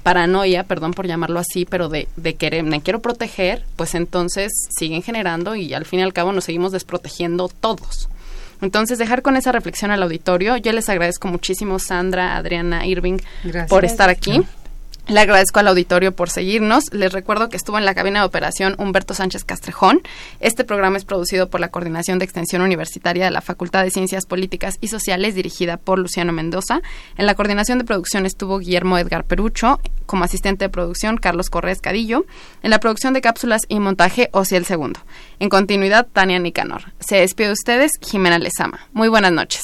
paranoia, 0.06 0.62
perdón 0.62 0.92
por 0.92 1.08
llamarlo 1.08 1.40
así, 1.40 1.64
pero 1.64 1.88
de, 1.88 2.06
de 2.14 2.36
querer, 2.36 2.62
me 2.62 2.80
quiero 2.80 3.00
proteger, 3.00 3.64
pues 3.74 3.96
entonces 3.96 4.52
siguen 4.70 5.02
generando 5.02 5.56
y 5.56 5.74
al 5.74 5.84
fin 5.84 5.98
y 5.98 6.04
al 6.04 6.12
cabo 6.12 6.30
nos 6.30 6.44
seguimos 6.44 6.70
desprotegiendo 6.70 7.48
todos. 7.48 8.08
Entonces, 8.62 8.98
dejar 8.98 9.22
con 9.22 9.36
esa 9.36 9.50
reflexión 9.50 9.90
al 9.90 10.04
auditorio. 10.04 10.58
Yo 10.58 10.70
les 10.70 10.88
agradezco 10.88 11.26
muchísimo, 11.26 11.80
Sandra, 11.80 12.36
Adriana, 12.36 12.86
Irving, 12.86 13.18
por 13.68 13.84
estar 13.84 14.08
aquí. 14.08 14.42
Le 15.08 15.20
agradezco 15.20 15.60
al 15.60 15.68
auditorio 15.68 16.16
por 16.16 16.30
seguirnos. 16.30 16.92
Les 16.92 17.12
recuerdo 17.12 17.48
que 17.48 17.56
estuvo 17.56 17.78
en 17.78 17.84
la 17.84 17.94
cabina 17.94 18.20
de 18.20 18.26
operación 18.26 18.74
Humberto 18.78 19.14
Sánchez 19.14 19.44
Castrejón. 19.44 20.02
Este 20.40 20.64
programa 20.64 20.96
es 20.96 21.04
producido 21.04 21.48
por 21.48 21.60
la 21.60 21.68
Coordinación 21.68 22.18
de 22.18 22.24
Extensión 22.24 22.60
Universitaria 22.62 23.24
de 23.24 23.30
la 23.30 23.40
Facultad 23.40 23.84
de 23.84 23.92
Ciencias 23.92 24.26
Políticas 24.26 24.74
y 24.80 24.88
Sociales, 24.88 25.36
dirigida 25.36 25.76
por 25.76 26.00
Luciano 26.00 26.32
Mendoza. 26.32 26.80
En 27.16 27.26
la 27.26 27.36
coordinación 27.36 27.78
de 27.78 27.84
producción 27.84 28.26
estuvo 28.26 28.58
Guillermo 28.58 28.98
Edgar 28.98 29.22
Perucho, 29.24 29.80
como 30.06 30.24
asistente 30.24 30.64
de 30.64 30.70
producción 30.70 31.18
Carlos 31.18 31.50
Correa 31.50 31.76
Cadillo. 31.76 32.26
En 32.64 32.70
la 32.70 32.80
producción 32.80 33.14
de 33.14 33.20
cápsulas 33.20 33.62
y 33.68 33.78
montaje 33.78 34.28
Ociel 34.32 34.64
Segundo. 34.64 34.98
En 35.38 35.50
continuidad, 35.50 36.08
Tania 36.12 36.40
Nicanor. 36.40 36.94
Se 36.98 37.16
despide 37.16 37.48
de 37.48 37.52
ustedes, 37.52 37.92
Jimena 38.00 38.40
Lezama. 38.40 38.80
Muy 38.92 39.06
buenas 39.06 39.30
noches. 39.30 39.62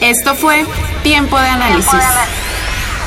Esto 0.00 0.34
fue 0.36 0.64
Tiempo 1.02 1.40
de 1.40 1.48
Análisis 1.48 2.43